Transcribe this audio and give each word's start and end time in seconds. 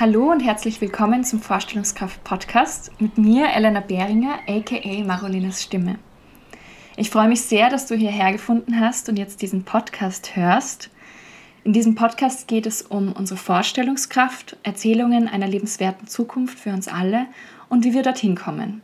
Hallo 0.00 0.30
und 0.30 0.40
herzlich 0.40 0.80
willkommen 0.80 1.24
zum 1.24 1.42
Vorstellungskraft-Podcast 1.42 2.90
mit 3.02 3.18
mir, 3.18 3.50
Elena 3.54 3.80
Behringer, 3.80 4.38
aka 4.48 5.04
Marolinas 5.04 5.62
Stimme. 5.62 5.98
Ich 6.96 7.10
freue 7.10 7.28
mich 7.28 7.42
sehr, 7.42 7.68
dass 7.68 7.84
du 7.84 7.96
hierher 7.96 8.32
gefunden 8.32 8.80
hast 8.80 9.10
und 9.10 9.18
jetzt 9.18 9.42
diesen 9.42 9.64
Podcast 9.64 10.36
hörst. 10.36 10.88
In 11.64 11.74
diesem 11.74 11.96
Podcast 11.96 12.48
geht 12.48 12.64
es 12.64 12.80
um 12.80 13.12
unsere 13.12 13.36
Vorstellungskraft, 13.36 14.56
Erzählungen 14.62 15.28
einer 15.28 15.46
lebenswerten 15.46 16.08
Zukunft 16.08 16.58
für 16.58 16.70
uns 16.70 16.88
alle 16.88 17.26
und 17.68 17.84
wie 17.84 17.92
wir 17.92 18.02
dorthin 18.02 18.36
kommen. 18.36 18.80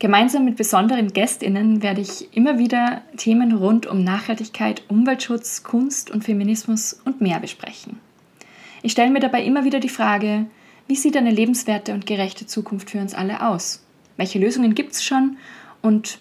Gemeinsam 0.00 0.44
mit 0.44 0.56
besonderen 0.56 1.12
Gästinnen 1.12 1.80
werde 1.80 2.00
ich 2.00 2.36
immer 2.36 2.58
wieder 2.58 3.02
Themen 3.16 3.52
rund 3.52 3.86
um 3.86 4.02
Nachhaltigkeit, 4.02 4.82
Umweltschutz, 4.88 5.62
Kunst 5.62 6.10
und 6.10 6.24
Feminismus 6.24 7.00
und 7.04 7.20
mehr 7.20 7.38
besprechen. 7.38 8.00
Ich 8.82 8.92
stelle 8.92 9.10
mir 9.10 9.20
dabei 9.20 9.42
immer 9.42 9.64
wieder 9.64 9.80
die 9.80 9.88
Frage, 9.88 10.46
wie 10.88 10.96
sieht 10.96 11.16
eine 11.16 11.30
lebenswerte 11.30 11.92
und 11.92 12.06
gerechte 12.06 12.46
Zukunft 12.46 12.90
für 12.90 12.98
uns 12.98 13.14
alle 13.14 13.46
aus? 13.46 13.84
Welche 14.16 14.38
Lösungen 14.38 14.74
gibt 14.74 14.92
es 14.92 15.04
schon 15.04 15.36
und 15.82 16.18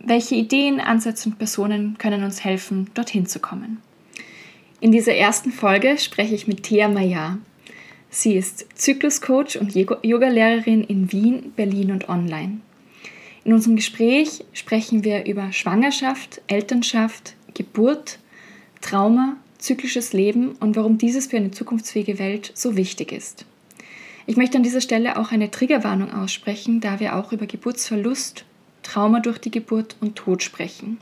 welche 0.00 0.34
Ideen, 0.34 0.80
Ansätze 0.80 1.28
und 1.28 1.38
Personen 1.38 1.96
können 1.98 2.24
uns 2.24 2.44
helfen, 2.44 2.90
dorthin 2.94 3.26
zu 3.26 3.38
kommen? 3.38 3.80
In 4.80 4.92
dieser 4.92 5.14
ersten 5.14 5.50
Folge 5.50 5.96
spreche 5.98 6.34
ich 6.34 6.46
mit 6.46 6.64
Thea 6.64 6.88
Mayar. 6.88 7.38
Sie 8.10 8.34
ist 8.34 8.66
Zykluscoach 8.74 9.58
und 9.58 9.74
Yogalehrerin 9.74 10.84
in 10.84 11.10
Wien, 11.10 11.52
Berlin 11.56 11.90
und 11.90 12.08
online. 12.08 12.60
In 13.44 13.52
unserem 13.52 13.76
Gespräch 13.76 14.44
sprechen 14.52 15.04
wir 15.04 15.26
über 15.26 15.52
Schwangerschaft, 15.52 16.42
Elternschaft, 16.46 17.34
Geburt, 17.54 18.18
Trauma 18.80 19.36
zyklisches 19.64 20.12
Leben 20.12 20.52
und 20.60 20.76
warum 20.76 20.98
dieses 20.98 21.26
für 21.26 21.36
eine 21.36 21.50
zukunftsfähige 21.50 22.18
Welt 22.18 22.52
so 22.54 22.76
wichtig 22.76 23.12
ist. 23.12 23.46
Ich 24.26 24.36
möchte 24.36 24.56
an 24.56 24.62
dieser 24.62 24.80
Stelle 24.80 25.18
auch 25.18 25.32
eine 25.32 25.50
Triggerwarnung 25.50 26.12
aussprechen, 26.12 26.80
da 26.80 27.00
wir 27.00 27.16
auch 27.16 27.32
über 27.32 27.46
Geburtsverlust, 27.46 28.44
Trauma 28.82 29.20
durch 29.20 29.38
die 29.38 29.50
Geburt 29.50 29.96
und 30.00 30.16
Tod 30.16 30.42
sprechen. 30.42 30.98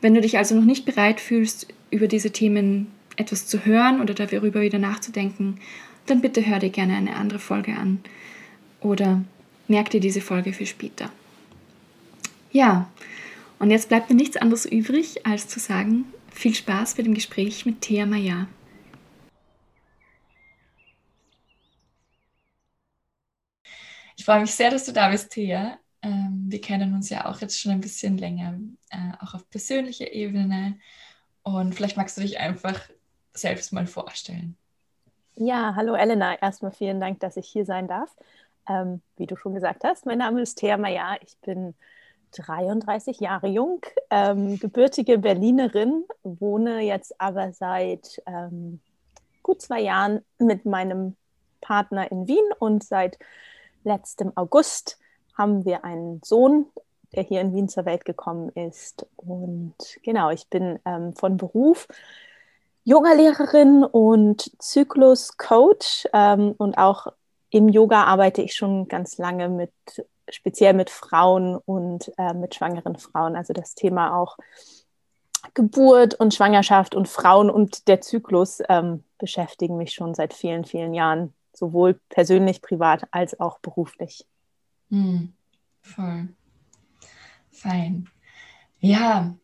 Wenn 0.00 0.14
du 0.14 0.20
dich 0.20 0.38
also 0.38 0.54
noch 0.54 0.64
nicht 0.64 0.84
bereit 0.84 1.20
fühlst, 1.20 1.68
über 1.90 2.08
diese 2.08 2.30
Themen 2.30 2.88
etwas 3.16 3.46
zu 3.46 3.64
hören 3.64 4.00
oder 4.00 4.14
darüber 4.14 4.60
wieder 4.60 4.78
nachzudenken, 4.78 5.58
dann 6.06 6.20
bitte 6.20 6.46
hör 6.46 6.58
dir 6.58 6.70
gerne 6.70 6.96
eine 6.96 7.16
andere 7.16 7.38
Folge 7.38 7.74
an 7.74 8.00
oder 8.80 9.22
merk 9.66 9.90
dir 9.90 10.00
diese 10.00 10.20
Folge 10.20 10.52
für 10.52 10.66
später. 10.66 11.10
Ja, 12.52 12.88
und 13.58 13.70
jetzt 13.70 13.88
bleibt 13.88 14.08
mir 14.08 14.16
nichts 14.16 14.36
anderes 14.36 14.64
übrig, 14.64 15.26
als 15.26 15.48
zu 15.48 15.58
sagen, 15.58 16.04
viel 16.38 16.54
Spaß 16.54 16.94
bei 16.94 17.02
dem 17.02 17.14
Gespräch 17.14 17.66
mit 17.66 17.80
Thea 17.80 18.06
Maya. 18.06 18.46
Ich 24.16 24.24
freue 24.24 24.40
mich 24.40 24.54
sehr, 24.54 24.70
dass 24.70 24.84
du 24.84 24.92
da 24.92 25.10
bist, 25.10 25.32
Thea. 25.32 25.78
Ähm, 26.00 26.44
wir 26.46 26.60
kennen 26.60 26.94
uns 26.94 27.10
ja 27.10 27.26
auch 27.26 27.40
jetzt 27.40 27.58
schon 27.58 27.72
ein 27.72 27.80
bisschen 27.80 28.18
länger, 28.18 28.56
äh, 28.90 29.12
auch 29.20 29.34
auf 29.34 29.50
persönlicher 29.50 30.12
Ebene. 30.12 30.78
Und 31.42 31.74
vielleicht 31.74 31.96
magst 31.96 32.16
du 32.16 32.20
dich 32.20 32.38
einfach 32.38 32.80
selbst 33.32 33.72
mal 33.72 33.86
vorstellen. 33.86 34.56
Ja, 35.34 35.74
hallo 35.74 35.94
Elena. 35.94 36.40
Erstmal 36.40 36.72
vielen 36.72 37.00
Dank, 37.00 37.18
dass 37.18 37.36
ich 37.36 37.48
hier 37.48 37.64
sein 37.64 37.88
darf. 37.88 38.14
Ähm, 38.68 39.00
wie 39.16 39.26
du 39.26 39.34
schon 39.34 39.54
gesagt 39.54 39.82
hast, 39.82 40.06
mein 40.06 40.18
Name 40.18 40.40
ist 40.42 40.56
Thea 40.56 40.76
Maya. 40.76 41.16
Ich 41.20 41.36
bin 41.38 41.74
33 42.32 43.20
Jahre 43.20 43.48
jung, 43.48 43.80
ähm, 44.10 44.58
gebürtige 44.58 45.18
Berlinerin, 45.18 46.04
wohne 46.22 46.80
jetzt 46.80 47.20
aber 47.20 47.52
seit 47.52 48.22
ähm, 48.26 48.80
gut 49.42 49.62
zwei 49.62 49.80
Jahren 49.80 50.24
mit 50.38 50.64
meinem 50.64 51.16
Partner 51.60 52.10
in 52.10 52.28
Wien 52.28 52.44
und 52.58 52.84
seit 52.84 53.18
letztem 53.84 54.32
August 54.36 54.98
haben 55.36 55.64
wir 55.64 55.84
einen 55.84 56.20
Sohn, 56.24 56.66
der 57.14 57.22
hier 57.22 57.40
in 57.40 57.54
Wien 57.54 57.68
zur 57.68 57.84
Welt 57.84 58.04
gekommen 58.04 58.50
ist. 58.50 59.06
Und 59.16 59.74
genau, 60.02 60.30
ich 60.30 60.48
bin 60.48 60.78
ähm, 60.84 61.14
von 61.14 61.36
Beruf 61.36 61.88
Yoga-Lehrerin 62.84 63.84
und 63.84 64.50
Zyklus-Coach 64.58 66.08
ähm, 66.12 66.54
und 66.56 66.78
auch 66.78 67.06
im 67.50 67.68
Yoga 67.68 68.04
arbeite 68.04 68.42
ich 68.42 68.54
schon 68.54 68.88
ganz 68.88 69.18
lange 69.18 69.48
mit 69.48 69.72
speziell 70.30 70.74
mit 70.74 70.90
Frauen 70.90 71.56
und 71.56 72.12
äh, 72.18 72.34
mit 72.34 72.54
schwangeren 72.54 72.96
Frauen. 72.96 73.36
Also 73.36 73.52
das 73.52 73.74
Thema 73.74 74.16
auch 74.16 74.36
Geburt 75.54 76.14
und 76.14 76.34
Schwangerschaft 76.34 76.94
und 76.94 77.08
Frauen 77.08 77.50
und 77.50 77.88
der 77.88 78.00
Zyklus 78.00 78.60
ähm, 78.68 79.04
beschäftigen 79.18 79.76
mich 79.76 79.92
schon 79.92 80.14
seit 80.14 80.34
vielen, 80.34 80.64
vielen 80.64 80.94
Jahren, 80.94 81.34
sowohl 81.52 82.00
persönlich, 82.08 82.60
privat 82.60 83.06
als 83.10 83.38
auch 83.38 83.58
beruflich. 83.60 84.26
Hm, 84.90 85.32
voll. 85.80 86.28
Fein. 87.50 88.08
Ja, 88.80 89.34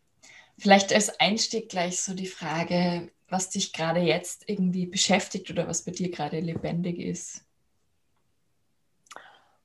vielleicht 0.59 0.93
als 0.93 1.21
Einstieg 1.21 1.69
gleich 1.69 2.01
so 2.01 2.15
die 2.15 2.27
Frage, 2.27 3.11
was 3.29 3.51
dich 3.51 3.73
gerade 3.73 4.01
jetzt 4.01 4.49
irgendwie 4.49 4.87
beschäftigt 4.87 5.51
oder 5.51 5.67
was 5.67 5.83
bei 5.83 5.93
dir 5.93 6.11
gerade 6.11 6.41
lebendig 6.41 6.99
ist. 6.99 7.44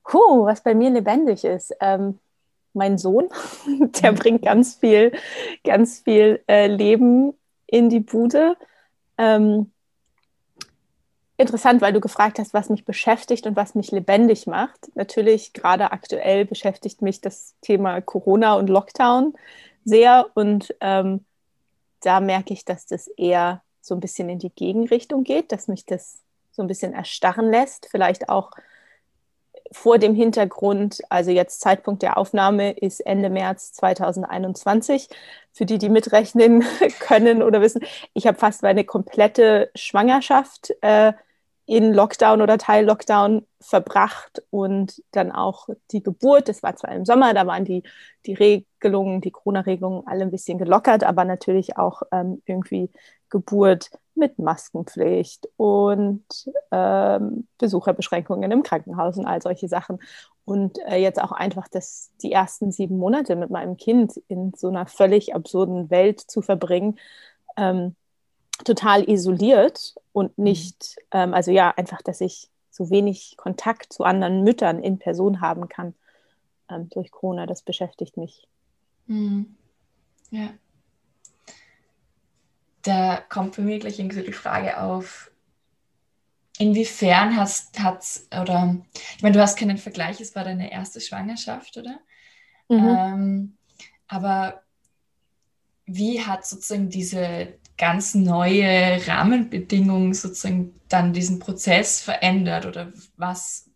Puh, 0.09 0.45
was 0.45 0.61
bei 0.61 0.73
mir 0.73 0.89
lebendig 0.89 1.43
ist. 1.43 1.71
Ähm, 1.79 2.17
mein 2.73 2.97
Sohn, 2.97 3.29
der 4.01 4.11
mhm. 4.11 4.15
bringt 4.15 4.41
ganz 4.41 4.73
viel, 4.73 5.11
ganz 5.63 5.99
viel 5.99 6.43
äh, 6.47 6.65
Leben 6.65 7.33
in 7.67 7.89
die 7.89 7.99
Bude. 7.99 8.57
Ähm, 9.19 9.71
interessant, 11.37 11.81
weil 11.81 11.93
du 11.93 11.99
gefragt 11.99 12.39
hast, 12.39 12.55
was 12.55 12.69
mich 12.69 12.85
beschäftigt 12.85 13.45
und 13.45 13.55
was 13.55 13.75
mich 13.75 13.91
lebendig 13.91 14.47
macht. 14.47 14.89
Natürlich, 14.95 15.53
gerade 15.53 15.91
aktuell 15.91 16.43
beschäftigt 16.43 17.03
mich 17.03 17.21
das 17.21 17.53
Thema 17.61 18.01
Corona 18.01 18.55
und 18.55 18.67
Lockdown 18.67 19.35
sehr 19.85 20.25
und 20.33 20.73
ähm, 20.81 21.23
da 22.01 22.19
merke 22.19 22.53
ich, 22.53 22.65
dass 22.65 22.87
das 22.87 23.09
eher 23.09 23.61
so 23.79 23.93
ein 23.93 23.99
bisschen 23.99 24.27
in 24.29 24.39
die 24.39 24.49
Gegenrichtung 24.49 25.23
geht, 25.23 25.51
dass 25.51 25.67
mich 25.67 25.85
das 25.85 26.23
so 26.51 26.63
ein 26.63 26.67
bisschen 26.67 26.93
erstarren 26.93 27.51
lässt, 27.51 27.87
vielleicht 27.91 28.27
auch 28.27 28.49
vor 29.71 29.97
dem 29.99 30.15
Hintergrund, 30.15 31.01
also 31.09 31.31
jetzt 31.31 31.61
Zeitpunkt 31.61 32.01
der 32.01 32.17
Aufnahme 32.17 32.71
ist 32.71 32.99
Ende 33.01 33.29
März 33.29 33.73
2021. 33.73 35.09
Für 35.53 35.65
die, 35.65 35.77
die 35.77 35.89
mitrechnen 35.89 36.63
können 36.99 37.43
oder 37.43 37.61
wissen, 37.61 37.81
ich 38.13 38.27
habe 38.27 38.37
fast 38.37 38.63
meine 38.63 38.83
komplette 38.83 39.69
Schwangerschaft 39.75 40.73
äh, 40.81 41.13
in 41.65 41.93
Lockdown 41.93 42.41
oder 42.41 42.57
Teil-Lockdown 42.57 43.45
verbracht 43.61 44.41
und 44.49 45.03
dann 45.11 45.31
auch 45.31 45.69
die 45.91 46.01
Geburt. 46.01 46.49
Das 46.49 46.63
war 46.63 46.75
zwar 46.75 46.91
im 46.93 47.05
Sommer, 47.05 47.35
da 47.35 47.45
waren 47.45 47.63
die, 47.63 47.83
die 48.25 48.33
Regelungen, 48.33 49.21
die 49.21 49.29
Corona-Regelungen 49.29 50.07
alle 50.07 50.23
ein 50.23 50.31
bisschen 50.31 50.57
gelockert, 50.57 51.03
aber 51.03 51.25
natürlich 51.25 51.77
auch 51.77 52.01
ähm, 52.11 52.41
irgendwie 52.45 52.89
Geburt 53.29 53.91
mit 54.19 54.37
Maskenpflicht 54.37 55.49
und 55.57 56.23
ähm, 56.71 57.47
Besucherbeschränkungen 57.57 58.51
im 58.51 58.63
Krankenhaus 58.63 59.17
und 59.17 59.25
all 59.25 59.41
solche 59.41 59.67
Sachen. 59.67 59.99
Und 60.45 60.79
äh, 60.87 60.97
jetzt 60.97 61.21
auch 61.21 61.31
einfach 61.31 61.67
das, 61.67 62.11
die 62.21 62.31
ersten 62.31 62.71
sieben 62.71 62.97
Monate 62.97 63.35
mit 63.35 63.49
meinem 63.49 63.77
Kind 63.77 64.17
in 64.27 64.53
so 64.55 64.67
einer 64.67 64.85
völlig 64.85 65.33
absurden 65.33 65.89
Welt 65.89 66.19
zu 66.19 66.41
verbringen. 66.41 66.99
Ähm, 67.57 67.95
total 68.63 69.09
isoliert 69.09 69.95
und 70.11 70.37
mhm. 70.37 70.43
nicht, 70.43 70.97
ähm, 71.11 71.33
also 71.33 71.51
ja, 71.51 71.73
einfach, 71.75 72.01
dass 72.01 72.21
ich 72.21 72.49
so 72.71 72.89
wenig 72.89 73.35
Kontakt 73.37 73.93
zu 73.93 74.03
anderen 74.03 74.43
Müttern 74.43 74.79
in 74.79 74.99
Person 74.99 75.41
haben 75.41 75.69
kann 75.69 75.93
ähm, 76.69 76.89
durch 76.89 77.11
Corona, 77.11 77.45
das 77.45 77.61
beschäftigt 77.61 78.17
mich. 78.17 78.47
Mhm. 79.07 79.55
Ja. 80.31 80.49
Da 82.81 83.17
kommt 83.29 83.55
für 83.55 83.61
mich 83.61 83.81
gleich 83.81 83.99
irgendwie 83.99 84.17
so 84.17 84.23
die 84.23 84.33
Frage 84.33 84.79
auf, 84.79 85.31
inwiefern 86.59 87.37
hast, 87.37 87.79
hat's, 87.79 88.27
oder, 88.31 88.77
ich 89.15 89.23
meine, 89.23 89.33
du 89.33 89.41
hast 89.41 89.57
keinen 89.57 89.77
Vergleich, 89.77 90.19
es 90.19 90.35
war 90.35 90.43
deine 90.43 90.71
erste 90.71 90.99
Schwangerschaft, 91.01 91.77
oder? 91.77 91.99
Mhm. 92.67 92.97
Ähm, 92.97 93.57
aber 94.07 94.63
wie 95.85 96.21
hat 96.21 96.45
sozusagen 96.45 96.89
diese 96.89 97.53
ganz 97.77 98.13
neue 98.13 99.07
Rahmenbedingungen 99.07 100.13
sozusagen 100.13 100.75
dann 100.89 101.13
diesen 101.13 101.39
Prozess 101.39 102.01
verändert 102.01 102.65
oder 102.65 102.91
was, 103.15 103.69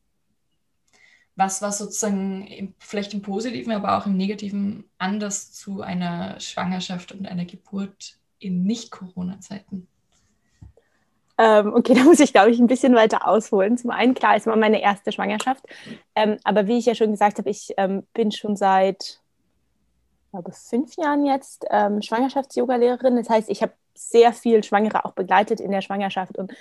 was 1.35 1.61
war 1.61 1.71
sozusagen 1.71 2.45
im, 2.47 2.75
vielleicht 2.79 3.13
im 3.13 3.21
Positiven, 3.21 3.71
aber 3.71 3.97
auch 3.97 4.05
im 4.05 4.17
Negativen 4.17 4.83
anders 4.97 5.53
zu 5.53 5.81
einer 5.81 6.39
Schwangerschaft 6.41 7.13
und 7.13 7.25
einer 7.25 7.45
Geburt 7.45 8.19
in 8.43 8.63
Nicht-Corona-Zeiten? 8.63 9.87
Ähm, 11.37 11.73
okay, 11.73 11.93
da 11.95 12.03
muss 12.03 12.19
ich, 12.19 12.33
glaube 12.33 12.51
ich, 12.51 12.59
ein 12.59 12.67
bisschen 12.67 12.95
weiter 12.95 13.27
ausholen. 13.27 13.77
Zum 13.77 13.91
einen, 13.91 14.13
klar, 14.13 14.35
es 14.35 14.45
war 14.45 14.55
meine 14.55 14.81
erste 14.81 15.11
Schwangerschaft. 15.11 15.63
Ähm, 16.15 16.37
aber 16.43 16.67
wie 16.67 16.77
ich 16.77 16.85
ja 16.85 16.95
schon 16.95 17.11
gesagt 17.11 17.37
habe, 17.39 17.49
ich 17.49 17.73
ähm, 17.77 18.03
bin 18.13 18.31
schon 18.31 18.55
seit, 18.55 19.19
glaube 20.31 20.51
fünf 20.51 20.95
Jahren 20.95 21.25
jetzt 21.25 21.65
ähm, 21.69 22.01
Schwangerschafts-Yoga-Lehrerin. 22.01 23.15
Das 23.15 23.29
heißt, 23.29 23.49
ich 23.49 23.61
habe 23.61 23.73
sehr 23.95 24.33
viel 24.33 24.63
Schwangere 24.63 25.05
auch 25.05 25.13
begleitet 25.13 25.59
in 25.59 25.71
der 25.71 25.81
Schwangerschaft 25.81 26.37
und 26.37 26.51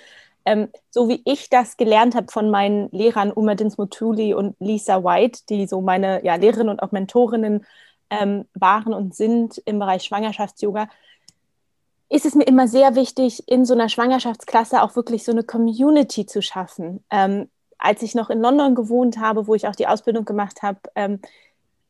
ähm, 0.45 0.69
so 0.91 1.09
wie 1.09 1.23
ich 1.25 1.51
das 1.51 1.77
gelernt 1.77 2.15
habe 2.15 2.31
von 2.31 2.51
meinen 2.51 2.91
Lehrern 2.91 3.33
Uma 3.33 3.55
Dinsmutuli 3.55 4.35
und 4.35 4.57
Lisa 4.59 5.05
White, 5.05 5.43
die 5.49 5.67
so 5.67 5.81
meine 5.81 6.25
ja, 6.25 6.35
Lehrerinnen 6.35 6.69
und 6.69 6.83
auch 6.83 6.93
Mentorinnen 6.93 7.65
ähm, 8.11 8.47
waren 8.55 8.93
und 8.93 9.15
sind 9.15 9.59
im 9.65 9.79
Bereich 9.79 10.03
Schwangerschafts-Yoga, 10.03 10.89
ist 12.13 12.27
es 12.27 12.35
mir 12.35 12.45
immer 12.45 12.69
sehr 12.69 12.95
wichtig, 12.95 13.49
in 13.49 13.65
so 13.65 13.73
einer 13.73 13.89
Schwangerschaftsklasse 13.89 14.83
auch 14.83 14.97
wirklich 14.97 15.25
so 15.25 15.33
eine 15.33 15.45
Community 15.45 16.27
zu 16.27 16.43
schaffen. 16.43 17.03
Ähm, 17.11 17.49
als 17.79 18.03
ich 18.03 18.15
noch 18.15 18.29
in 18.29 18.43
London 18.43 18.75
gewohnt 18.75 19.19
habe, 19.19 19.47
wo 19.47 19.55
ich 19.55 19.67
auch 19.67 19.75
die 19.75 19.87
Ausbildung 19.87 20.27
gemacht 20.27 20.61
habe, 20.61 20.79
ähm, 20.95 21.21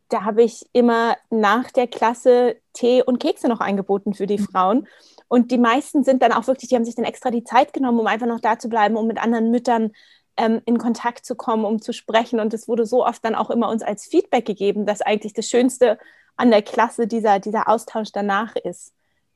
da 0.08 0.22
habe 0.22 0.44
ich 0.44 0.64
immer 0.72 1.16
nach 1.30 1.72
der 1.72 1.88
Klasse 1.88 2.56
Tee 2.72 3.02
und 3.02 3.18
Kekse 3.18 3.48
noch 3.48 3.58
angeboten 3.58 4.14
für 4.14 4.28
die 4.28 4.38
mhm. 4.38 4.44
Frauen. 4.44 4.88
Und 5.26 5.50
die 5.50 5.58
meisten 5.58 6.04
sind 6.04 6.22
dann 6.22 6.32
auch 6.32 6.46
wirklich, 6.46 6.68
die 6.68 6.76
haben 6.76 6.84
sich 6.84 6.94
dann 6.94 7.04
extra 7.04 7.32
die 7.32 7.42
Zeit 7.42 7.72
genommen, 7.72 7.98
um 7.98 8.06
einfach 8.06 8.28
noch 8.28 8.40
da 8.40 8.60
zu 8.60 8.68
bleiben, 8.68 8.96
um 8.96 9.08
mit 9.08 9.20
anderen 9.20 9.50
Müttern 9.50 9.90
ähm, 10.36 10.62
in 10.66 10.78
Kontakt 10.78 11.26
zu 11.26 11.34
kommen, 11.34 11.64
um 11.64 11.82
zu 11.82 11.92
sprechen. 11.92 12.38
Und 12.38 12.54
es 12.54 12.68
wurde 12.68 12.86
so 12.86 13.04
oft 13.04 13.24
dann 13.24 13.34
auch 13.34 13.50
immer 13.50 13.70
uns 13.70 13.82
als 13.82 14.04
Feedback 14.04 14.46
gegeben, 14.46 14.86
dass 14.86 15.02
eigentlich 15.02 15.32
das 15.32 15.48
Schönste 15.48 15.98
an 16.36 16.52
der 16.52 16.62
Klasse 16.62 17.08
dieser, 17.08 17.40
dieser 17.40 17.68
Austausch 17.68 18.12
danach 18.12 18.54
ist. 18.54 18.92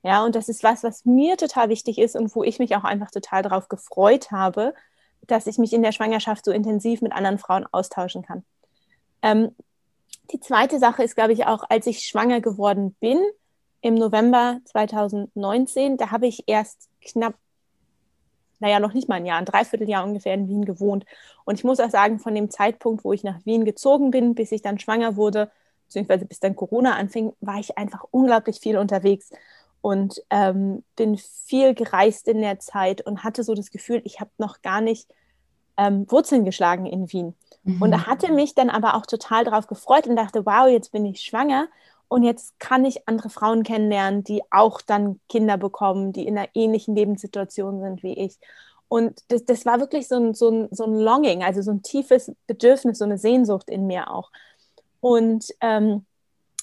Ja, 0.07 0.25
und 0.25 0.37
das 0.37 0.49
ist 0.49 0.63
was, 0.63 0.85
was 0.85 1.05
mir 1.05 1.37
total 1.37 1.69
wichtig 1.69 1.99
ist 1.99 2.15
und 2.15 2.33
wo 2.37 2.45
ich 2.45 2.61
mich 2.61 2.77
auch 2.77 2.85
einfach 2.85 3.11
total 3.11 3.43
darauf 3.43 3.69
gefreut 3.69 4.31
habe, 4.31 4.73
dass 5.27 5.49
ich 5.49 5.59
mich 5.59 5.73
in 5.73 5.83
der 5.83 5.91
Schwangerschaft 5.91 6.45
so 6.45 6.53
intensiv 6.53 7.03
mit 7.03 7.11
anderen 7.11 7.39
Frauen 7.39 7.67
austauschen 7.73 8.23
kann. 8.23 8.45
Ähm, 9.21 9.51
die 10.31 10.39
zweite 10.39 10.79
Sache 10.79 11.03
ist, 11.03 11.17
glaube 11.17 11.33
ich, 11.33 11.47
auch, 11.47 11.65
als 11.69 11.89
ich 11.89 12.07
schwanger 12.07 12.41
geworden 12.41 12.95
bin, 13.01 13.19
im 13.81 13.97
November 13.97 14.61
2019, 14.67 15.97
da 15.97 16.13
habe 16.13 16.29
ich 16.29 16.45
erst 16.47 16.89
knapp, 17.01 17.35
naja, 18.61 18.79
noch 18.79 18.95
nicht 18.95 19.09
mal 19.09 19.17
ein 19.17 19.27
Jahr, 19.27 19.39
ein 19.39 19.45
Dreivierteljahr 19.45 20.05
ungefähr 20.05 20.35
in 20.35 20.47
Wien 20.47 20.65
gewohnt. 20.65 21.05
Und 21.45 21.59
ich 21.59 21.65
muss 21.65 21.81
auch 21.81 21.91
sagen, 21.91 22.21
von 22.21 22.33
dem 22.33 22.49
Zeitpunkt, 22.49 23.03
wo 23.03 23.13
ich 23.13 23.25
nach 23.25 23.45
Wien 23.45 23.65
gezogen 23.65 24.13
bin, 24.13 24.37
bis 24.37 24.53
ich 24.53 24.63
dann 24.63 24.79
schwanger 24.79 25.17
wurde, 25.17 25.51
beziehungsweise 25.89 26.27
bis 26.27 26.39
dann 26.39 26.55
Corona 26.55 26.95
anfing, 26.95 27.33
war 27.41 27.59
ich 27.59 27.77
einfach 27.77 28.05
unglaublich 28.13 28.61
viel 28.61 28.79
unterwegs 28.79 29.31
und 29.87 30.21
ähm, 30.31 30.83
bin 30.97 31.17
viel 31.17 31.73
gereist 31.73 32.27
in 32.27 32.41
der 32.41 32.59
Zeit 32.59 33.03
und 33.03 33.23
hatte 33.23 33.45
so 33.45 33.55
das 33.55 33.71
Gefühl, 33.71 34.03
ich 34.03 34.19
habe 34.19 34.31
noch 34.37 34.61
gar 34.61 34.81
nicht 34.81 35.09
ähm, 35.77 36.11
Wurzeln 36.11 36.45
geschlagen 36.45 36.87
in 36.87 37.13
Wien. 37.13 37.37
Mhm. 37.63 37.83
Und 37.83 38.07
hatte 38.09 38.33
mich 38.33 38.57
dann 38.57 38.69
aber 38.69 38.97
auch 38.97 39.07
total 39.07 39.45
darauf 39.45 39.69
gefreut 39.69 40.09
und 40.09 40.17
dachte, 40.17 40.45
wow, 40.45 40.67
jetzt 40.67 40.91
bin 40.91 41.07
ich 41.07 41.21
schwanger 41.21 41.69
und 42.09 42.25
jetzt 42.25 42.59
kann 42.59 42.85
ich 42.85 43.07
andere 43.07 43.31
Frauen 43.31 43.63
kennenlernen, 43.63 44.25
die 44.25 44.43
auch 44.51 44.81
dann 44.81 45.21
Kinder 45.29 45.57
bekommen, 45.57 46.13
die 46.13 46.27
in 46.27 46.37
einer 46.37 46.49
ähnlichen 46.55 46.97
Lebenssituation 46.97 47.81
sind 47.81 48.03
wie 48.03 48.15
ich. 48.15 48.41
Und 48.89 49.21
das, 49.29 49.45
das 49.45 49.65
war 49.67 49.79
wirklich 49.79 50.09
so 50.09 50.17
ein, 50.17 50.35
so, 50.35 50.51
ein, 50.51 50.69
so 50.73 50.83
ein 50.83 50.97
Longing, 50.97 51.45
also 51.45 51.63
so 51.63 51.71
ein 51.71 51.85
tiefes 51.85 52.33
Bedürfnis, 52.49 52.99
so 52.99 53.05
eine 53.05 53.19
Sehnsucht 53.19 53.71
in 53.71 53.87
mir 53.87 54.11
auch. 54.11 54.33
Und 54.99 55.47
ähm, 55.61 56.07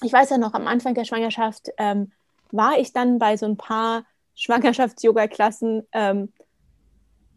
ich 0.02 0.12
weiß 0.12 0.28
ja 0.28 0.36
noch, 0.36 0.52
am 0.52 0.66
Anfang 0.66 0.92
der 0.92 1.06
Schwangerschaft 1.06 1.70
ähm, 1.78 2.12
war 2.50 2.78
ich 2.78 2.92
dann 2.92 3.18
bei 3.18 3.36
so 3.36 3.46
ein 3.46 3.56
paar 3.56 4.04
Schwangerschafts-Yoga-Klassen, 4.34 5.86
ähm, 5.92 6.32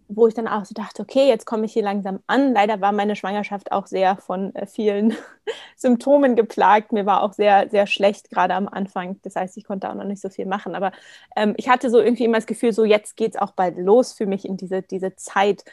wo 0.10 0.28
ich 0.28 0.34
dann 0.34 0.48
auch 0.48 0.64
so 0.64 0.74
dachte, 0.74 1.02
okay, 1.02 1.28
jetzt 1.28 1.46
komme 1.46 1.66
ich 1.66 1.74
hier 1.74 1.84
langsam 1.84 2.20
an. 2.28 2.54
Leider 2.54 2.80
war 2.80 2.94
meine 2.94 3.16
Schwangerschaft 3.16 3.72
auch 3.72 3.88
sehr 3.88 4.16
von 4.18 4.56
äh, 4.56 4.66
vielen 4.66 5.14
Symptomen 5.76 6.36
geplagt. 6.36 6.94
Mir 6.94 7.06
war 7.06 7.24
auch 7.24 7.34
sehr, 7.34 7.70
sehr 7.70 7.88
schlecht, 7.88 8.30
gerade 8.30 8.54
am 8.54 8.68
Anfang. 8.68 9.20
Das 9.24 9.36
heißt, 9.36 9.58
ich 9.58 9.66
konnte 9.66 9.90
auch 9.90 9.96
noch 9.96 10.06
nicht 10.06 10.22
so 10.22 10.30
viel 10.30 10.46
machen. 10.46 10.76
Aber 10.76 10.92
ähm, 11.36 11.54
ich 11.58 11.68
hatte 11.68 11.90
so 11.90 12.00
irgendwie 12.00 12.24
immer 12.24 12.38
das 12.38 12.46
Gefühl, 12.46 12.72
so 12.72 12.86
jetzt 12.86 13.18
geht 13.18 13.36
es 13.36 13.42
auch 13.42 13.52
bald 13.52 13.78
los 13.78 14.14
für 14.14 14.26
mich 14.26 14.46
in 14.46 14.56
diese, 14.56 14.82
diese 14.82 15.16
Zeit. 15.16 15.66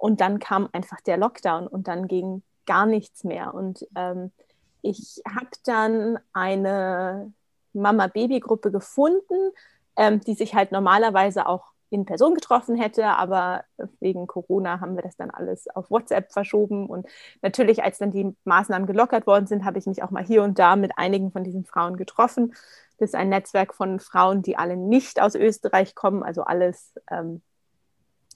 Und 0.00 0.20
dann 0.20 0.38
kam 0.38 0.68
einfach 0.72 1.00
der 1.02 1.18
Lockdown 1.18 1.66
und 1.66 1.86
dann 1.86 2.08
ging 2.08 2.42
gar 2.66 2.86
nichts 2.86 3.24
mehr. 3.24 3.54
Und 3.54 3.86
ähm, 3.94 4.32
ich 4.80 5.22
habe 5.28 5.50
dann 5.64 6.18
eine 6.32 7.32
Mama-Baby-Gruppe 7.72 8.70
gefunden, 8.70 9.52
ähm, 9.96 10.20
die 10.20 10.34
sich 10.34 10.54
halt 10.54 10.72
normalerweise 10.72 11.46
auch 11.46 11.72
in 11.90 12.06
Person 12.06 12.34
getroffen 12.34 12.74
hätte, 12.74 13.04
aber 13.06 13.64
wegen 14.00 14.26
Corona 14.26 14.80
haben 14.80 14.96
wir 14.96 15.02
das 15.02 15.16
dann 15.16 15.30
alles 15.30 15.68
auf 15.68 15.90
WhatsApp 15.90 16.32
verschoben. 16.32 16.86
Und 16.86 17.06
natürlich, 17.42 17.84
als 17.84 17.98
dann 17.98 18.10
die 18.10 18.34
Maßnahmen 18.44 18.86
gelockert 18.86 19.26
worden 19.26 19.46
sind, 19.46 19.66
habe 19.66 19.78
ich 19.78 19.84
mich 19.84 20.02
auch 20.02 20.10
mal 20.10 20.24
hier 20.24 20.42
und 20.42 20.58
da 20.58 20.74
mit 20.76 20.92
einigen 20.96 21.30
von 21.32 21.44
diesen 21.44 21.66
Frauen 21.66 21.98
getroffen. 21.98 22.54
Das 22.96 23.10
ist 23.10 23.14
ein 23.14 23.28
Netzwerk 23.28 23.74
von 23.74 24.00
Frauen, 24.00 24.42
die 24.42 24.56
alle 24.56 24.76
nicht 24.78 25.20
aus 25.20 25.34
Österreich 25.34 25.94
kommen, 25.94 26.22
also 26.22 26.44
alles 26.44 26.94
ähm, 27.10 27.42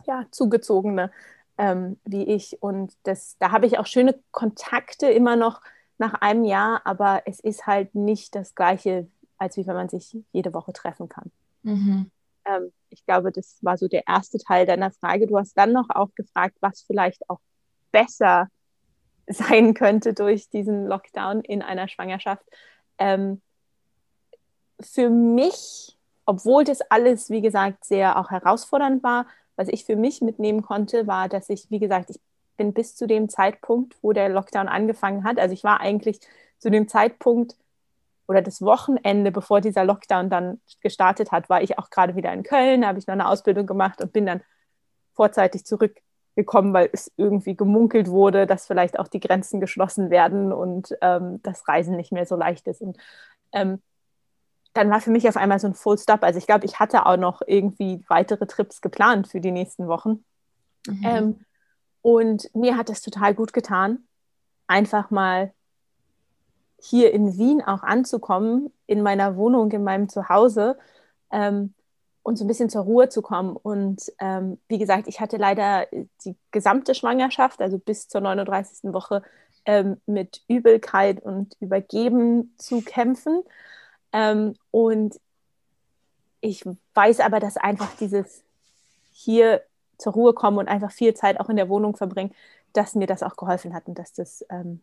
ja, 0.04 0.26
zugezogene 0.30 1.10
ähm, 1.58 1.98
wie 2.04 2.24
ich. 2.24 2.62
Und 2.62 2.94
das, 3.04 3.36
da 3.38 3.52
habe 3.52 3.66
ich 3.66 3.78
auch 3.78 3.86
schöne 3.86 4.18
Kontakte 4.32 5.08
immer 5.08 5.36
noch 5.36 5.60
nach 5.98 6.14
einem 6.14 6.44
Jahr, 6.44 6.82
aber 6.84 7.22
es 7.24 7.40
ist 7.40 7.66
halt 7.66 7.94
nicht 7.94 8.34
das 8.34 8.54
gleiche, 8.54 9.08
als 9.38 9.56
wie 9.56 9.66
wenn 9.66 9.74
man 9.74 9.88
sich 9.88 10.16
jede 10.32 10.52
Woche 10.54 10.72
treffen 10.72 11.08
kann. 11.08 11.30
Mhm. 11.62 12.10
Ähm, 12.44 12.72
ich 12.90 13.04
glaube, 13.04 13.32
das 13.32 13.58
war 13.62 13.76
so 13.76 13.88
der 13.88 14.06
erste 14.06 14.38
Teil 14.38 14.66
deiner 14.66 14.90
Frage. 14.90 15.26
Du 15.26 15.38
hast 15.38 15.56
dann 15.56 15.72
noch 15.72 15.90
auch 15.90 16.14
gefragt, 16.14 16.56
was 16.60 16.82
vielleicht 16.82 17.28
auch 17.28 17.40
besser 17.92 18.48
sein 19.26 19.74
könnte 19.74 20.14
durch 20.14 20.48
diesen 20.48 20.86
Lockdown 20.86 21.40
in 21.40 21.62
einer 21.62 21.88
Schwangerschaft. 21.88 22.44
Ähm, 22.98 23.42
für 24.80 25.10
mich, 25.10 25.96
obwohl 26.24 26.64
das 26.64 26.80
alles, 26.82 27.30
wie 27.30 27.40
gesagt, 27.40 27.84
sehr 27.84 28.18
auch 28.18 28.30
herausfordernd 28.30 29.02
war, 29.02 29.26
was 29.56 29.68
ich 29.68 29.84
für 29.84 29.96
mich 29.96 30.20
mitnehmen 30.20 30.62
konnte, 30.62 31.06
war, 31.06 31.28
dass 31.28 31.48
ich, 31.48 31.70
wie 31.70 31.78
gesagt, 31.78 32.10
ich 32.10 32.20
bin 32.56 32.72
bis 32.72 32.94
zu 32.94 33.06
dem 33.06 33.28
Zeitpunkt, 33.28 33.96
wo 34.02 34.12
der 34.12 34.28
Lockdown 34.28 34.68
angefangen 34.68 35.24
hat, 35.24 35.38
also 35.38 35.52
ich 35.52 35.64
war 35.64 35.80
eigentlich 35.80 36.20
zu 36.58 36.70
dem 36.70 36.88
Zeitpunkt 36.88 37.56
oder 38.28 38.42
das 38.42 38.60
Wochenende, 38.60 39.30
bevor 39.30 39.60
dieser 39.60 39.84
Lockdown 39.84 40.30
dann 40.30 40.60
gestartet 40.80 41.32
hat, 41.32 41.48
war 41.48 41.62
ich 41.62 41.78
auch 41.78 41.90
gerade 41.90 42.16
wieder 42.16 42.32
in 42.32 42.42
Köln, 42.42 42.82
da 42.82 42.88
habe 42.88 42.98
ich 42.98 43.06
noch 43.06 43.14
eine 43.14 43.28
Ausbildung 43.28 43.66
gemacht 43.66 44.00
und 44.00 44.12
bin 44.12 44.26
dann 44.26 44.42
vorzeitig 45.14 45.64
zurückgekommen, 45.64 46.72
weil 46.72 46.90
es 46.92 47.10
irgendwie 47.16 47.56
gemunkelt 47.56 48.08
wurde, 48.08 48.46
dass 48.46 48.66
vielleicht 48.66 48.98
auch 48.98 49.08
die 49.08 49.20
Grenzen 49.20 49.60
geschlossen 49.60 50.10
werden 50.10 50.52
und 50.52 50.96
ähm, 51.00 51.40
das 51.42 51.66
Reisen 51.66 51.96
nicht 51.96 52.12
mehr 52.12 52.26
so 52.26 52.36
leicht 52.36 52.66
ist. 52.66 52.82
Und 52.82 52.98
ähm, 53.52 53.80
dann 54.74 54.90
war 54.90 55.00
für 55.00 55.10
mich 55.10 55.28
auf 55.28 55.36
einmal 55.36 55.58
so 55.58 55.66
ein 55.66 55.74
Full 55.74 55.98
Stop. 55.98 56.22
Also 56.22 56.38
ich 56.38 56.46
glaube, 56.46 56.66
ich 56.66 56.78
hatte 56.78 57.06
auch 57.06 57.16
noch 57.16 57.40
irgendwie 57.46 58.04
weitere 58.08 58.46
Trips 58.46 58.80
geplant 58.80 59.28
für 59.28 59.40
die 59.40 59.52
nächsten 59.52 59.88
Wochen. 59.88 60.24
Mhm. 60.86 61.02
Ähm, 61.04 61.40
und 62.02 62.54
mir 62.54 62.76
hat 62.76 62.90
es 62.90 63.02
total 63.02 63.34
gut 63.34 63.52
getan, 63.52 64.06
einfach 64.66 65.10
mal 65.10 65.52
hier 66.78 67.12
in 67.12 67.36
Wien 67.38 67.62
auch 67.62 67.82
anzukommen, 67.82 68.72
in 68.86 69.02
meiner 69.02 69.36
Wohnung, 69.36 69.70
in 69.72 69.84
meinem 69.84 70.08
Zuhause 70.08 70.78
ähm, 71.30 71.74
und 72.22 72.36
so 72.36 72.44
ein 72.44 72.48
bisschen 72.48 72.70
zur 72.70 72.82
Ruhe 72.82 73.08
zu 73.08 73.22
kommen. 73.22 73.56
Und 73.56 74.12
ähm, 74.18 74.58
wie 74.68 74.78
gesagt, 74.78 75.08
ich 75.08 75.20
hatte 75.20 75.36
leider 75.36 75.86
die 76.24 76.36
gesamte 76.50 76.94
Schwangerschaft, 76.94 77.60
also 77.60 77.78
bis 77.78 78.08
zur 78.08 78.20
39. 78.20 78.92
Woche, 78.92 79.22
ähm, 79.64 80.00
mit 80.06 80.42
Übelkeit 80.48 81.20
und 81.20 81.56
Übergeben 81.60 82.54
zu 82.56 82.82
kämpfen. 82.82 83.42
Ähm, 84.12 84.54
und 84.70 85.20
ich 86.40 86.64
weiß 86.94 87.20
aber, 87.20 87.40
dass 87.40 87.56
einfach 87.56 87.94
dieses 87.96 88.42
hier 89.12 89.62
zur 89.98 90.12
Ruhe 90.12 90.34
kommen 90.34 90.58
und 90.58 90.68
einfach 90.68 90.92
viel 90.92 91.14
Zeit 91.14 91.40
auch 91.40 91.48
in 91.48 91.56
der 91.56 91.68
Wohnung 91.68 91.96
verbringen, 91.96 92.34
dass 92.72 92.94
mir 92.94 93.06
das 93.06 93.22
auch 93.22 93.36
geholfen 93.36 93.74
hat 93.74 93.88
und 93.88 93.98
dass 93.98 94.12
das 94.12 94.44
ähm, 94.50 94.80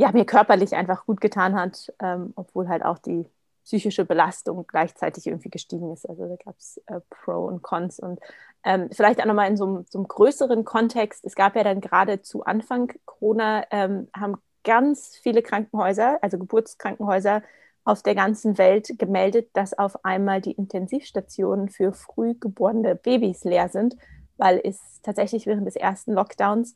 ja, 0.00 0.10
mir 0.12 0.24
körperlich 0.24 0.74
einfach 0.74 1.04
gut 1.04 1.20
getan 1.20 1.54
hat, 1.54 1.92
ähm, 2.00 2.32
obwohl 2.34 2.68
halt 2.68 2.82
auch 2.82 2.96
die 2.96 3.26
psychische 3.64 4.06
Belastung 4.06 4.64
gleichzeitig 4.66 5.26
irgendwie 5.26 5.50
gestiegen 5.50 5.92
ist. 5.92 6.08
Also 6.08 6.26
da 6.26 6.36
gab 6.42 6.56
es 6.58 6.80
äh, 6.86 7.00
Pro 7.10 7.44
und 7.44 7.60
Cons 7.62 8.00
und 8.00 8.18
ähm, 8.64 8.88
vielleicht 8.92 9.20
auch 9.20 9.26
nochmal 9.26 9.48
in 9.48 9.58
so, 9.58 9.84
einem 9.94 10.08
größeren 10.08 10.64
Kontext. 10.64 11.22
Es 11.26 11.34
gab 11.34 11.54
ja 11.54 11.64
dann 11.64 11.82
gerade 11.82 12.22
zu 12.22 12.44
Anfang 12.44 12.90
Corona, 13.04 13.64
ähm, 13.70 14.08
haben 14.16 14.36
ganz 14.64 15.18
viele 15.22 15.42
Krankenhäuser, 15.42 16.18
also 16.22 16.38
Geburtskrankenhäuser 16.38 17.42
auf 17.84 18.02
der 18.02 18.14
ganzen 18.14 18.56
Welt 18.56 18.98
gemeldet, 18.98 19.50
dass 19.52 19.78
auf 19.78 20.02
einmal 20.02 20.40
die 20.40 20.52
Intensivstationen 20.52 21.68
für 21.68 21.92
früh 21.92 22.32
geborene 22.40 22.94
Babys 22.94 23.44
leer 23.44 23.68
sind, 23.68 23.96
weil 24.38 24.62
es 24.64 24.80
tatsächlich 25.02 25.44
während 25.44 25.66
des 25.66 25.76
ersten 25.76 26.14
Lockdowns 26.14 26.74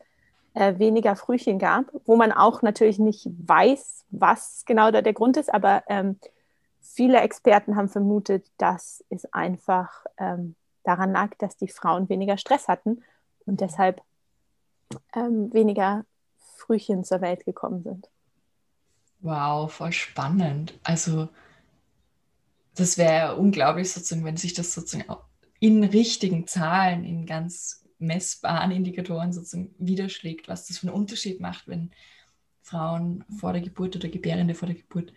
äh, 0.55 0.79
weniger 0.79 1.17
Frühchen 1.17 1.59
gab, 1.59 1.87
wo 2.07 2.17
man 2.17 2.33
auch 2.33 2.63
natürlich 2.63 2.99
nicht 2.99 3.29
weiß, 3.47 4.05
was 4.11 4.65
genau 4.67 4.91
da 4.91 5.03
der 5.03 5.13
Grund 5.13 5.37
ist, 5.37 5.53
aber 5.53 5.83
ähm, 5.89 6.19
viele 6.81 7.21
Experten 7.21 7.77
haben 7.77 7.89
vermutet, 7.89 8.47
dass 8.59 9.05
es 9.11 9.25
einfach 9.33 10.05
ähm, 10.17 10.55
daran 10.85 11.13
lag, 11.13 11.31
dass 11.39 11.57
die 11.57 11.69
Frauen 11.69 12.09
weniger 12.09 12.39
Stress 12.39 12.69
hatten 12.69 13.03
und 13.47 13.61
deshalb 13.61 14.01
ähm, 15.15 15.53
weniger 15.53 16.05
Frühchen 16.57 17.05
zur 17.05 17.21
Welt 17.21 17.45
gekommen 17.45 17.83
sind. 17.83 18.09
Wow, 19.21 19.73
voll 19.73 19.93
spannend. 19.93 20.79
Also 20.85 21.29
das 22.75 22.99
wäre 22.99 23.37
unglaublich 23.37 23.91
sozusagen, 23.91 24.25
wenn 24.25 24.37
sich 24.37 24.55
das 24.55 24.75
sozusagen 24.75 25.13
in 25.61 25.83
richtigen 25.83 26.47
Zahlen, 26.47 27.05
in 27.05 27.25
ganz 27.27 27.84
messbaren 27.99 28.71
Indikatoren 28.71 29.33
sozusagen 29.33 29.75
widerschlägt, 29.79 30.49
was 30.49 30.67
das 30.67 30.79
für 30.79 30.89
einen 30.89 30.97
Unterschied 30.97 31.41
macht, 31.41 31.69
wenn 31.69 31.91
Frauen 32.63 33.25
vor 33.39 33.53
der 33.53 33.63
Geburt 33.63 33.97
oder 33.97 34.09
Gebärende 34.09 34.55
vor 34.55 34.67
der 34.67 34.77
Geburt 34.77 35.13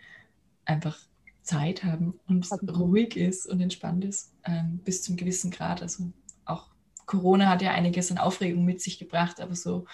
einfach 0.66 1.00
Zeit 1.42 1.84
haben 1.84 2.20
und 2.28 2.50
ruhig 2.78 3.16
ist 3.16 3.46
und 3.48 3.62
entspannt 3.62 4.04
ist, 4.04 4.34
ähm, 4.44 4.80
bis 4.84 5.02
zum 5.02 5.16
gewissen 5.16 5.50
Grad. 5.50 5.82
Also 5.82 6.12
auch 6.46 6.70
Corona 7.06 7.48
hat 7.48 7.62
ja 7.62 7.72
einiges 7.72 8.12
an 8.12 8.18
Aufregung 8.18 8.66
mit 8.66 8.82
sich 8.82 9.00
gebracht, 9.00 9.40
aber 9.40 9.56
so 9.56 9.86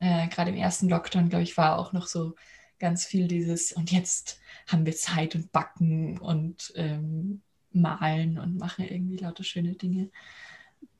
äh, 0.00 0.26
gerade 0.28 0.50
im 0.50 0.56
ersten 0.56 0.88
Lockdown, 0.88 1.28
glaube 1.28 1.44
ich, 1.44 1.56
war 1.56 1.78
auch 1.78 1.92
noch 1.92 2.08
so 2.08 2.34
ganz 2.80 3.06
viel 3.06 3.28
dieses, 3.28 3.70
und 3.72 3.92
jetzt 3.92 4.40
haben 4.66 4.84
wir 4.84 4.94
Zeit 4.96 5.36
und 5.36 5.52
backen 5.52 6.18
und 6.18 6.72
ähm, 6.74 7.42
malen 7.70 8.38
und 8.38 8.58
machen 8.58 8.84
irgendwie 8.84 9.18
lauter 9.18 9.44
schöne 9.44 9.74
Dinge. 9.74 10.10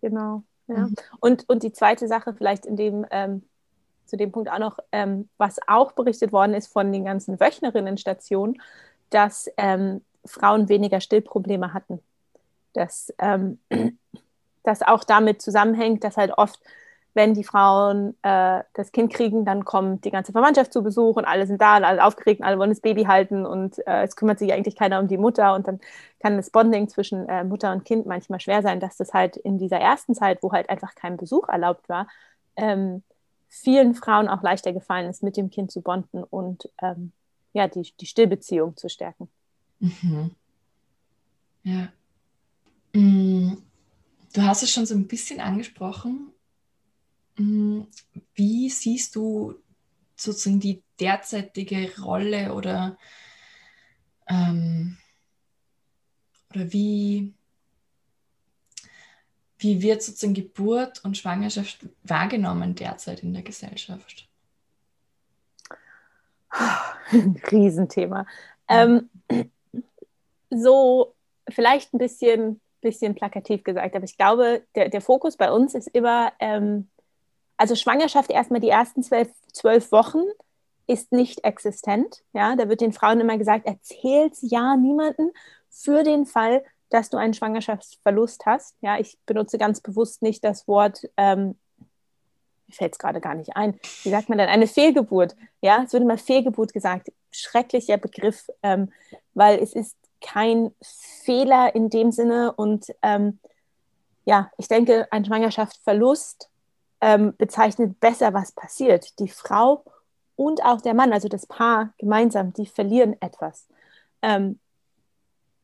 Genau, 0.00 0.44
ja. 0.68 0.78
Mhm. 0.78 0.94
Und, 1.20 1.48
und 1.48 1.62
die 1.62 1.72
zweite 1.72 2.08
Sache 2.08 2.34
vielleicht 2.34 2.66
in 2.66 2.76
dem, 2.76 3.06
ähm, 3.10 3.42
zu 4.06 4.16
dem 4.16 4.32
Punkt 4.32 4.50
auch 4.50 4.58
noch, 4.58 4.78
ähm, 4.92 5.28
was 5.38 5.58
auch 5.66 5.92
berichtet 5.92 6.32
worden 6.32 6.54
ist 6.54 6.72
von 6.72 6.92
den 6.92 7.04
ganzen 7.04 7.40
Wöchnerinnenstationen, 7.40 8.60
dass 9.10 9.50
ähm, 9.56 10.02
Frauen 10.24 10.68
weniger 10.68 11.00
Stillprobleme 11.00 11.72
hatten. 11.72 12.00
Dass 12.72 13.12
ähm, 13.18 13.58
das 14.62 14.82
auch 14.82 15.04
damit 15.04 15.42
zusammenhängt, 15.42 16.04
dass 16.04 16.16
halt 16.16 16.32
oft 16.36 16.60
wenn 17.14 17.34
die 17.34 17.44
Frauen 17.44 18.16
äh, 18.22 18.62
das 18.72 18.92
Kind 18.92 19.12
kriegen, 19.12 19.44
dann 19.44 19.64
kommt 19.64 20.04
die 20.04 20.10
ganze 20.10 20.32
Verwandtschaft 20.32 20.72
zu 20.72 20.82
Besuch 20.82 21.16
und 21.16 21.24
alle 21.26 21.46
sind 21.46 21.60
da, 21.60 21.74
alle 21.74 22.04
aufgeregt, 22.04 22.40
und 22.40 22.46
alle 22.46 22.58
wollen 22.58 22.70
das 22.70 22.80
Baby 22.80 23.04
halten 23.04 23.44
und 23.44 23.78
äh, 23.86 24.04
es 24.04 24.16
kümmert 24.16 24.38
sich 24.38 24.52
eigentlich 24.52 24.76
keiner 24.76 24.98
um 24.98 25.08
die 25.08 25.18
Mutter 25.18 25.54
und 25.54 25.68
dann 25.68 25.80
kann 26.20 26.36
das 26.36 26.50
Bonding 26.50 26.88
zwischen 26.88 27.28
äh, 27.28 27.44
Mutter 27.44 27.72
und 27.72 27.84
Kind 27.84 28.06
manchmal 28.06 28.40
schwer 28.40 28.62
sein, 28.62 28.80
dass 28.80 28.96
das 28.96 29.12
halt 29.12 29.36
in 29.36 29.58
dieser 29.58 29.78
ersten 29.78 30.14
Zeit, 30.14 30.42
wo 30.42 30.52
halt 30.52 30.70
einfach 30.70 30.94
kein 30.94 31.16
Besuch 31.16 31.48
erlaubt 31.48 31.88
war, 31.88 32.08
ähm, 32.56 33.02
vielen 33.48 33.94
Frauen 33.94 34.28
auch 34.28 34.42
leichter 34.42 34.72
gefallen 34.72 35.10
ist, 35.10 35.22
mit 35.22 35.36
dem 35.36 35.50
Kind 35.50 35.70
zu 35.70 35.82
bonden 35.82 36.24
und 36.24 36.70
ähm, 36.80 37.12
ja, 37.52 37.68
die, 37.68 37.92
die 38.00 38.06
Stillbeziehung 38.06 38.76
zu 38.76 38.88
stärken. 38.88 39.28
Mhm. 39.80 40.30
Ja. 41.62 41.88
Mm, 42.94 43.58
du 44.32 44.42
hast 44.42 44.62
es 44.62 44.70
schon 44.70 44.86
so 44.86 44.94
ein 44.94 45.06
bisschen 45.06 45.40
angesprochen, 45.40 46.31
wie 47.36 48.68
siehst 48.68 49.16
du 49.16 49.54
sozusagen 50.16 50.60
die 50.60 50.82
derzeitige 51.00 51.90
Rolle 52.00 52.54
oder, 52.54 52.96
ähm, 54.28 54.96
oder 56.50 56.72
wie, 56.72 57.32
wie 59.58 59.82
wird 59.82 60.02
sozusagen 60.02 60.34
Geburt 60.34 61.04
und 61.04 61.16
Schwangerschaft 61.16 61.86
wahrgenommen 62.02 62.74
derzeit 62.74 63.22
in 63.22 63.32
der 63.32 63.42
Gesellschaft? 63.42 64.28
Riesenthema. 67.50 68.26
Ähm, 68.68 69.08
so 70.50 71.14
vielleicht 71.48 71.92
ein 71.94 71.98
bisschen, 71.98 72.60
bisschen 72.80 73.14
plakativ 73.14 73.64
gesagt, 73.64 73.94
aber 73.94 74.04
ich 74.04 74.16
glaube, 74.16 74.62
der, 74.74 74.88
der 74.88 75.00
Fokus 75.00 75.36
bei 75.36 75.50
uns 75.50 75.74
ist 75.74 75.88
immer 75.88 76.32
ähm, 76.38 76.88
also 77.62 77.76
Schwangerschaft 77.76 78.28
erstmal 78.28 78.58
die 78.58 78.70
ersten 78.70 79.04
zwölf, 79.04 79.28
zwölf 79.52 79.92
Wochen 79.92 80.24
ist 80.88 81.12
nicht 81.12 81.44
existent. 81.44 82.24
Ja, 82.32 82.56
da 82.56 82.68
wird 82.68 82.80
den 82.80 82.92
Frauen 82.92 83.20
immer 83.20 83.38
gesagt, 83.38 83.66
erzähl's 83.66 84.40
ja 84.42 84.74
niemanden 84.74 85.30
für 85.70 86.02
den 86.02 86.26
Fall, 86.26 86.64
dass 86.90 87.08
du 87.08 87.18
einen 87.18 87.34
Schwangerschaftsverlust 87.34 88.46
hast. 88.46 88.74
Ja, 88.80 88.98
ich 88.98 89.16
benutze 89.26 89.58
ganz 89.58 89.80
bewusst 89.80 90.22
nicht 90.22 90.42
das 90.42 90.66
Wort, 90.66 91.08
ähm, 91.16 91.54
mir 92.66 92.74
fällt 92.74 92.94
es 92.94 92.98
gerade 92.98 93.20
gar 93.20 93.36
nicht 93.36 93.54
ein. 93.54 93.78
Wie 94.02 94.10
sagt 94.10 94.28
man 94.28 94.38
denn? 94.38 94.48
Eine 94.48 94.66
Fehlgeburt. 94.66 95.36
Ja, 95.60 95.84
es 95.84 95.92
wird 95.92 96.02
immer 96.02 96.18
Fehlgeburt 96.18 96.72
gesagt. 96.72 97.12
Schrecklicher 97.30 97.96
Begriff, 97.96 98.50
ähm, 98.64 98.90
weil 99.34 99.60
es 99.60 99.72
ist 99.72 99.96
kein 100.20 100.74
Fehler 100.82 101.76
in 101.76 101.90
dem 101.90 102.10
Sinne. 102.10 102.54
Und 102.54 102.86
ähm, 103.02 103.38
ja, 104.24 104.50
ich 104.58 104.66
denke, 104.66 105.06
ein 105.12 105.24
Schwangerschaftsverlust 105.24 106.48
ähm, 107.02 107.34
bezeichnet 107.36 108.00
besser, 108.00 108.32
was 108.32 108.52
passiert. 108.52 109.18
Die 109.18 109.28
Frau 109.28 109.84
und 110.36 110.64
auch 110.64 110.80
der 110.80 110.94
Mann, 110.94 111.12
also 111.12 111.28
das 111.28 111.46
Paar 111.46 111.92
gemeinsam, 111.98 112.54
die 112.54 112.64
verlieren 112.64 113.20
etwas. 113.20 113.66
Ähm, 114.22 114.58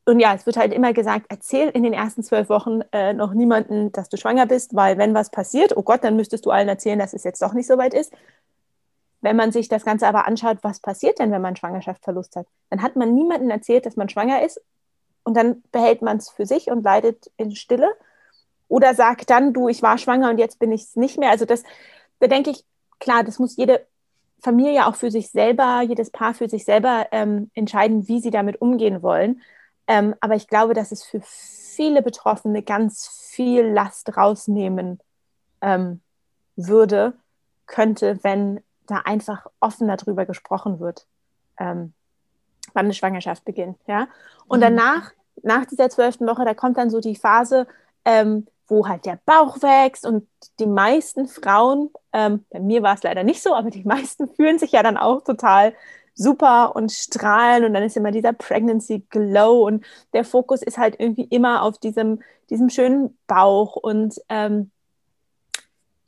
und 0.05 0.21
ja, 0.21 0.35
es 0.35 0.47
wird 0.47 0.57
halt 0.57 0.73
immer 0.73 0.93
gesagt, 0.93 1.27
erzähl 1.29 1.69
in 1.69 1.83
den 1.83 1.93
ersten 1.93 2.23
zwölf 2.23 2.49
Wochen 2.49 2.81
äh, 2.93 3.13
noch 3.13 3.35
niemanden, 3.35 3.93
dass 3.93 4.09
du 4.09 4.17
schwanger 4.17 4.47
bist, 4.47 4.75
weil 4.75 4.99
wenn 4.99 5.15
was 5.15 5.31
passiert, 5.31 5.77
oh 5.77 5.83
Gott, 5.83 6.03
dann 6.03 6.17
müsstest 6.17 6.45
du 6.45 6.51
allen 6.51 6.69
erzählen, 6.69 6.99
dass 6.99 7.13
es 7.13 7.25
jetzt 7.25 7.41
doch 7.41 7.53
nicht 7.53 7.67
so 7.67 7.79
weit 7.79 7.95
ist. 7.95 8.13
Wenn 9.21 9.37
man 9.37 9.53
sich 9.53 9.69
das 9.69 9.85
Ganze 9.85 10.07
aber 10.09 10.27
anschaut, 10.27 10.59
was 10.63 10.81
passiert 10.81 11.19
denn, 11.19 11.31
wenn 11.31 11.43
man 11.43 11.57
Schwangerschaftsverlust 11.57 12.37
hat? 12.37 12.47
Dann 12.71 12.83
hat 12.83 12.97
man 12.97 13.15
niemandem 13.15 13.51
erzählt, 13.51 13.87
dass 13.87 13.97
man 13.97 14.09
schwanger 14.09 14.43
ist 14.43 14.61
und 15.25 15.37
dann 15.37 15.63
behält 15.73 16.03
man 16.03 16.17
es 16.17 16.31
für 16.31 16.47
sich 16.47 16.71
und 16.71 16.83
leidet 16.83 17.31
in 17.37 17.55
Stille 17.55 17.91
oder 18.69 18.95
sag 18.95 19.27
dann, 19.27 19.53
du, 19.53 19.69
ich 19.69 19.83
war 19.83 19.99
schwanger 19.99 20.31
und 20.31 20.39
jetzt 20.39 20.59
bin 20.59 20.73
ich 20.73 20.83
es 20.83 20.97
nicht 20.97 21.19
mehr. 21.19 21.31
Also 21.31 21.45
das, 21.45 21.63
da 22.21 22.27
denke 22.27 22.51
ich, 22.51 22.65
klar, 23.01 23.25
das 23.25 23.39
muss 23.39 23.57
jede 23.57 23.87
Familie 24.41 24.87
auch 24.87 24.95
für 24.95 25.11
sich 25.11 25.31
selber, 25.31 25.81
jedes 25.83 26.11
Paar 26.11 26.35
für 26.35 26.49
sich 26.49 26.65
selber 26.65 27.07
ähm, 27.11 27.51
entscheiden, 27.55 28.07
wie 28.09 28.21
sie 28.21 28.31
damit 28.31 28.61
umgehen 28.61 29.03
wollen. 29.03 29.43
Ähm, 29.87 30.15
aber 30.21 30.37
ich 30.37 30.47
glaube, 30.49 30.75
dass 30.75 30.93
es 30.93 31.03
für 31.03 31.21
viele 31.25 32.03
Betroffene 32.03 32.63
ganz 32.63 33.09
viel 33.09 33.63
Last 33.65 34.17
rausnehmen 34.17 35.01
ähm, 35.61 36.01
würde, 36.57 37.15
könnte, 37.67 38.19
wenn 38.23 38.61
da 38.87 38.99
einfach 39.05 39.47
offen 39.61 39.89
darüber 39.89 40.27
gesprochen 40.27 40.81
wird, 40.81 41.07
ähm, 41.59 41.93
wann 42.75 42.87
eine 42.87 42.95
Schwangerschaft 42.95 43.45
beginnt. 43.45 43.79
Ja? 43.87 44.09
Und 44.47 44.59
mhm. 44.59 44.63
danach, 44.63 45.13
nach 45.43 45.65
dieser 45.65 45.89
zwölften 45.91 46.27
Woche, 46.27 46.45
da 46.45 46.55
kommt 46.55 46.77
dann 46.79 46.91
so 46.91 47.01
die 47.01 47.17
Phase, 47.17 47.67
ähm, 48.05 48.47
wo 48.69 48.87
halt 48.87 49.07
der 49.07 49.19
Bauch 49.25 49.63
wächst 49.63 50.07
und 50.07 50.29
die 50.61 50.67
meisten 50.67 51.27
Frauen, 51.27 51.91
ähm, 52.13 52.45
bei 52.51 52.61
mir 52.61 52.83
war 52.83 52.95
es 52.95 53.03
leider 53.03 53.25
nicht 53.25 53.43
so, 53.43 53.55
aber 53.55 53.71
die 53.71 53.85
meisten 53.85 54.29
fühlen 54.37 54.59
sich 54.59 54.73
ja 54.73 54.83
dann 54.83 54.97
auch 54.97 55.25
total 55.25 55.75
super 56.15 56.75
und 56.75 56.93
strahlen 56.93 57.65
und 57.65 57.75
dann 57.75 57.83
ist 57.83 57.97
immer 57.97 58.11
dieser 58.11 58.33
Pregnancy 58.33 59.05
Glow 59.09 59.67
und 59.67 59.85
der 60.13 60.25
Fokus 60.25 60.63
ist 60.63 60.77
halt 60.77 60.97
irgendwie 60.99 61.25
immer 61.25 61.63
auf 61.63 61.79
diesem, 61.79 62.21
diesem 62.51 62.71
schönen 62.71 63.17
Bauch 63.27 63.77
und 63.77 64.21
ähm, 64.29 64.71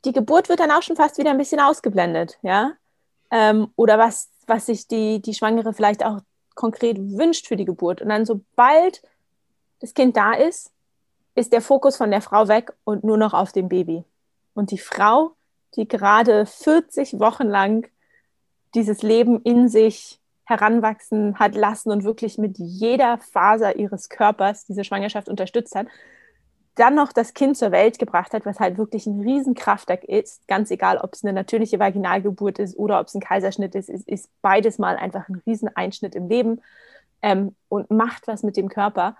die 0.05 0.11
Geburt 0.11 0.49
wird 0.49 0.59
dann 0.59 0.71
auch 0.71 0.81
schon 0.81 0.95
fast 0.95 1.17
wieder 1.17 1.31
ein 1.31 1.37
bisschen 1.37 1.59
ausgeblendet, 1.59 2.37
ja. 2.41 2.73
Ähm, 3.29 3.69
oder 3.75 3.97
was, 3.97 4.29
was 4.47 4.65
sich 4.65 4.87
die, 4.87 5.21
die 5.21 5.33
Schwangere 5.33 5.73
vielleicht 5.73 6.03
auch 6.03 6.19
konkret 6.55 6.97
wünscht 6.99 7.47
für 7.47 7.55
die 7.55 7.65
Geburt. 7.65 8.01
Und 8.01 8.09
dann 8.09 8.25
sobald 8.25 9.01
das 9.79 9.93
Kind 9.93 10.17
da 10.17 10.33
ist, 10.33 10.71
ist 11.35 11.53
der 11.53 11.61
Fokus 11.61 11.97
von 11.97 12.11
der 12.11 12.21
Frau 12.21 12.47
weg 12.47 12.73
und 12.83 13.03
nur 13.03 13.17
noch 13.17 13.33
auf 13.33 13.51
dem 13.51 13.69
Baby. 13.69 14.03
Und 14.53 14.71
die 14.71 14.77
Frau, 14.77 15.31
die 15.75 15.87
gerade 15.87 16.45
40 16.45 17.19
Wochen 17.19 17.47
lang 17.47 17.87
dieses 18.75 19.01
Leben 19.01 19.41
in 19.43 19.69
sich 19.69 20.19
heranwachsen 20.45 21.39
hat 21.39 21.55
lassen 21.55 21.91
und 21.91 22.03
wirklich 22.03 22.37
mit 22.37 22.57
jeder 22.57 23.17
Faser 23.19 23.77
ihres 23.77 24.09
Körpers 24.09 24.65
diese 24.65 24.83
Schwangerschaft 24.83 25.29
unterstützt 25.29 25.75
hat, 25.75 25.87
dann 26.75 26.95
noch 26.95 27.11
das 27.11 27.33
Kind 27.33 27.57
zur 27.57 27.71
Welt 27.71 27.99
gebracht 27.99 28.33
hat, 28.33 28.45
was 28.45 28.59
halt 28.59 28.77
wirklich 28.77 29.05
ein 29.05 29.21
Riesenkraftwerk 29.21 30.03
ist, 30.05 30.47
ganz 30.47 30.71
egal, 30.71 30.97
ob 30.97 31.13
es 31.13 31.23
eine 31.23 31.33
natürliche 31.33 31.79
Vaginalgeburt 31.79 32.59
ist 32.59 32.77
oder 32.77 32.99
ob 32.99 33.07
es 33.07 33.15
ein 33.15 33.21
Kaiserschnitt 33.21 33.75
ist, 33.75 33.89
ist, 33.89 34.07
ist 34.07 34.29
beides 34.41 34.79
mal 34.79 34.95
einfach 34.95 35.27
ein 35.27 35.41
Rieseneinschnitt 35.45 36.15
im 36.15 36.29
Leben 36.29 36.61
ähm, 37.21 37.55
und 37.67 37.91
macht 37.91 38.27
was 38.27 38.43
mit 38.43 38.55
dem 38.55 38.69
Körper 38.69 39.17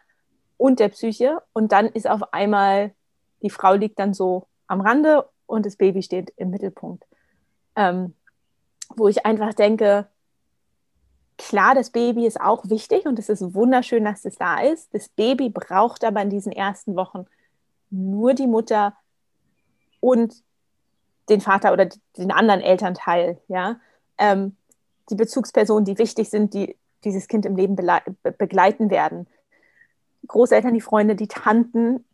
und 0.61 0.79
der 0.79 0.89
Psyche. 0.89 1.41
Und 1.53 1.71
dann 1.71 1.87
ist 1.87 2.07
auf 2.07 2.33
einmal, 2.33 2.93
die 3.41 3.49
Frau 3.49 3.73
liegt 3.73 3.97
dann 3.97 4.13
so 4.13 4.45
am 4.67 4.79
Rande 4.79 5.27
und 5.47 5.65
das 5.65 5.75
Baby 5.75 6.03
steht 6.03 6.31
im 6.37 6.51
Mittelpunkt. 6.51 7.03
Ähm, 7.75 8.13
wo 8.95 9.07
ich 9.07 9.25
einfach 9.25 9.55
denke, 9.55 10.07
klar, 11.39 11.73
das 11.73 11.89
Baby 11.89 12.27
ist 12.27 12.39
auch 12.39 12.69
wichtig 12.69 13.07
und 13.07 13.17
es 13.17 13.27
ist 13.27 13.55
wunderschön, 13.55 14.05
dass 14.05 14.23
es 14.23 14.35
da 14.35 14.61
ist. 14.61 14.93
Das 14.93 15.09
Baby 15.09 15.49
braucht 15.49 16.03
aber 16.03 16.21
in 16.21 16.29
diesen 16.29 16.51
ersten 16.51 16.95
Wochen 16.95 17.25
nur 17.89 18.35
die 18.35 18.47
Mutter 18.47 18.93
und 19.99 20.43
den 21.27 21.41
Vater 21.41 21.73
oder 21.73 21.89
den 22.17 22.31
anderen 22.31 22.61
Elternteil, 22.61 23.41
ja. 23.47 23.79
Ähm, 24.19 24.55
die 25.09 25.15
Bezugspersonen, 25.15 25.85
die 25.85 25.97
wichtig 25.97 26.29
sind, 26.29 26.53
die 26.53 26.77
dieses 27.03 27.27
Kind 27.27 27.47
im 27.47 27.55
Leben 27.55 27.75
begleiten 28.37 28.91
werden. 28.91 29.25
Großeltern, 30.27 30.73
die 30.73 30.81
Freunde, 30.81 31.15
die 31.15 31.27
Tanten, 31.27 32.05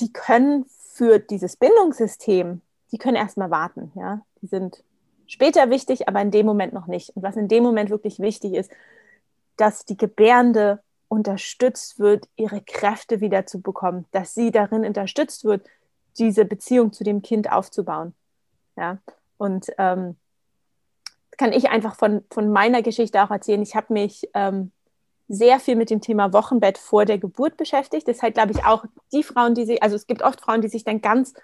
die 0.00 0.12
können 0.12 0.64
für 0.68 1.18
dieses 1.18 1.56
Bindungssystem, 1.56 2.60
die 2.92 2.98
können 2.98 3.16
erstmal 3.16 3.50
warten. 3.50 3.92
Ja? 3.94 4.22
Die 4.42 4.46
sind 4.46 4.82
später 5.26 5.70
wichtig, 5.70 6.08
aber 6.08 6.20
in 6.20 6.30
dem 6.30 6.46
Moment 6.46 6.72
noch 6.72 6.86
nicht. 6.86 7.10
Und 7.14 7.22
was 7.22 7.36
in 7.36 7.48
dem 7.48 7.62
Moment 7.62 7.90
wirklich 7.90 8.18
wichtig 8.18 8.54
ist, 8.54 8.70
dass 9.56 9.84
die 9.84 9.96
Gebärende 9.96 10.80
unterstützt 11.08 11.98
wird, 11.98 12.28
ihre 12.36 12.60
Kräfte 12.60 13.20
wieder 13.20 13.46
zu 13.46 13.60
bekommen, 13.60 14.06
dass 14.12 14.34
sie 14.34 14.50
darin 14.50 14.84
unterstützt 14.84 15.44
wird, 15.44 15.66
diese 16.18 16.44
Beziehung 16.44 16.92
zu 16.92 17.04
dem 17.04 17.22
Kind 17.22 17.50
aufzubauen. 17.50 18.14
Ja, 18.76 18.98
und 19.38 19.66
ähm, 19.78 20.16
kann 21.36 21.52
ich 21.52 21.70
einfach 21.70 21.94
von, 21.94 22.24
von 22.30 22.50
meiner 22.50 22.82
Geschichte 22.82 23.22
auch 23.22 23.30
erzählen. 23.30 23.62
Ich 23.62 23.74
habe 23.74 23.92
mich 23.92 24.28
ähm, 24.34 24.72
sehr 25.28 25.60
viel 25.60 25.76
mit 25.76 25.90
dem 25.90 26.00
Thema 26.00 26.32
Wochenbett 26.32 26.78
vor 26.78 27.04
der 27.04 27.18
Geburt 27.18 27.56
beschäftigt. 27.56 28.08
Halt, 28.22 28.34
glaube 28.34 28.52
ich, 28.52 28.64
auch 28.64 28.84
die 29.12 29.22
Frauen, 29.22 29.54
die 29.54 29.66
sich, 29.66 29.82
also 29.82 29.94
es 29.94 30.06
gibt 30.06 30.22
oft 30.22 30.40
Frauen, 30.40 30.62
die 30.62 30.68
sich 30.68 30.84
dann 30.84 31.00
ganz 31.00 31.34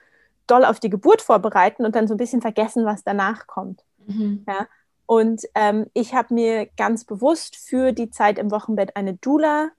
doll 0.47 0.65
auf 0.65 0.81
die 0.81 0.91
Geburt 0.91 1.23
vorbereiten 1.23 1.85
und 1.85 1.95
dann 1.95 2.09
so 2.09 2.15
ein 2.15 2.19
bisschen 2.19 2.41
vergessen, 2.41 2.85
was 2.85 3.05
danach 3.05 3.47
kommt. 3.47 3.85
Mhm. 4.07 4.45
Ja? 4.49 4.67
Und 5.07 5.43
ähm, 5.55 5.87
ich 5.93 6.15
habe 6.15 6.33
mir 6.33 6.67
ganz 6.77 7.05
bewusst 7.05 7.57
für 7.57 7.93
die 7.93 8.11
Zeit 8.11 8.39
im 8.39 8.51
Wochenbett 8.51 8.97
eine 8.97 9.15
Doula 9.15 9.71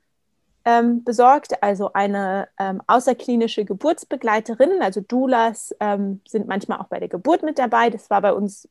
ähm, 0.65 1.03
besorgt, 1.03 1.62
also 1.63 1.93
eine 1.93 2.47
ähm, 2.59 2.81
außerklinische 2.88 3.65
Geburtsbegleiterin. 3.65 4.81
Also 4.81 5.01
Doulas 5.01 5.75
ähm, 5.79 6.21
sind 6.27 6.47
manchmal 6.47 6.79
auch 6.79 6.88
bei 6.88 7.00
der 7.00 7.09
Geburt 7.09 7.43
mit 7.43 7.57
dabei. 7.57 7.89
Das 7.89 8.09
war 8.09 8.21
bei 8.21 8.33
uns 8.33 8.67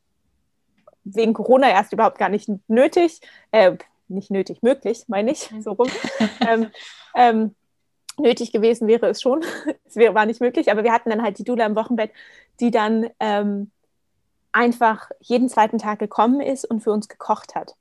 wegen 1.03 1.33
Corona 1.33 1.69
erst 1.69 1.93
überhaupt 1.93 2.17
gar 2.17 2.29
nicht 2.29 2.49
nötig. 2.67 3.21
Äh, 3.51 3.77
nicht 4.07 4.31
nötig, 4.31 4.61
möglich, 4.61 5.05
meine 5.07 5.31
ich, 5.31 5.49
so 5.61 5.71
rum. 5.73 5.89
Ähm, 6.47 6.71
ähm, 7.15 7.55
nötig 8.17 8.51
gewesen 8.51 8.87
wäre 8.87 9.07
es 9.07 9.21
schon. 9.21 9.43
es 9.85 9.95
wäre, 9.95 10.13
war 10.13 10.25
nicht 10.25 10.41
möglich, 10.41 10.71
aber 10.71 10.83
wir 10.83 10.93
hatten 10.93 11.09
dann 11.09 11.23
halt 11.23 11.37
die 11.37 11.43
Dula 11.43 11.65
im 11.65 11.75
Wochenbett, 11.75 12.11
die 12.59 12.71
dann 12.71 13.09
ähm, 13.19 13.71
einfach 14.51 15.09
jeden 15.19 15.49
zweiten 15.49 15.77
Tag 15.77 15.99
gekommen 15.99 16.39
ist 16.39 16.65
und 16.65 16.81
für 16.81 16.91
uns 16.91 17.07
gekocht 17.07 17.55
hat. 17.55 17.75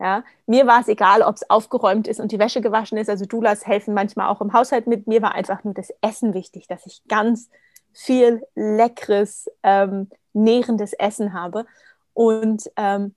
Ja, 0.00 0.24
mir 0.46 0.66
war 0.66 0.80
es 0.80 0.88
egal, 0.88 1.22
ob 1.22 1.36
es 1.36 1.48
aufgeräumt 1.48 2.08
ist 2.08 2.20
und 2.20 2.32
die 2.32 2.38
Wäsche 2.38 2.60
gewaschen 2.60 2.98
ist. 2.98 3.08
Also 3.08 3.26
Dulas 3.26 3.66
helfen 3.66 3.94
manchmal 3.94 4.28
auch 4.28 4.40
im 4.40 4.52
Haushalt 4.52 4.86
mit. 4.86 5.06
Mir 5.06 5.22
war 5.22 5.34
einfach 5.34 5.62
nur 5.64 5.72
das 5.72 5.88
Essen 6.00 6.34
wichtig, 6.34 6.66
dass 6.66 6.84
ich 6.86 7.02
ganz 7.08 7.48
viel 7.92 8.42
leckeres, 8.54 9.48
ähm, 9.62 10.10
nährendes 10.32 10.92
Essen 10.94 11.32
habe. 11.32 11.64
Und 12.12 12.70
ähm, 12.76 13.14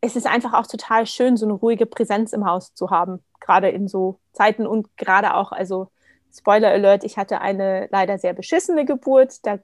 es 0.00 0.16
ist 0.16 0.26
einfach 0.26 0.54
auch 0.54 0.66
total 0.66 1.06
schön, 1.06 1.36
so 1.36 1.46
eine 1.46 1.54
ruhige 1.54 1.86
Präsenz 1.86 2.32
im 2.32 2.46
Haus 2.46 2.74
zu 2.74 2.90
haben, 2.90 3.22
gerade 3.40 3.68
in 3.68 3.88
so 3.88 4.20
Zeiten 4.32 4.66
und 4.66 4.96
gerade 4.96 5.34
auch, 5.34 5.52
also 5.52 5.90
Spoiler 6.36 6.68
Alert, 6.68 7.04
ich 7.04 7.16
hatte 7.16 7.40
eine 7.40 7.88
leider 7.90 8.18
sehr 8.18 8.32
beschissene 8.32 8.84
Geburt. 8.84 9.44
Da 9.46 9.58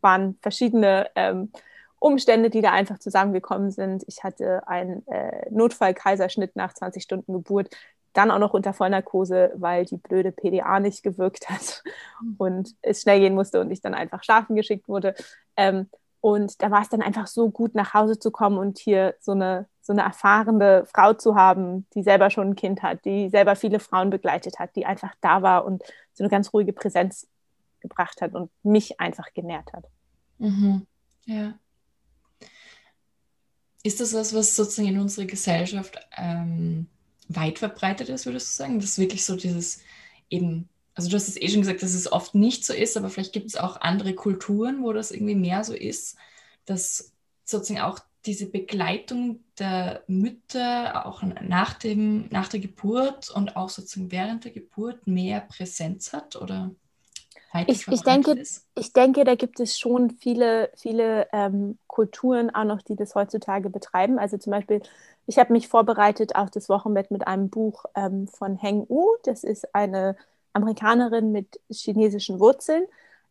waren 0.00 0.38
verschiedene 0.42 1.08
ähm, 1.14 1.50
Umstände, 1.98 2.50
die 2.50 2.60
da 2.60 2.72
einfach 2.72 2.98
zusammengekommen 2.98 3.70
sind. 3.70 4.04
Ich 4.06 4.22
hatte 4.22 4.66
einen 4.68 5.06
äh, 5.08 5.48
Notfall-Kaiserschnitt 5.50 6.56
nach 6.56 6.74
20 6.74 7.02
Stunden 7.02 7.32
Geburt, 7.32 7.74
dann 8.12 8.30
auch 8.30 8.38
noch 8.38 8.54
unter 8.54 8.74
Vollnarkose, 8.74 9.52
weil 9.56 9.86
die 9.86 9.96
blöde 9.96 10.30
PDA 10.30 10.78
nicht 10.78 11.02
gewirkt 11.02 11.48
hat 11.48 11.82
und 12.38 12.74
es 12.82 13.02
schnell 13.02 13.20
gehen 13.20 13.34
musste 13.34 13.60
und 13.60 13.70
ich 13.70 13.80
dann 13.80 13.94
einfach 13.94 14.22
schlafen 14.22 14.54
geschickt 14.54 14.88
wurde. 14.88 15.14
Ähm, 15.56 15.88
und 16.24 16.62
da 16.62 16.70
war 16.70 16.80
es 16.80 16.88
dann 16.88 17.02
einfach 17.02 17.26
so 17.26 17.50
gut, 17.50 17.74
nach 17.74 17.92
Hause 17.92 18.18
zu 18.18 18.30
kommen 18.30 18.56
und 18.56 18.78
hier 18.78 19.14
so 19.20 19.32
eine, 19.32 19.68
so 19.82 19.92
eine 19.92 20.00
erfahrene 20.00 20.86
Frau 20.86 21.12
zu 21.12 21.34
haben, 21.34 21.86
die 21.92 22.02
selber 22.02 22.30
schon 22.30 22.48
ein 22.48 22.56
Kind 22.56 22.82
hat, 22.82 23.04
die 23.04 23.28
selber 23.28 23.56
viele 23.56 23.78
Frauen 23.78 24.08
begleitet 24.08 24.58
hat, 24.58 24.74
die 24.74 24.86
einfach 24.86 25.14
da 25.20 25.42
war 25.42 25.66
und 25.66 25.82
so 26.14 26.24
eine 26.24 26.30
ganz 26.30 26.54
ruhige 26.54 26.72
Präsenz 26.72 27.26
gebracht 27.80 28.22
hat 28.22 28.34
und 28.34 28.50
mich 28.62 28.98
einfach 29.00 29.34
genährt 29.34 29.70
hat. 29.74 29.84
Mhm. 30.38 30.86
Ja. 31.26 31.58
Ist 33.82 34.00
das 34.00 34.14
was, 34.14 34.34
was 34.34 34.56
sozusagen 34.56 34.88
in 34.88 35.00
unserer 35.00 35.26
Gesellschaft 35.26 35.98
ähm, 36.16 36.86
weit 37.28 37.58
verbreitet 37.58 38.08
ist, 38.08 38.24
würdest 38.24 38.50
du 38.50 38.56
sagen? 38.62 38.78
Das 38.78 38.92
ist 38.92 38.98
wirklich 38.98 39.26
so 39.26 39.36
dieses 39.36 39.82
eben 40.30 40.70
also 40.94 41.10
du 41.10 41.16
hast 41.16 41.28
es 41.28 41.40
eh 41.40 41.48
schon 41.48 41.60
gesagt, 41.60 41.82
dass 41.82 41.94
es 41.94 42.10
oft 42.10 42.34
nicht 42.34 42.64
so 42.64 42.72
ist, 42.72 42.96
aber 42.96 43.10
vielleicht 43.10 43.32
gibt 43.32 43.48
es 43.48 43.56
auch 43.56 43.80
andere 43.80 44.14
Kulturen, 44.14 44.82
wo 44.82 44.92
das 44.92 45.10
irgendwie 45.10 45.34
mehr 45.34 45.64
so 45.64 45.74
ist, 45.74 46.16
dass 46.66 47.12
sozusagen 47.44 47.80
auch 47.80 47.98
diese 48.26 48.46
Begleitung 48.46 49.40
der 49.58 50.02
Mütter 50.06 51.06
auch 51.06 51.22
nach, 51.22 51.74
dem, 51.74 52.28
nach 52.30 52.48
der 52.48 52.60
Geburt 52.60 53.30
und 53.30 53.56
auch 53.56 53.68
sozusagen 53.68 54.10
während 54.10 54.44
der 54.44 54.52
Geburt 54.52 55.06
mehr 55.06 55.40
Präsenz 55.40 56.12
hat 56.12 56.36
oder 56.36 56.70
ich, 57.68 57.86
ich, 57.86 58.02
denke, 58.02 58.42
ich 58.74 58.92
denke, 58.92 59.22
da 59.22 59.36
gibt 59.36 59.60
es 59.60 59.78
schon 59.78 60.10
viele, 60.10 60.70
viele 60.74 61.28
ähm, 61.32 61.78
Kulturen 61.86 62.52
auch 62.52 62.64
noch, 62.64 62.82
die 62.82 62.96
das 62.96 63.14
heutzutage 63.14 63.70
betreiben. 63.70 64.18
Also 64.18 64.38
zum 64.38 64.50
Beispiel, 64.50 64.82
ich 65.26 65.38
habe 65.38 65.52
mich 65.52 65.68
vorbereitet 65.68 66.34
auf 66.34 66.50
das 66.50 66.68
Wochenbett 66.68 67.12
mit 67.12 67.28
einem 67.28 67.50
Buch 67.50 67.84
ähm, 67.94 68.26
von 68.26 68.56
Heng 68.56 68.84
U. 68.88 69.06
Das 69.22 69.44
ist 69.44 69.72
eine 69.72 70.16
Amerikanerin 70.54 71.32
mit 71.32 71.60
chinesischen 71.70 72.40
Wurzeln. 72.40 72.86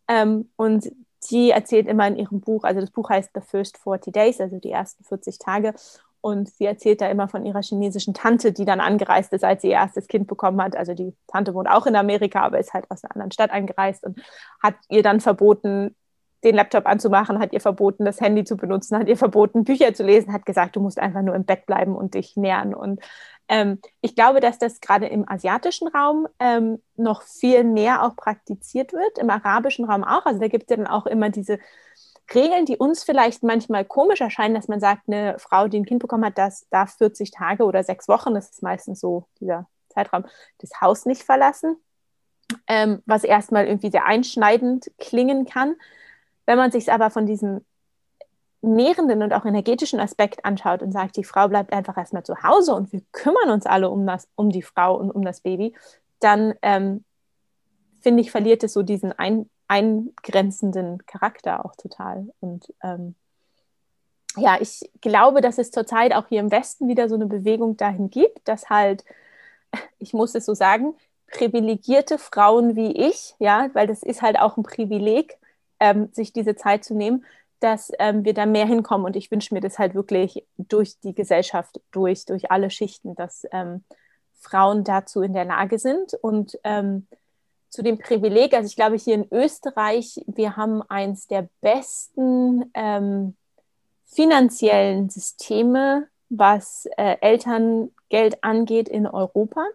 Ähm, 0.07 0.49
und 0.55 0.91
sie 1.19 1.51
erzählt 1.51 1.87
immer 1.87 2.07
in 2.07 2.17
ihrem 2.17 2.41
Buch, 2.41 2.63
also 2.63 2.81
das 2.81 2.91
Buch 2.91 3.09
heißt 3.09 3.31
The 3.33 3.41
First 3.41 3.77
40 3.77 4.13
Days, 4.13 4.39
also 4.39 4.59
die 4.59 4.71
ersten 4.71 5.03
40 5.03 5.39
Tage. 5.39 5.73
Und 6.21 6.49
sie 6.49 6.65
erzählt 6.65 7.01
da 7.01 7.09
immer 7.09 7.27
von 7.27 7.45
ihrer 7.45 7.61
chinesischen 7.61 8.13
Tante, 8.13 8.53
die 8.53 8.63
dann 8.63 8.79
angereist 8.79 9.33
ist, 9.33 9.43
als 9.43 9.61
sie 9.61 9.69
ihr 9.69 9.73
erstes 9.73 10.07
Kind 10.07 10.27
bekommen 10.27 10.61
hat. 10.61 10.75
Also 10.75 10.93
die 10.93 11.13
Tante 11.27 11.53
wohnt 11.53 11.69
auch 11.69 11.85
in 11.85 11.97
Amerika, 11.97 12.43
aber 12.43 12.59
ist 12.59 12.73
halt 12.73 12.89
aus 12.89 13.03
einer 13.03 13.11
anderen 13.11 13.31
Stadt 13.31 13.51
angereist 13.51 14.05
und 14.05 14.21
hat 14.61 14.75
ihr 14.87 15.03
dann 15.03 15.19
verboten, 15.19 15.95
den 16.43 16.55
Laptop 16.55 16.85
anzumachen, 16.85 17.39
hat 17.39 17.53
ihr 17.53 17.61
verboten, 17.61 18.05
das 18.05 18.19
Handy 18.19 18.43
zu 18.43 18.57
benutzen, 18.57 18.97
hat 18.97 19.07
ihr 19.07 19.17
verboten, 19.17 19.63
Bücher 19.63 19.93
zu 19.93 20.03
lesen, 20.03 20.33
hat 20.33 20.45
gesagt, 20.45 20.75
du 20.75 20.81
musst 20.81 20.99
einfach 20.99 21.21
nur 21.21 21.35
im 21.35 21.45
Bett 21.45 21.65
bleiben 21.65 21.95
und 21.95 22.13
dich 22.13 22.35
nähern. 22.35 22.73
Und 22.73 23.01
ähm, 23.47 23.79
ich 24.01 24.15
glaube, 24.15 24.39
dass 24.39 24.59
das 24.59 24.81
gerade 24.81 25.07
im 25.07 25.27
asiatischen 25.29 25.87
Raum 25.87 26.27
ähm, 26.39 26.81
noch 26.95 27.21
viel 27.23 27.63
mehr 27.63 28.03
auch 28.03 28.15
praktiziert 28.15 28.93
wird, 28.93 29.17
im 29.17 29.29
arabischen 29.29 29.85
Raum 29.85 30.03
auch. 30.03 30.25
Also 30.25 30.39
da 30.39 30.47
gibt 30.47 30.69
es 30.69 30.77
ja 30.77 30.83
dann 30.83 30.91
auch 30.91 31.05
immer 31.05 31.29
diese 31.29 31.59
Regeln, 32.33 32.65
die 32.65 32.77
uns 32.77 33.03
vielleicht 33.03 33.43
manchmal 33.43 33.85
komisch 33.85 34.21
erscheinen, 34.21 34.55
dass 34.55 34.67
man 34.67 34.79
sagt, 34.79 35.03
eine 35.07 35.37
Frau, 35.39 35.67
die 35.67 35.79
ein 35.79 35.85
Kind 35.85 35.99
bekommen 35.99 36.25
hat, 36.25 36.37
das 36.37 36.67
darf 36.69 36.95
40 36.97 37.31
Tage 37.31 37.65
oder 37.65 37.83
sechs 37.83 38.07
Wochen, 38.07 38.33
das 38.33 38.49
ist 38.49 38.63
meistens 38.63 38.99
so 38.99 39.27
dieser 39.39 39.67
Zeitraum, 39.89 40.25
das 40.59 40.81
Haus 40.81 41.05
nicht 41.05 41.23
verlassen, 41.23 41.77
ähm, 42.67 43.01
was 43.05 43.23
erstmal 43.23 43.67
irgendwie 43.67 43.91
sehr 43.91 44.05
einschneidend 44.05 44.91
klingen 44.97 45.45
kann. 45.45 45.75
Wenn 46.45 46.57
man 46.57 46.71
sich 46.71 46.91
aber 46.91 47.09
von 47.09 47.25
diesem 47.25 47.61
nährenden 48.61 49.21
und 49.23 49.33
auch 49.33 49.45
energetischen 49.45 49.99
Aspekt 49.99 50.45
anschaut 50.45 50.81
und 50.81 50.91
sagt, 50.91 51.17
die 51.17 51.23
Frau 51.23 51.49
bleibt 51.49 51.73
einfach 51.73 51.97
erstmal 51.97 52.23
zu 52.23 52.43
Hause 52.43 52.73
und 52.73 52.93
wir 52.93 53.01
kümmern 53.11 53.49
uns 53.49 53.65
alle 53.65 53.89
um, 53.89 54.07
das, 54.07 54.27
um 54.35 54.49
die 54.49 54.61
Frau 54.61 54.95
und 54.95 55.11
um 55.11 55.23
das 55.23 55.41
Baby, 55.41 55.75
dann 56.19 56.53
ähm, 56.61 57.03
finde 57.99 58.21
ich, 58.21 58.31
verliert 58.31 58.63
es 58.63 58.73
so 58.73 58.81
diesen 58.81 59.11
ein, 59.11 59.49
eingrenzenden 59.67 61.05
Charakter 61.05 61.65
auch 61.65 61.75
total. 61.75 62.27
Und 62.39 62.73
ähm, 62.81 63.15
ja, 64.37 64.57
ich 64.59 64.89
glaube, 65.01 65.41
dass 65.41 65.57
es 65.57 65.71
zurzeit 65.71 66.13
auch 66.13 66.27
hier 66.27 66.39
im 66.39 66.51
Westen 66.51 66.87
wieder 66.87 67.09
so 67.09 67.15
eine 67.15 67.25
Bewegung 67.25 67.75
dahin 67.77 68.09
gibt, 68.09 68.47
dass 68.47 68.69
halt, 68.69 69.03
ich 69.99 70.13
muss 70.13 70.35
es 70.35 70.45
so 70.45 70.53
sagen, 70.53 70.95
privilegierte 71.27 72.17
Frauen 72.17 72.75
wie 72.75 72.91
ich, 72.91 73.35
ja, 73.39 73.69
weil 73.73 73.87
das 73.87 74.03
ist 74.03 74.21
halt 74.21 74.39
auch 74.39 74.57
ein 74.57 74.63
Privileg, 74.63 75.37
ähm, 75.83 76.07
sich 76.13 76.31
diese 76.31 76.55
Zeit 76.55 76.85
zu 76.85 76.95
nehmen, 76.95 77.25
dass 77.59 77.91
ähm, 77.99 78.23
wir 78.23 78.33
da 78.33 78.45
mehr 78.45 78.65
hinkommen. 78.65 79.05
Und 79.05 79.17
ich 79.17 79.29
wünsche 79.31 79.53
mir 79.53 79.59
das 79.59 79.77
halt 79.77 79.95
wirklich 79.95 80.45
durch 80.57 80.97
die 81.01 81.13
Gesellschaft, 81.13 81.81
durch, 81.91 82.25
durch 82.25 82.51
alle 82.51 82.69
Schichten, 82.69 83.15
dass 83.15 83.45
ähm, 83.51 83.83
Frauen 84.39 84.85
dazu 84.85 85.21
in 85.21 85.33
der 85.33 85.43
Lage 85.43 85.77
sind. 85.79 86.13
Und 86.21 86.57
ähm, 86.63 87.05
zu 87.67 87.83
dem 87.83 87.97
Privileg, 87.97 88.53
also 88.53 88.67
ich 88.67 88.77
glaube, 88.77 88.95
hier 88.95 89.15
in 89.15 89.27
Österreich, 89.29 90.23
wir 90.25 90.55
haben 90.55 90.81
eins 90.83 91.27
der 91.27 91.49
besten 91.59 92.71
ähm, 92.73 93.35
finanziellen 94.05 95.09
Systeme, 95.09 96.07
was 96.29 96.87
äh, 96.97 97.17
Elterngeld 97.19 98.41
angeht 98.41 98.87
in 98.87 99.05
Europa. 99.05 99.65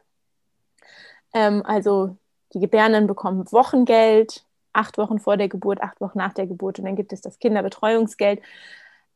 Ähm, 1.35 1.62
also 1.66 2.16
die 2.55 2.61
Gebärenden 2.61 3.07
bekommen 3.07 3.51
Wochengeld, 3.53 4.44
acht 4.79 4.99
Wochen 4.99 5.19
vor 5.19 5.37
der 5.37 5.49
Geburt, 5.49 5.83
acht 5.83 6.01
Wochen 6.01 6.19
nach 6.19 6.33
der 6.33 6.47
Geburt 6.47 6.79
und 6.79 6.85
dann 6.85 6.97
gibt 6.97 7.12
es 7.12 7.21
das 7.21 7.38
Kinderbetreuungsgeld. 7.38 8.41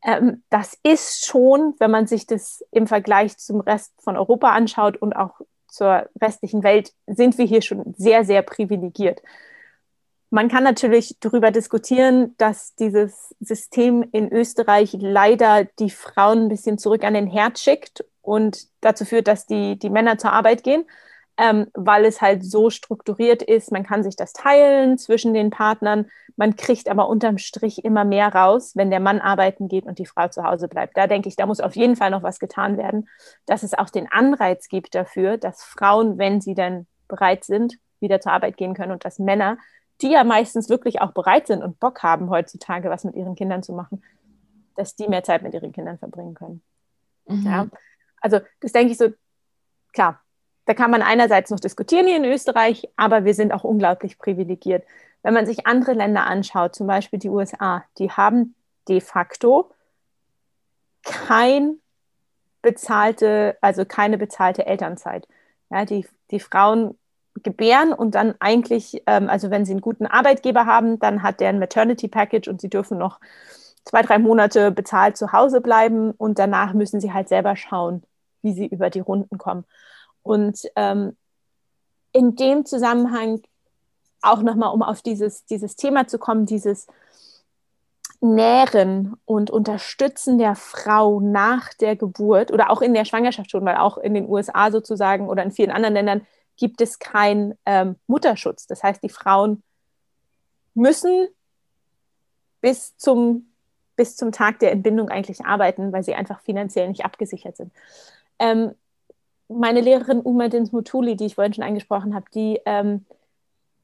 Ähm, 0.04 0.42
das 0.50 0.78
ist 0.82 1.24
schon, 1.26 1.74
wenn 1.78 1.90
man 1.90 2.06
sich 2.06 2.26
das 2.26 2.64
im 2.70 2.86
Vergleich 2.86 3.38
zum 3.38 3.60
Rest 3.60 3.92
von 3.98 4.16
Europa 4.16 4.50
anschaut 4.50 4.96
und 4.96 5.14
auch 5.14 5.40
zur 5.68 6.08
restlichen 6.20 6.62
Welt, 6.62 6.92
sind 7.06 7.38
wir 7.38 7.46
hier 7.46 7.62
schon 7.62 7.94
sehr, 7.96 8.24
sehr 8.24 8.42
privilegiert. 8.42 9.22
Man 10.28 10.48
kann 10.48 10.64
natürlich 10.64 11.16
darüber 11.20 11.50
diskutieren, 11.50 12.34
dass 12.38 12.74
dieses 12.74 13.34
System 13.40 14.02
in 14.12 14.32
Österreich 14.32 14.96
leider 14.98 15.64
die 15.78 15.90
Frauen 15.90 16.44
ein 16.44 16.48
bisschen 16.48 16.78
zurück 16.78 17.04
an 17.04 17.14
den 17.14 17.26
Herd 17.26 17.58
schickt 17.58 18.04
und 18.22 18.66
dazu 18.80 19.04
führt, 19.04 19.28
dass 19.28 19.46
die, 19.46 19.78
die 19.78 19.90
Männer 19.90 20.18
zur 20.18 20.32
Arbeit 20.32 20.62
gehen. 20.64 20.84
Ähm, 21.38 21.66
weil 21.74 22.04
es 22.04 22.20
halt 22.20 22.44
so 22.44 22.70
strukturiert 22.70 23.42
ist. 23.42 23.72
Man 23.72 23.84
kann 23.84 24.02
sich 24.02 24.16
das 24.16 24.32
teilen 24.32 24.98
zwischen 24.98 25.34
den 25.34 25.50
Partnern. 25.50 26.06
Man 26.36 26.56
kriegt 26.56 26.88
aber 26.88 27.08
unterm 27.08 27.38
Strich 27.38 27.84
immer 27.84 28.04
mehr 28.04 28.34
raus, 28.34 28.72
wenn 28.74 28.90
der 28.90 29.00
Mann 29.00 29.20
arbeiten 29.20 29.68
geht 29.68 29.86
und 29.86 29.98
die 29.98 30.06
Frau 30.06 30.28
zu 30.28 30.44
Hause 30.44 30.68
bleibt. 30.68 30.96
Da 30.96 31.06
denke 31.06 31.28
ich, 31.28 31.36
da 31.36 31.46
muss 31.46 31.60
auf 31.60 31.76
jeden 31.76 31.96
Fall 31.96 32.10
noch 32.10 32.22
was 32.22 32.38
getan 32.38 32.76
werden, 32.76 33.08
dass 33.46 33.62
es 33.62 33.74
auch 33.74 33.90
den 33.90 34.10
Anreiz 34.10 34.68
gibt 34.68 34.94
dafür, 34.94 35.38
dass 35.38 35.62
Frauen, 35.62 36.18
wenn 36.18 36.40
sie 36.40 36.54
dann 36.54 36.86
bereit 37.08 37.44
sind, 37.44 37.78
wieder 38.00 38.20
zur 38.20 38.32
Arbeit 38.32 38.56
gehen 38.56 38.74
können 38.74 38.92
und 38.92 39.04
dass 39.04 39.18
Männer, 39.18 39.58
die 40.00 40.10
ja 40.10 40.24
meistens 40.24 40.68
wirklich 40.68 41.00
auch 41.00 41.12
bereit 41.12 41.46
sind 41.46 41.62
und 41.62 41.78
Bock 41.78 42.02
haben, 42.02 42.30
heutzutage 42.30 42.90
was 42.90 43.04
mit 43.04 43.14
ihren 43.14 43.36
Kindern 43.36 43.62
zu 43.62 43.72
machen, 43.72 44.02
dass 44.76 44.96
die 44.96 45.08
mehr 45.08 45.22
Zeit 45.22 45.42
mit 45.42 45.54
ihren 45.54 45.72
Kindern 45.72 45.98
verbringen 45.98 46.34
können. 46.34 46.62
Mhm. 47.26 47.46
Ja? 47.46 47.66
Also 48.20 48.40
das 48.60 48.72
denke 48.72 48.92
ich 48.92 48.98
so, 48.98 49.10
klar, 49.92 50.21
da 50.64 50.74
kann 50.74 50.90
man 50.90 51.02
einerseits 51.02 51.50
noch 51.50 51.60
diskutieren 51.60 52.06
hier 52.06 52.16
in 52.16 52.24
Österreich, 52.24 52.88
aber 52.96 53.24
wir 53.24 53.34
sind 53.34 53.52
auch 53.52 53.64
unglaublich 53.64 54.18
privilegiert. 54.18 54.84
Wenn 55.22 55.34
man 55.34 55.46
sich 55.46 55.66
andere 55.66 55.92
Länder 55.92 56.26
anschaut, 56.26 56.74
zum 56.74 56.86
Beispiel 56.86 57.18
die 57.18 57.28
USA, 57.28 57.84
die 57.98 58.10
haben 58.10 58.54
de 58.88 59.00
facto 59.00 59.70
kein 61.04 61.78
bezahlte, 62.60 63.56
also 63.60 63.84
keine 63.84 64.18
bezahlte 64.18 64.66
Elternzeit. 64.66 65.26
Ja, 65.70 65.84
die, 65.84 66.06
die 66.30 66.40
Frauen 66.40 66.98
gebären 67.42 67.92
und 67.92 68.14
dann 68.14 68.34
eigentlich, 68.40 69.02
ähm, 69.06 69.28
also 69.28 69.50
wenn 69.50 69.64
sie 69.64 69.72
einen 69.72 69.80
guten 69.80 70.06
Arbeitgeber 70.06 70.66
haben, 70.66 70.98
dann 70.98 71.22
hat 71.22 71.40
der 71.40 71.48
ein 71.48 71.58
Maternity 71.58 72.08
Package 72.08 72.48
und 72.48 72.60
sie 72.60 72.68
dürfen 72.68 72.98
noch 72.98 73.20
zwei, 73.84 74.02
drei 74.02 74.18
Monate 74.18 74.70
bezahlt 74.70 75.16
zu 75.16 75.32
Hause 75.32 75.60
bleiben 75.60 76.12
und 76.12 76.38
danach 76.38 76.72
müssen 76.72 77.00
sie 77.00 77.12
halt 77.12 77.28
selber 77.28 77.56
schauen, 77.56 78.02
wie 78.42 78.52
sie 78.52 78.66
über 78.66 78.90
die 78.90 79.00
Runden 79.00 79.38
kommen. 79.38 79.64
Und 80.22 80.60
ähm, 80.76 81.16
in 82.12 82.36
dem 82.36 82.64
Zusammenhang 82.64 83.42
auch 84.20 84.42
nochmal, 84.42 84.72
um 84.72 84.82
auf 84.82 85.02
dieses, 85.02 85.44
dieses 85.46 85.76
Thema 85.76 86.06
zu 86.06 86.18
kommen, 86.18 86.46
dieses 86.46 86.86
Nähren 88.20 89.16
und 89.24 89.50
Unterstützen 89.50 90.38
der 90.38 90.54
Frau 90.54 91.20
nach 91.20 91.74
der 91.74 91.96
Geburt 91.96 92.52
oder 92.52 92.70
auch 92.70 92.80
in 92.80 92.94
der 92.94 93.04
Schwangerschaft 93.04 93.50
schon, 93.50 93.64
weil 93.64 93.76
auch 93.76 93.98
in 93.98 94.14
den 94.14 94.28
USA 94.28 94.70
sozusagen 94.70 95.28
oder 95.28 95.42
in 95.42 95.50
vielen 95.50 95.72
anderen 95.72 95.94
Ländern 95.94 96.26
gibt 96.56 96.80
es 96.80 97.00
keinen 97.00 97.58
ähm, 97.66 97.96
Mutterschutz. 98.06 98.68
Das 98.68 98.84
heißt, 98.84 99.02
die 99.02 99.08
Frauen 99.08 99.64
müssen 100.74 101.28
bis 102.60 102.96
zum, 102.96 103.52
bis 103.96 104.14
zum 104.14 104.30
Tag 104.30 104.60
der 104.60 104.70
Entbindung 104.70 105.08
eigentlich 105.08 105.44
arbeiten, 105.44 105.92
weil 105.92 106.04
sie 106.04 106.14
einfach 106.14 106.40
finanziell 106.40 106.88
nicht 106.88 107.04
abgesichert 107.04 107.56
sind. 107.56 107.72
Ähm, 108.38 108.72
meine 109.52 109.80
Lehrerin 109.80 110.20
Uma 110.20 110.48
Dinsmutuli, 110.48 111.16
die 111.16 111.26
ich 111.26 111.34
vorhin 111.34 111.54
schon 111.54 111.64
angesprochen 111.64 112.14
habe, 112.14 112.26
die 112.34 112.60
ähm, 112.64 113.04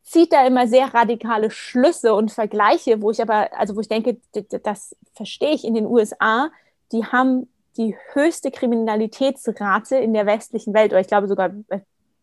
zieht 0.02 0.33
da 0.33 0.46
immer 0.46 0.66
sehr 0.66 0.92
radikale 0.94 1.50
Schlüsse 1.50 2.14
und 2.14 2.33
Vergleiche, 2.33 3.02
wo 3.02 3.11
ich 3.11 3.20
aber, 3.20 3.50
also 3.59 3.76
wo 3.76 3.81
ich 3.81 3.88
denke, 3.88 4.16
das 4.62 4.96
verstehe 5.14 5.52
ich 5.52 5.64
in 5.64 5.74
den 5.74 5.87
USA, 5.87 6.50
die 6.92 7.04
haben 7.04 7.48
die 7.76 7.94
höchste 8.12 8.50
Kriminalitätsrate 8.50 9.96
in 9.96 10.14
der 10.14 10.26
westlichen 10.26 10.74
Welt, 10.74 10.92
oder 10.92 11.00
ich 11.00 11.07
glaube 11.07 11.28
sogar 11.28 11.50
äh, 11.68 11.81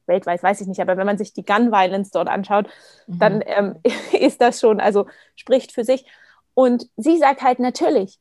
weltweit, 0.08 0.44
weiß 0.44 0.62
ich 0.62 0.68
nicht, 0.68 0.82
aber 0.82 0.98
wenn 0.98 1.06
man 1.06 1.18
sich 1.18 1.34
die 1.34 1.46
Gun 1.46 1.72
Violence 1.72 2.12
dort 2.12 2.28
anschaut, 2.28 2.68
mhm. 3.08 3.20
dann 3.20 3.44
ähm, 3.46 3.76
ist 4.12 4.42
das 4.42 4.60
schon, 4.60 4.80
also 4.80 5.06
spricht 5.36 5.72
für 5.72 5.84
sich. 5.84 6.06
Und 6.54 6.90
sie 6.98 7.18
sagt 7.18 7.42
halt 7.42 7.60
natürlich, 7.60 8.20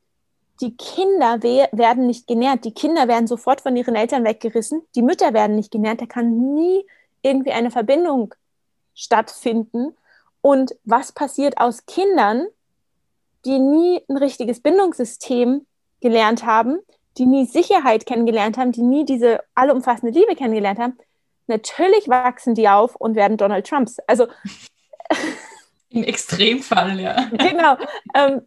die 0.61 0.77
Kinder 0.77 1.43
we 1.43 1.69
werden 1.73 2.07
nicht 2.07 2.27
genährt. 2.27 2.64
Die 2.64 2.75
Kinder 2.75 3.09
werden 3.09 3.27
sofort 3.27 3.61
von 3.61 3.77
ihren 3.77 3.97
Eltern 3.97 4.25
weggerissen. 4.25 4.83
Die 4.95 5.03
Mütter 5.03 5.33
werden 5.35 5.57
nicht 5.57 5.73
genährt. 5.73 6.01
Da 6.01 6.07
kann 6.07 6.55
nie 6.55 6.87
irgendwie 7.23 7.53
eine 7.53 7.71
Verbindung 7.71 8.35
stattfinden. 8.95 9.97
Und 10.40 10.75
was 10.85 11.12
passiert 11.12 11.59
aus 11.59 11.87
Kindern, 11.87 12.47
die 13.45 13.59
nie 13.59 14.03
ein 14.09 14.17
richtiges 14.17 14.61
Bindungssystem 14.61 15.67
gelernt 16.01 16.45
haben, 16.45 16.79
die 17.19 17.27
nie 17.27 17.47
Sicherheit 17.47 18.07
kennengelernt 18.07 18.57
haben, 18.59 18.73
die 18.73 18.83
nie 18.83 19.05
diese 19.05 19.40
allumfassende 19.55 20.19
Liebe 20.19 20.37
kennengelernt 20.37 20.79
haben? 20.79 20.99
Natürlich 21.47 22.09
wachsen 22.09 22.55
die 22.55 22.69
auf 22.69 22.95
und 22.97 23.17
werden 23.17 23.37
Donald 23.37 23.67
Trumps. 23.67 23.99
Also 24.07 24.29
im 25.90 26.05
Extremfall, 26.05 27.01
ja. 27.01 27.29
Genau. 27.33 27.77
Ähm, 28.14 28.43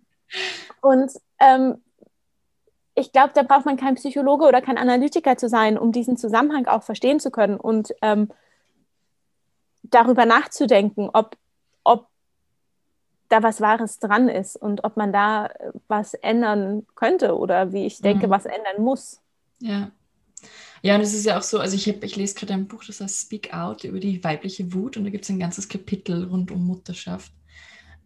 und 0.82 1.12
ähm, 1.40 1.82
ich 2.98 3.12
glaube, 3.12 3.32
da 3.36 3.44
braucht 3.44 3.66
man 3.66 3.78
kein 3.78 3.96
Psychologe 3.96 4.46
oder 4.46 4.60
kein 4.60 4.78
Analytiker 4.78 5.38
zu 5.38 5.50
sein, 5.50 5.78
um 5.78 5.92
diesen 5.92 6.18
Zusammenhang 6.18 6.66
auch 6.66 6.82
verstehen 6.82 7.20
zu 7.20 7.30
können 7.30 7.58
und 7.58 7.94
ähm, 8.02 8.30
darüber 9.84 10.26
nachzudenken, 10.26 11.10
ob, 11.14 11.38
ob 11.84 12.08
da 13.30 13.44
was 13.44 13.62
Wahres 13.62 14.00
dran 14.00 14.30
ist 14.30 14.56
und 14.56 14.84
ob 14.84 14.98
man 14.98 15.14
da 15.14 15.46
äh, 15.46 15.72
was 15.88 16.16
ändern 16.16 16.88
könnte 16.96 17.38
oder 17.38 17.72
wie 17.72 17.86
ich 17.86 18.00
denke, 18.00 18.28
mhm. 18.28 18.32
was 18.32 18.46
ändern 18.46 18.84
muss. 18.84 19.22
Ja. 19.60 19.92
Ja, 20.82 20.96
und 20.96 21.02
es 21.02 21.14
ist 21.14 21.26
ja 21.26 21.38
auch 21.38 21.44
so, 21.44 21.60
also 21.60 21.76
ich, 21.76 21.88
hab, 21.88 22.04
ich 22.04 22.16
lese 22.16 22.36
gerade 22.36 22.54
ein 22.54 22.68
Buch, 22.68 22.84
das 22.84 23.02
heißt 23.02 23.22
Speak 23.22 23.54
Out 23.54 23.84
über 23.84 24.00
die 24.00 24.24
weibliche 24.24 24.74
Wut 24.74 24.98
und 24.98 25.04
da 25.04 25.10
gibt 25.10 25.24
es 25.24 25.30
ein 25.30 25.40
ganzes 25.40 25.70
Kapitel 25.70 26.26
rund 26.26 26.52
um 26.52 26.66
Mutterschaft 26.66 27.32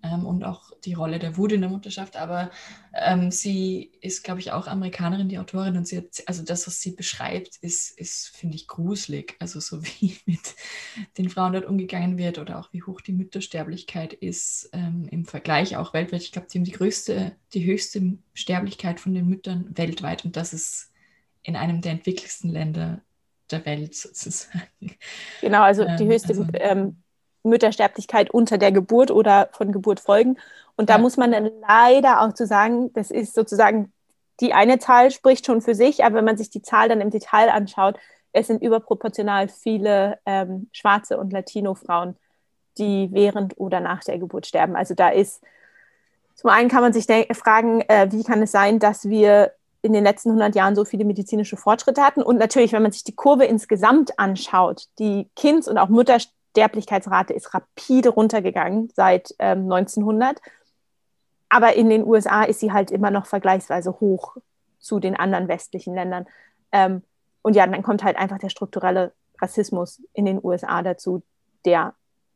ähm, 0.04 0.26
und 0.26 0.44
auch 0.44 0.72
die 0.84 0.94
Rolle 0.94 1.20
der 1.20 1.38
Wut 1.38 1.52
in 1.52 1.62
der 1.62 1.70
Mutterschaft. 1.70 2.18
Aber 2.18 2.52
ähm, 2.94 3.32
sie 3.32 3.92
ist, 4.02 4.24
glaube 4.24 4.40
ich, 4.40 4.52
auch 4.52 4.68
Amerikanerin, 4.68 5.30
die 5.30 5.40
Autorin. 5.40 5.78
Und 5.78 5.88
sie 5.88 5.98
hat, 5.98 6.24
also 6.26 6.44
das, 6.44 6.68
was 6.68 6.82
sie 6.82 6.92
beschreibt, 6.92 7.58
ist, 7.58 7.98
ist 7.98 8.36
finde 8.36 8.56
ich, 8.56 8.68
gruselig. 8.68 9.36
Also 9.40 9.60
so 9.60 9.84
wie 9.84 10.18
mit 10.26 10.56
den 11.18 11.30
Frauen 11.30 11.54
dort 11.54 11.66
umgegangen 11.66 12.18
wird 12.18 12.40
oder 12.40 12.60
auch 12.60 12.72
wie 12.74 12.84
hoch 12.84 13.02
die 13.02 13.14
Müttersterblichkeit 13.14 14.14
ist 14.14 14.70
ähm, 14.74 15.08
im 15.12 15.26
Vergleich 15.26 15.78
auch 15.78 15.94
weltweit. 15.94 16.24
Ich 16.24 16.32
glaube, 16.32 16.48
die 16.52 16.58
haben 16.58 16.66
die 16.66 16.72
größte, 16.72 17.36
die 17.54 17.66
höchste 17.66 18.18
Sterblichkeit 18.34 19.00
von 19.00 19.14
den 19.14 19.28
Müttern 19.28 19.66
weltweit. 19.76 20.26
Und 20.26 20.36
das 20.36 20.54
ist 20.54 20.92
in 21.44 21.56
einem 21.56 21.82
der 21.82 21.94
entwickelsten 21.94 22.50
Länder 22.50 23.02
der 23.52 23.66
Welt 23.66 23.96
sozusagen. 23.96 24.62
Genau, 25.42 25.64
also 25.64 25.84
die 25.84 26.04
ähm, 26.04 26.10
höchste 26.10 26.30
also, 26.30 26.48
ähm, 26.54 27.04
Müttersterblichkeit 27.44 28.30
unter 28.30 28.58
der 28.58 28.72
Geburt 28.72 29.12
oder 29.12 29.50
von 29.52 29.72
Geburt 29.72 30.00
folgen. 30.00 30.38
Und 30.76 30.90
da 30.90 30.96
ja. 30.96 31.00
muss 31.00 31.18
man 31.18 31.32
dann 31.32 31.50
leider 31.68 32.22
auch 32.22 32.34
zu 32.34 32.46
sagen, 32.46 32.92
das 32.94 33.12
ist 33.12 33.34
sozusagen 33.34 33.92
die 34.42 34.54
eine 34.54 34.80
Zahl 34.80 35.12
spricht 35.12 35.46
schon 35.46 35.62
für 35.62 35.76
sich, 35.76 36.04
aber 36.04 36.16
wenn 36.16 36.26
man 36.26 36.38
sich 36.38 36.50
die 36.50 36.64
Zahl 36.64 36.90
dann 36.90 37.00
im 37.00 37.12
Detail 37.12 37.50
anschaut, 37.50 37.98
es 38.34 38.48
sind 38.48 38.62
überproportional 38.62 39.48
viele 39.48 40.18
ähm, 40.26 40.68
schwarze 40.72 41.18
und 41.18 41.32
Latino-Frauen, 41.32 42.16
die 42.78 43.10
während 43.12 43.60
oder 43.60 43.80
nach 43.80 44.04
der 44.04 44.18
Geburt 44.18 44.48
sterben. 44.48 44.76
Also 44.76 44.96
da 44.96 45.10
ist, 45.10 45.44
zum 46.36 46.50
einen 46.50 46.70
kann 46.70 46.82
man 46.82 46.94
sich 46.94 47.06
fragen, 47.06 47.82
äh, 47.82 48.08
wie 48.12 48.24
kann 48.24 48.42
es 48.42 48.52
sein, 48.52 48.80
dass 48.80 49.08
wir 49.08 49.52
in 49.84 49.94
den 49.94 50.04
letzten 50.04 50.30
100 50.30 50.56
Jahren 50.56 50.76
so 50.76 50.86
viele 50.86 51.06
medizinische 51.06 51.58
Fortschritte 51.58 52.02
hatten. 52.02 52.22
Und 52.22 52.38
natürlich, 52.38 52.72
wenn 52.72 52.84
man 52.84 52.92
sich 52.92 53.04
die 53.04 53.16
Kurve 53.16 53.46
insgesamt 53.46 54.18
anschaut, 54.18 54.86
die 54.98 55.28
Kinds- 55.36 55.68
und 55.68 55.78
auch 55.78 55.90
Mutter 55.90 56.18
Sterblichkeitsrate 56.52 57.34
ist 57.34 57.54
rapide 57.54 58.10
runtergegangen 58.10 58.90
seit 58.94 59.34
ähm, 59.40 59.72
1900. 59.72 60.42
Aber 61.50 61.76
in 61.76 61.90
den 61.90 62.06
USA 62.06 62.44
ist 62.44 62.60
sie 62.60 62.72
halt 62.72 62.92
immer 62.92 63.12
noch 63.12 63.26
vergleichsweise 63.26 64.00
hoch 64.00 64.38
zu 64.80 65.00
den 65.00 65.16
anderen 65.16 65.48
westlichen 65.48 65.96
Ländern. 65.96 66.26
Ähm, 66.72 67.04
und 67.42 67.56
ja, 67.56 67.66
dann 67.66 67.84
kommt 67.84 68.04
halt 68.04 68.18
einfach 68.18 68.38
der 68.38 68.50
strukturelle 68.50 69.14
Rassismus 69.42 70.02
in 70.14 70.26
den 70.26 70.40
USA 70.44 70.82
dazu, 70.82 71.24
der 71.66 71.96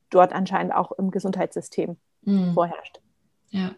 dort 0.09 0.33
anscheinend 0.33 0.73
auch 0.73 0.91
im 0.93 1.11
Gesundheitssystem 1.11 1.97
mhm. 2.21 2.53
vorherrscht. 2.53 2.99
Ja. 3.49 3.75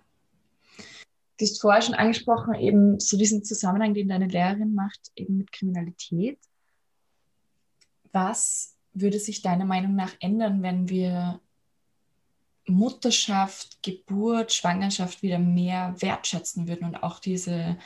Du 1.38 1.46
hast 1.46 1.62
vorher 1.62 1.82
schon 1.82 1.94
angesprochen, 1.94 2.56
eben 2.56 3.00
so 3.00 3.18
diesen 3.18 3.44
Zusammenhang, 3.44 3.94
den 3.94 4.10
deine 4.10 4.28
Lehrerin 4.28 4.74
macht, 4.74 5.12
eben 5.16 5.38
mit 5.38 5.52
Kriminalität. 5.52 6.40
Was 8.12 8.77
würde 9.02 9.20
sich 9.20 9.42
deiner 9.42 9.66
Meinung 9.66 9.96
nach 9.96 10.14
ändern, 10.20 10.64
wenn 10.64 10.90
wir 10.90 11.40
Mutterschaft, 12.68 13.82
Geburt, 13.82 14.54
Schwangerschaft 14.54 15.22
wieder 15.22 15.40
mehr 15.40 15.96
wertschätzen 16.00 16.68
würden 16.68 16.86
und 16.86 16.98
auch 16.98 17.20
diese, 17.20 17.78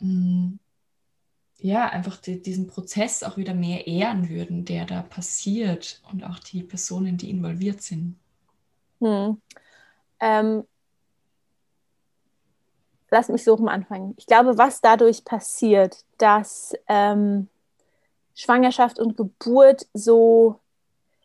mm, 0.00 0.54
ja, 1.58 1.88
einfach 1.88 2.16
die, 2.18 2.40
diesen 2.40 2.66
Prozess 2.66 3.22
auch 3.22 3.36
wieder 3.36 3.54
mehr 3.54 3.86
ehren 3.86 4.28
würden, 4.28 4.64
der 4.64 4.84
da 4.86 5.02
passiert 5.02 6.02
und 6.10 6.24
auch 6.24 6.38
die 6.38 6.62
Personen, 6.62 7.16
die 7.16 7.30
involviert 7.30 7.82
sind? 7.82 8.16
Hm. 9.00 9.40
Ähm, 10.20 10.64
lass 13.10 13.28
mich 13.28 13.44
so 13.44 13.54
rum 13.54 13.68
anfangen. 13.68 14.14
Ich 14.16 14.26
glaube, 14.26 14.56
was 14.58 14.80
dadurch 14.80 15.24
passiert, 15.24 16.04
dass 16.18 16.74
ähm, 16.88 17.48
Schwangerschaft 18.36 19.00
und 19.00 19.16
Geburt 19.16 19.88
so, 19.94 20.60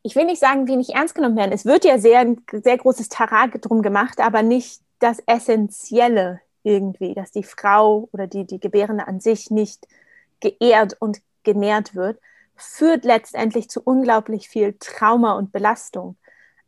ich 0.01 0.15
will 0.15 0.25
nicht 0.25 0.39
sagen, 0.39 0.67
wenig 0.67 0.95
ernst 0.95 1.13
genommen 1.13 1.35
werden. 1.35 1.51
Es 1.51 1.65
wird 1.65 1.85
ja 1.85 1.99
sehr, 1.99 2.21
ein 2.21 2.41
sehr 2.51 2.77
großes 2.77 3.09
Tarak 3.09 3.61
drum 3.61 3.81
gemacht, 3.81 4.19
aber 4.19 4.41
nicht 4.41 4.81
das 4.99 5.19
Essentielle 5.27 6.39
irgendwie, 6.63 7.13
dass 7.13 7.31
die 7.31 7.43
Frau 7.43 8.07
oder 8.13 8.27
die, 8.27 8.45
die 8.45 8.59
Gebärende 8.59 9.07
an 9.07 9.19
sich 9.19 9.51
nicht 9.51 9.87
geehrt 10.39 10.95
und 10.99 11.21
genährt 11.43 11.95
wird. 11.95 12.19
führt 12.55 13.05
letztendlich 13.05 13.69
zu 13.69 13.81
unglaublich 13.83 14.47
viel 14.47 14.75
Trauma 14.79 15.33
und 15.33 15.51
Belastung. 15.51 16.15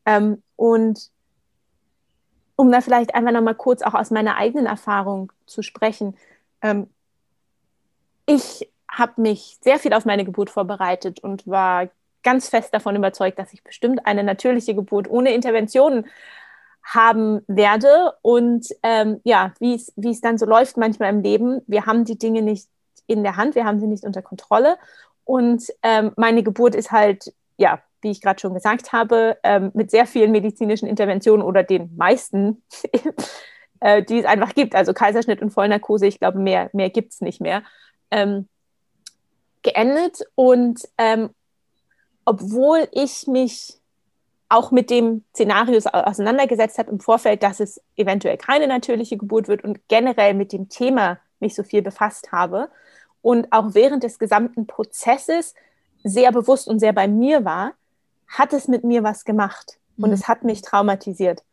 Ähm, 0.05 0.41
und 0.55 1.11
um 2.55 2.71
da 2.71 2.81
vielleicht 2.81 3.15
einfach 3.15 3.31
nochmal 3.31 3.55
kurz 3.55 3.81
auch 3.81 3.93
aus 3.93 4.11
meiner 4.11 4.35
eigenen 4.35 4.65
Erfahrung 4.65 5.31
zu 5.45 5.61
sprechen. 5.61 6.17
Ähm, 6.61 6.89
ich 8.25 8.72
habe 8.93 9.21
mich 9.21 9.57
sehr 9.61 9.79
viel 9.79 9.93
auf 9.93 10.05
meine 10.05 10.23
Geburt 10.23 10.49
vorbereitet 10.49 11.19
und 11.19 11.47
war 11.47 11.89
ganz 12.23 12.47
fest 12.47 12.73
davon 12.73 12.95
überzeugt, 12.95 13.37
dass 13.39 13.53
ich 13.53 13.63
bestimmt 13.63 14.05
eine 14.05 14.23
natürliche 14.23 14.75
Geburt 14.75 15.09
ohne 15.09 15.33
Interventionen 15.33 16.05
haben 16.83 17.41
werde. 17.47 18.13
Und 18.21 18.67
ähm, 18.83 19.19
ja, 19.23 19.53
wie 19.59 19.75
es 19.75 20.21
dann 20.21 20.37
so 20.37 20.45
läuft 20.45 20.77
manchmal 20.77 21.09
im 21.09 21.21
Leben, 21.21 21.61
wir 21.67 21.85
haben 21.85 22.05
die 22.05 22.17
Dinge 22.17 22.41
nicht 22.41 22.67
in 23.07 23.23
der 23.23 23.35
Hand, 23.35 23.55
wir 23.55 23.65
haben 23.65 23.79
sie 23.79 23.87
nicht 23.87 24.03
unter 24.03 24.21
Kontrolle. 24.21 24.77
Und 25.25 25.65
ähm, 25.81 26.11
meine 26.15 26.43
Geburt 26.43 26.75
ist 26.75 26.91
halt, 26.91 27.33
ja, 27.57 27.81
wie 28.01 28.11
ich 28.11 28.21
gerade 28.21 28.39
schon 28.39 28.53
gesagt 28.53 28.91
habe, 28.91 29.37
ähm, 29.43 29.71
mit 29.73 29.89
sehr 29.91 30.05
vielen 30.05 30.31
medizinischen 30.31 30.87
Interventionen 30.87 31.45
oder 31.45 31.63
den 31.63 31.95
meisten, 31.95 32.63
äh, 33.79 34.03
die 34.03 34.19
es 34.19 34.25
einfach 34.25 34.53
gibt. 34.53 34.75
Also 34.75 34.93
Kaiserschnitt 34.93 35.41
und 35.41 35.51
Vollnarkose, 35.51 36.05
ich 36.05 36.19
glaube, 36.19 36.39
mehr, 36.39 36.69
mehr 36.73 36.89
gibt 36.89 37.13
es 37.13 37.21
nicht 37.21 37.41
mehr. 37.41 37.63
Ähm, 38.11 38.47
geendet. 39.63 40.25
Und 40.35 40.87
ähm, 40.97 41.29
obwohl 42.25 42.87
ich 42.91 43.27
mich 43.27 43.79
auch 44.49 44.71
mit 44.71 44.89
dem 44.89 45.23
Szenario 45.33 45.79
auseinandergesetzt 45.91 46.77
habe 46.77 46.91
im 46.91 46.99
Vorfeld, 46.99 47.41
dass 47.41 47.59
es 47.59 47.81
eventuell 47.95 48.37
keine 48.37 48.67
natürliche 48.67 49.17
Geburt 49.17 49.47
wird 49.47 49.63
und 49.63 49.79
generell 49.87 50.35
mit 50.35 50.53
dem 50.53 50.69
Thema 50.69 51.17
mich 51.39 51.55
so 51.55 51.63
viel 51.63 51.81
befasst 51.81 52.31
habe 52.31 52.69
und 53.23 53.51
auch 53.51 53.73
während 53.73 54.03
des 54.03 54.19
gesamten 54.19 54.67
Prozesses 54.67 55.55
sehr 56.03 56.31
bewusst 56.31 56.67
und 56.67 56.79
sehr 56.79 56.93
bei 56.93 57.07
mir 57.07 57.45
war, 57.45 57.73
hat 58.27 58.53
es 58.53 58.67
mit 58.67 58.83
mir 58.83 59.03
was 59.03 59.25
gemacht 59.25 59.79
und 59.97 60.09
mhm. 60.09 60.13
es 60.13 60.27
hat 60.27 60.43
mich 60.43 60.61
traumatisiert. 60.61 61.43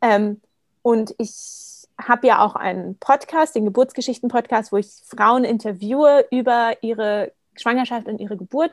Ähm, 0.00 0.40
und 0.82 1.14
ich 1.18 1.86
habe 1.98 2.26
ja 2.26 2.44
auch 2.44 2.54
einen 2.54 2.96
Podcast, 2.98 3.54
den 3.54 3.64
Geburtsgeschichten-Podcast, 3.64 4.70
wo 4.70 4.76
ich 4.76 4.88
Frauen 5.06 5.44
interviewe 5.44 6.26
über 6.30 6.74
ihre 6.82 7.32
Schwangerschaft 7.60 8.06
und 8.06 8.20
ihre 8.20 8.36
Geburt. 8.36 8.70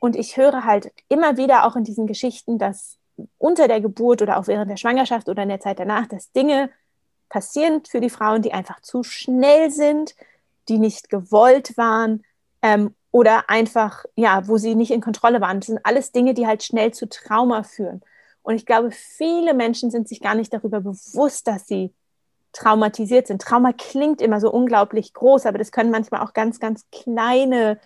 Und 0.00 0.16
ich 0.16 0.36
höre 0.36 0.64
halt 0.64 0.92
immer 1.08 1.36
wieder 1.36 1.66
auch 1.66 1.76
in 1.76 1.84
diesen 1.84 2.06
Geschichten, 2.06 2.58
dass 2.58 2.98
unter 3.38 3.68
der 3.68 3.80
Geburt 3.80 4.22
oder 4.22 4.38
auch 4.38 4.46
während 4.46 4.70
der 4.70 4.76
Schwangerschaft 4.76 5.28
oder 5.28 5.42
in 5.42 5.48
der 5.48 5.60
Zeit 5.60 5.78
danach, 5.78 6.06
dass 6.06 6.32
Dinge 6.32 6.70
passieren 7.28 7.82
für 7.84 8.00
die 8.00 8.10
Frauen, 8.10 8.42
die 8.42 8.52
einfach 8.52 8.80
zu 8.80 9.02
schnell 9.02 9.70
sind, 9.70 10.14
die 10.68 10.78
nicht 10.78 11.10
gewollt 11.10 11.76
waren 11.76 12.22
ähm, 12.62 12.94
oder 13.10 13.50
einfach, 13.50 14.04
ja, 14.16 14.46
wo 14.46 14.56
sie 14.56 14.74
nicht 14.74 14.90
in 14.90 15.00
Kontrolle 15.00 15.40
waren. 15.40 15.60
Das 15.60 15.66
sind 15.66 15.80
alles 15.84 16.12
Dinge, 16.12 16.34
die 16.34 16.46
halt 16.46 16.62
schnell 16.62 16.92
zu 16.92 17.08
Trauma 17.08 17.62
führen. 17.62 18.02
Und 18.42 18.54
ich 18.54 18.66
glaube, 18.66 18.90
viele 18.90 19.52
Menschen 19.52 19.90
sind 19.90 20.08
sich 20.08 20.20
gar 20.20 20.34
nicht 20.34 20.52
darüber 20.52 20.80
bewusst, 20.80 21.46
dass 21.46 21.66
sie 21.66 21.92
traumatisiert 22.52 23.26
sind. 23.26 23.42
Trauma 23.42 23.72
klingt 23.72 24.22
immer 24.22 24.40
so 24.40 24.50
unglaublich 24.50 25.12
groß, 25.12 25.46
aber 25.46 25.58
das 25.58 25.72
können 25.72 25.90
manchmal 25.90 26.22
auch 26.22 26.32
ganz, 26.32 26.58
ganz 26.58 26.86
kleine, 26.90 27.78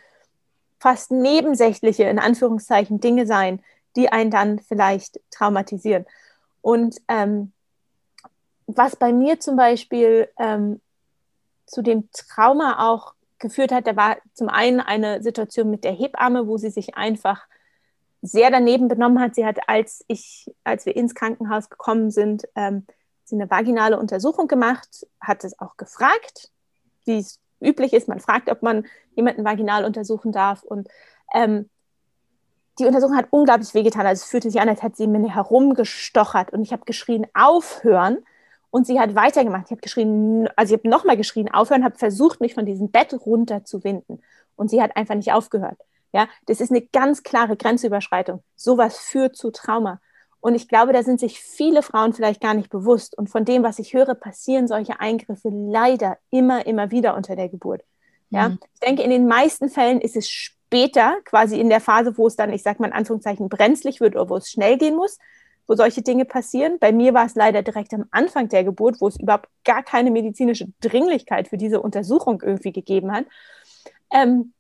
fast 0.83 1.13
nebensächliche, 1.13 2.03
in 2.05 2.19
Anführungszeichen, 2.19 2.99
Dinge 2.99 3.25
sein, 3.25 3.63
die 3.95 4.09
einen 4.09 4.33
dann 4.33 4.59
vielleicht 4.59 5.21
traumatisieren. 5.31 6.07
Und 6.61 6.97
ähm, 7.07 7.53
was 8.67 8.97
bei 8.97 9.13
mir 9.13 9.39
zum 9.39 9.55
Beispiel 9.55 10.29
ähm, 10.41 10.81
zu 11.67 11.83
dem 11.83 12.09
Trauma 12.13 12.91
auch 12.91 13.15
geführt 13.39 13.71
hat, 13.71 13.87
da 13.87 13.95
war 13.95 14.17
zum 14.35 14.49
einen 14.49 14.81
eine 14.81 15.23
Situation 15.23 15.71
mit 15.71 15.85
der 15.85 15.93
Hebamme, 15.93 16.49
wo 16.49 16.57
sie 16.57 16.71
sich 16.71 16.97
einfach 16.97 17.47
sehr 18.21 18.51
daneben 18.51 18.89
benommen 18.89 19.21
hat. 19.21 19.37
Sie 19.37 19.47
hat, 19.47 19.69
als 19.69 20.05
ich, 20.09 20.53
als 20.65 20.85
wir 20.85 20.97
ins 20.97 21.15
Krankenhaus 21.15 21.71
gekommen 21.71 22.11
sind, 22.11 22.49
ähm, 22.57 22.87
sie 23.23 23.37
eine 23.37 23.49
vaginale 23.49 24.01
Untersuchung 24.01 24.49
gemacht, 24.49 25.07
hat 25.21 25.45
es 25.45 25.57
auch 25.61 25.77
gefragt, 25.77 26.51
wie 27.05 27.19
es 27.19 27.39
üblich 27.63 27.93
ist. 27.93 28.09
Man 28.09 28.21
fragt, 28.21 28.51
ob 28.51 28.63
man 28.63 28.87
jemanden 29.15 29.45
vaginal 29.45 29.85
untersuchen 29.85 30.33
darf. 30.33 30.63
Und 30.63 30.89
ähm, 31.35 31.69
die 32.79 32.87
Untersuchung 32.87 33.17
hat 33.17 33.29
unglaublich 33.31 33.75
wehgetan. 33.75 34.07
Also 34.07 34.23
es 34.23 34.31
fühlte 34.31 34.51
sich 34.51 34.61
an, 34.61 34.69
als 34.69 34.83
hätte 34.83 34.97
sie 34.97 35.07
mir 35.07 35.35
herumgestochert. 35.35 36.53
Und 36.53 36.63
ich 36.63 36.73
habe 36.73 36.85
geschrien, 36.85 37.27
aufhören. 37.35 38.19
Und 38.71 38.87
sie 38.87 38.99
hat 38.99 39.15
weitergemacht. 39.15 39.67
Ich 39.67 39.71
habe 39.71 39.83
geschrien, 39.83 40.49
also 40.57 40.75
ich 40.75 40.81
habe 40.81 40.89
nochmal 40.89 41.17
geschrien, 41.17 41.53
aufhören, 41.53 41.85
habe 41.85 41.99
versucht, 41.99 42.41
mich 42.41 42.55
von 42.55 42.65
diesem 42.65 42.91
Bett 42.91 43.13
runterzuwinden. 43.13 44.23
Und 44.57 44.71
sie 44.71 44.83
hat 44.83 44.97
einfach 44.97 45.15
nicht 45.15 45.33
aufgehört. 45.33 45.79
Ja, 46.13 46.29
das 46.47 46.61
ist 46.61 46.71
eine 46.71 46.83
ganz 46.83 47.23
klare 47.23 47.57
Grenzüberschreitung. 47.57 48.43
Sowas 48.55 48.99
führt 48.99 49.37
zu 49.37 49.51
Trauma. 49.51 50.01
Und 50.43 50.57
ich 50.57 50.67
glaube, 50.67 50.93
da 50.93 51.05
sind 51.05 51.21
sich 51.21 51.39
viele 51.39 51.83
Frauen 51.83 52.13
vielleicht 52.13 52.41
gar 52.41 52.55
nicht 52.55 52.69
bewusst. 52.69 53.17
Und 53.17 53.31
von 53.31 53.45
dem, 53.45 53.63
was 53.63 53.79
ich 53.79 53.95
höre, 53.95 54.17
passieren 54.17 54.67
solche 54.67 54.99
Eingriffe 54.99 55.51
leider 55.53 56.19
immer, 56.31 56.67
immer 56.67 56.91
wieder 56.91 57.17
unter 57.17 57.37
der 57.37 57.49
Geburt. 57.49 57.85
Ja, 58.31 58.49
mhm. 58.49 58.59
ich 58.75 58.81
denke, 58.81 59.03
in 59.05 59.11
den 59.11 59.29
meisten 59.29 59.69
Fällen 59.69 60.01
ist 60.01 60.17
es 60.17 60.29
später, 60.29 61.15
quasi 61.25 61.61
in 61.61 61.69
der 61.69 61.81
Phase, 61.81 62.19
wo 62.19 62.27
es 62.27 62.35
dann, 62.35 62.53
ich 62.53 62.65
sage 62.65 62.83
mal 62.83 62.89
in 62.89 62.93
Anführungszeichen, 62.93 63.49
brenzlig 63.49 64.01
wird 64.01 64.17
oder 64.17 64.29
wo 64.29 64.37
es 64.37 64.51
schnell 64.51 64.79
gehen 64.79 64.97
muss, 64.97 65.19
wo 65.69 65.77
solche 65.77 66.03
Dinge 66.03 66.25
passieren. 66.25 66.81
Bei 66.81 66.91
mir 66.91 67.15
war 67.15 67.27
es 67.27 67.37
leider 67.37 67.63
direkt 67.63 67.95
am 67.95 68.07
Anfang 68.11 68.49
der 68.49 68.65
Geburt, 68.65 69.01
wo 69.01 69.07
es 69.07 69.21
überhaupt 69.21 69.49
gar 69.65 69.85
keine 69.85 70.11
medizinische 70.11 70.67
Dringlichkeit 70.81 71.47
für 71.47 71.57
diese 71.57 71.81
Untersuchung 71.81 72.43
irgendwie 72.43 72.73
gegeben 72.73 73.13
hat. 73.13 73.27
Ähm, 74.13 74.55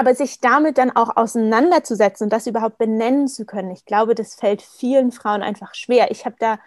aber 0.00 0.14
sich 0.14 0.40
damit 0.40 0.78
dann 0.78 0.90
auch 0.96 1.14
auseinanderzusetzen 1.14 2.24
und 2.24 2.32
das 2.32 2.46
überhaupt 2.46 2.78
benennen 2.78 3.28
zu 3.28 3.44
können, 3.44 3.70
ich 3.70 3.84
glaube, 3.84 4.14
das 4.14 4.34
fällt 4.34 4.62
vielen 4.62 5.12
Frauen 5.12 5.42
einfach 5.42 5.74
schwer. 5.74 6.10
Ich 6.10 6.24
habe 6.24 6.36
da 6.38 6.58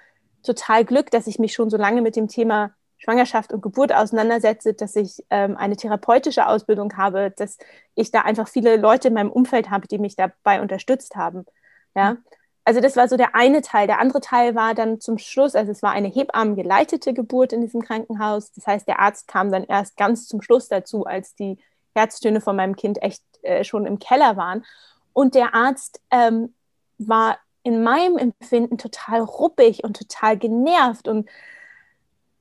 total 0.44 0.86
Glück, 0.86 1.10
dass 1.10 1.26
ich 1.26 1.40
mich 1.40 1.54
schon 1.54 1.72
so 1.72 1.78
lange 1.78 2.04
mit 2.04 2.16
dem 2.16 2.28
Thema 2.28 2.76
Schwangerschaft 3.00 3.52
und 3.52 3.62
Geburt 3.62 3.92
auseinandersetze, 3.92 4.76
dass 4.76 4.96
ich 4.96 5.26
ähm, 5.32 5.58
eine 5.58 5.76
therapeutische 5.76 6.46
Ausbildung 6.46 6.96
habe, 6.96 7.32
dass 7.36 7.58
ich 7.96 8.12
da 8.12 8.22
einfach 8.22 8.48
viele 8.48 8.78
Leute 8.78 9.08
in 9.08 9.16
meinem 9.16 9.32
Umfeld 9.32 9.72
habe, 9.72 9.88
die 9.88 9.98
mich 9.98 10.16
dabei 10.16 10.62
unterstützt 10.62 11.16
haben. 11.16 11.48
Ja, 11.96 12.18
also 12.66 12.82
das 12.82 12.96
war 12.96 13.08
so 13.08 13.18
der 13.18 13.34
eine 13.34 13.64
Teil. 13.64 13.88
Der 13.88 14.00
andere 14.00 14.22
Teil 14.22 14.54
war 14.54 14.76
dann 14.76 15.02
zum 15.02 15.18
Schluss, 15.18 15.56
also 15.56 15.72
es 15.72 15.82
war 15.82 15.92
eine 15.92 16.08
hebammengeleitete 16.08 17.16
Geburt 17.16 17.52
in 17.52 17.62
diesem 17.62 17.82
Krankenhaus. 17.82 18.52
Das 18.52 18.68
heißt, 18.68 18.88
der 18.88 19.00
Arzt 19.00 19.28
kam 19.28 19.52
dann 19.52 19.64
erst 19.64 19.98
ganz 19.98 20.28
zum 20.28 20.44
Schluss 20.44 20.68
dazu, 20.68 21.08
als 21.08 21.34
die 21.34 21.58
Herztöne 21.96 22.42
von 22.42 22.56
meinem 22.56 22.76
Kind 22.76 23.02
echt 23.02 23.24
äh, 23.44 23.64
schon 23.64 23.86
im 23.86 24.00
Keller 24.00 24.38
waren. 24.38 24.66
Und 25.14 25.36
der 25.36 25.54
Arzt 25.54 26.02
ähm, 26.12 26.54
war 26.98 27.38
in 27.64 27.84
meinem 27.84 28.18
Empfinden 28.18 28.78
total 28.78 29.22
ruppig 29.22 29.84
und 29.84 29.98
total 29.98 30.38
genervt 30.38 31.08
und 31.08 31.30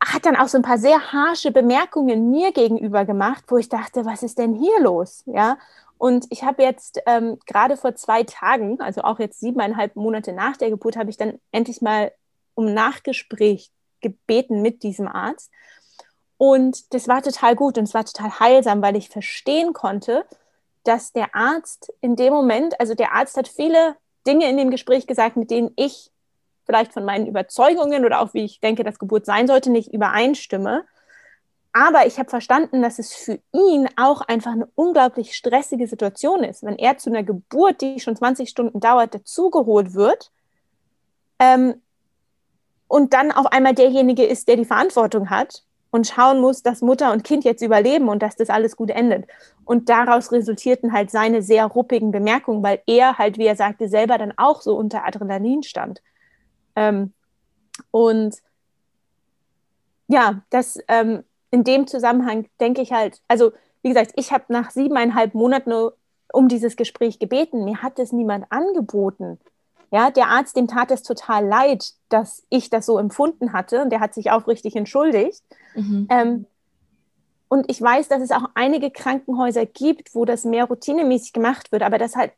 hat 0.02 0.26
dann 0.26 0.36
auch 0.36 0.48
so 0.48 0.58
ein 0.58 0.62
paar 0.62 0.78
sehr 0.78 1.12
harsche 1.12 1.52
Bemerkungen 1.52 2.30
mir 2.30 2.52
gegenüber 2.52 3.04
gemacht, 3.04 3.44
wo 3.48 3.56
ich 3.56 3.68
dachte, 3.68 4.04
was 4.04 4.24
ist 4.24 4.38
denn 4.38 4.54
hier 4.54 4.80
los? 4.80 5.22
Ja, 5.26 5.58
und 5.96 6.26
ich 6.30 6.42
habe 6.42 6.64
jetzt 6.64 7.00
ähm, 7.06 7.38
gerade 7.46 7.76
vor 7.76 7.94
zwei 7.94 8.24
Tagen, 8.24 8.80
also 8.80 9.02
auch 9.02 9.20
jetzt 9.20 9.38
siebeneinhalb 9.38 9.94
Monate 9.94 10.32
nach 10.32 10.56
der 10.56 10.70
Geburt, 10.70 10.96
habe 10.96 11.10
ich 11.10 11.16
dann 11.16 11.38
endlich 11.52 11.80
mal 11.80 12.10
um 12.54 12.74
Nachgespräch 12.74 13.70
gebeten 14.00 14.62
mit 14.62 14.82
diesem 14.82 15.06
Arzt. 15.06 15.52
Und 16.42 16.92
das 16.92 17.07
war 17.07 17.22
total 17.22 17.55
gut 17.55 17.78
und 17.78 17.85
es 17.85 17.94
war 17.94 18.05
total 18.05 18.40
heilsam, 18.40 18.83
weil 18.83 18.96
ich 18.96 19.09
verstehen 19.09 19.72
konnte, 19.72 20.24
dass 20.83 21.12
der 21.12 21.37
Arzt 21.37 21.94
in 22.00 22.16
dem 22.16 22.33
Moment, 22.33 22.81
also 22.81 22.96
der 22.96 23.12
Arzt 23.12 23.37
hat 23.37 23.46
viele 23.46 23.94
Dinge 24.26 24.50
in 24.50 24.57
dem 24.57 24.72
Gespräch 24.72 25.07
gesagt, 25.07 25.37
mit 25.37 25.52
denen 25.52 25.70
ich 25.76 26.11
vielleicht 26.66 26.92
von 26.92 27.05
meinen 27.05 27.28
Überzeugungen 27.28 28.05
oder 28.05 28.20
auch 28.20 28.35
wie 28.35 28.44
ich 28.44 28.59
denke, 28.59 28.83
dass 28.83 28.98
Geburt 28.98 29.24
sein 29.24 29.46
sollte, 29.46 29.70
nicht 29.70 29.94
übereinstimme. 29.94 30.85
Aber 31.72 32.07
ich 32.09 32.18
habe 32.18 32.28
verstanden, 32.28 32.83
dass 32.83 32.98
es 32.98 33.14
für 33.14 33.38
ihn 33.52 33.88
auch 33.94 34.22
einfach 34.22 34.50
eine 34.50 34.68
unglaublich 34.74 35.37
stressige 35.37 35.87
Situation 35.87 36.42
ist, 36.42 36.64
wenn 36.64 36.76
er 36.76 36.98
zu 36.98 37.11
einer 37.11 37.22
Geburt, 37.22 37.81
die 37.83 38.00
schon 38.00 38.16
20 38.16 38.48
Stunden 38.48 38.81
dauert, 38.81 39.14
dazugeholt 39.14 39.94
wird 39.94 40.33
ähm, 41.38 41.81
und 42.88 43.12
dann 43.12 43.31
auf 43.31 43.46
einmal 43.46 43.76
derjenige 43.76 44.24
ist, 44.24 44.48
der 44.48 44.57
die 44.57 44.64
Verantwortung 44.64 45.31
hat 45.31 45.62
und 45.92 46.07
schauen 46.07 46.40
muss, 46.40 46.62
dass 46.62 46.81
Mutter 46.81 47.12
und 47.12 47.22
Kind 47.22 47.44
jetzt 47.44 47.62
überleben 47.62 48.09
und 48.09 48.22
dass 48.22 48.35
das 48.35 48.50
alles 48.50 48.76
gut 48.76 48.90
endet. 48.90 49.26
Und 49.64 49.90
daraus 49.90 50.33
resultierten 50.33 50.92
halt 50.92 51.11
seine 51.11 51.42
sehr 51.42 51.66
ruppigen 51.66 52.11
Bemerkungen, 52.11 52.62
weil 52.62 52.83
er 52.87 53.18
halt, 53.18 53.38
wie 53.38 53.46
er 53.46 53.57
sagte, 53.57 53.88
selber 53.88 54.16
dann 54.18 54.33
auch 54.38 54.62
so 54.62 54.74
unter 54.74 55.07
Adrenalin 55.07 55.62
stand. 55.62 56.02
Ähm, 56.74 57.12
und 57.90 58.37
ja, 60.09 60.42
das 60.48 60.78
ähm, 60.88 61.24
in 61.50 61.62
dem 61.62 61.87
Zusammenhang 61.87 62.48
denke 62.59 62.81
ich 62.81 62.92
halt, 62.92 63.20
also 63.28 63.52
wie 63.83 63.90
gesagt, 63.90 64.12
ich 64.16 64.33
habe 64.33 64.44
nach 64.48 64.70
siebeneinhalb 64.70 65.35
Monaten 65.35 65.90
um 66.33 66.48
dieses 66.48 66.76
Gespräch 66.76 67.18
gebeten. 67.18 67.64
Mir 67.64 67.83
hat 67.83 67.98
es 67.98 68.12
niemand 68.12 68.46
angeboten. 68.50 69.38
Ja, 69.92 70.11
der 70.11 70.28
Arzt, 70.28 70.57
dem 70.57 70.68
tat 70.68 70.90
es 70.90 71.02
total 71.02 71.46
leid, 71.46 71.92
dass 72.09 72.42
ich 72.48 72.70
das 72.70 72.87
so 72.87 72.98
empfunden 72.98 73.52
hatte 73.52 73.83
und 73.83 73.90
der 73.90 74.00
hat 74.00 74.14
sich 74.14 74.31
aufrichtig 74.31 74.74
entschuldigt. 74.74 75.42
Mhm. 75.74 76.07
Ähm, 76.11 76.46
und 77.48 77.70
ich 77.70 77.81
weiß, 77.81 78.09
dass 78.09 78.22
es 78.22 78.31
auch 78.31 78.46
einige 78.55 78.90
Krankenhäuser 78.90 79.66
gibt, 79.66 80.14
wo 80.14 80.24
das 80.24 80.44
mehr 80.46 80.64
routinemäßig 80.64 81.35
gemacht 81.35 81.70
wird, 81.70 81.83
aber 81.83 81.98
das 81.98 82.16
halt 82.16 82.33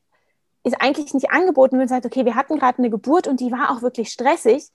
ist 0.64 0.80
eigentlich 0.80 1.14
nicht 1.14 1.30
angeboten, 1.30 1.72
wenn 1.72 1.80
man 1.80 1.88
sagt, 1.88 2.06
okay, 2.06 2.24
wir 2.24 2.34
hatten 2.34 2.56
gerade 2.56 2.78
eine 2.78 2.90
Geburt 2.90 3.28
und 3.28 3.38
die 3.38 3.52
war 3.52 3.70
auch 3.70 3.82
wirklich 3.82 4.10
stressig. 4.10 4.70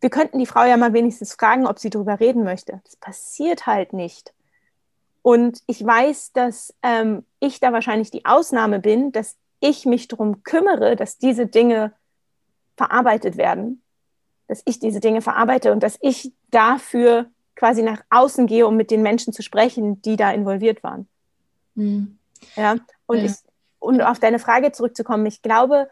Wir 0.00 0.10
könnten 0.10 0.38
die 0.38 0.46
Frau 0.46 0.62
ja 0.64 0.76
mal 0.76 0.92
wenigstens 0.92 1.34
fragen, 1.34 1.66
ob 1.66 1.80
sie 1.80 1.90
darüber 1.90 2.20
reden 2.20 2.44
möchte. 2.44 2.80
Das 2.84 2.96
passiert 2.96 3.66
halt 3.66 3.92
nicht. 3.94 4.32
Und 5.22 5.62
ich 5.66 5.84
weiß, 5.84 6.32
dass 6.32 6.72
ähm, 6.82 7.24
ich 7.40 7.58
da 7.60 7.72
wahrscheinlich 7.72 8.10
die 8.10 8.26
Ausnahme 8.26 8.78
bin, 8.78 9.10
dass 9.10 9.36
ich 9.60 9.86
mich 9.86 10.08
darum 10.08 10.42
kümmere, 10.42 10.96
dass 10.96 11.18
diese 11.18 11.46
Dinge 11.46 11.92
verarbeitet 12.76 13.36
werden, 13.36 13.82
dass 14.48 14.62
ich 14.64 14.78
diese 14.78 15.00
Dinge 15.00 15.22
verarbeite 15.22 15.72
und 15.72 15.82
dass 15.82 15.98
ich 16.00 16.32
dafür 16.50 17.26
quasi 17.54 17.82
nach 17.82 18.02
außen 18.08 18.46
gehe, 18.46 18.66
um 18.66 18.76
mit 18.76 18.90
den 18.90 19.02
Menschen 19.02 19.32
zu 19.32 19.42
sprechen, 19.42 20.00
die 20.02 20.16
da 20.16 20.32
involviert 20.32 20.82
waren. 20.82 21.06
Mhm. 21.74 22.18
Ja, 22.56 22.76
und, 23.06 23.18
ja. 23.18 23.24
Ich, 23.24 23.32
und 23.78 24.00
auf 24.00 24.18
deine 24.18 24.38
Frage 24.38 24.72
zurückzukommen, 24.72 25.26
ich 25.26 25.42
glaube, 25.42 25.88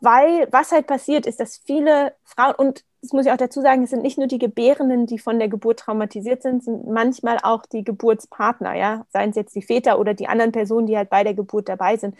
weil 0.00 0.48
was 0.50 0.72
halt 0.72 0.86
passiert 0.86 1.26
ist, 1.26 1.40
dass 1.40 1.58
viele 1.58 2.14
Frauen, 2.24 2.54
und 2.54 2.84
das 3.02 3.12
muss 3.12 3.26
ich 3.26 3.32
auch 3.32 3.36
dazu 3.36 3.60
sagen, 3.60 3.82
es 3.82 3.90
sind 3.90 4.02
nicht 4.02 4.18
nur 4.18 4.26
die 4.26 4.38
Gebärenden, 4.38 5.06
die 5.06 5.18
von 5.18 5.38
der 5.38 5.48
Geburt 5.48 5.80
traumatisiert 5.80 6.42
sind, 6.42 6.62
sind 6.64 6.86
manchmal 6.86 7.38
auch 7.42 7.66
die 7.66 7.84
Geburtspartner, 7.84 8.74
ja, 8.74 9.06
seien 9.10 9.30
es 9.30 9.36
jetzt 9.36 9.54
die 9.54 9.62
Väter 9.62 9.98
oder 9.98 10.14
die 10.14 10.28
anderen 10.28 10.52
Personen, 10.52 10.86
die 10.86 10.96
halt 10.96 11.10
bei 11.10 11.24
der 11.24 11.34
Geburt 11.34 11.68
dabei 11.68 11.96
sind, 11.96 12.16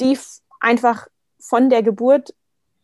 die 0.00 0.18
einfach 0.60 1.08
von 1.38 1.70
der 1.70 1.82
Geburt, 1.82 2.34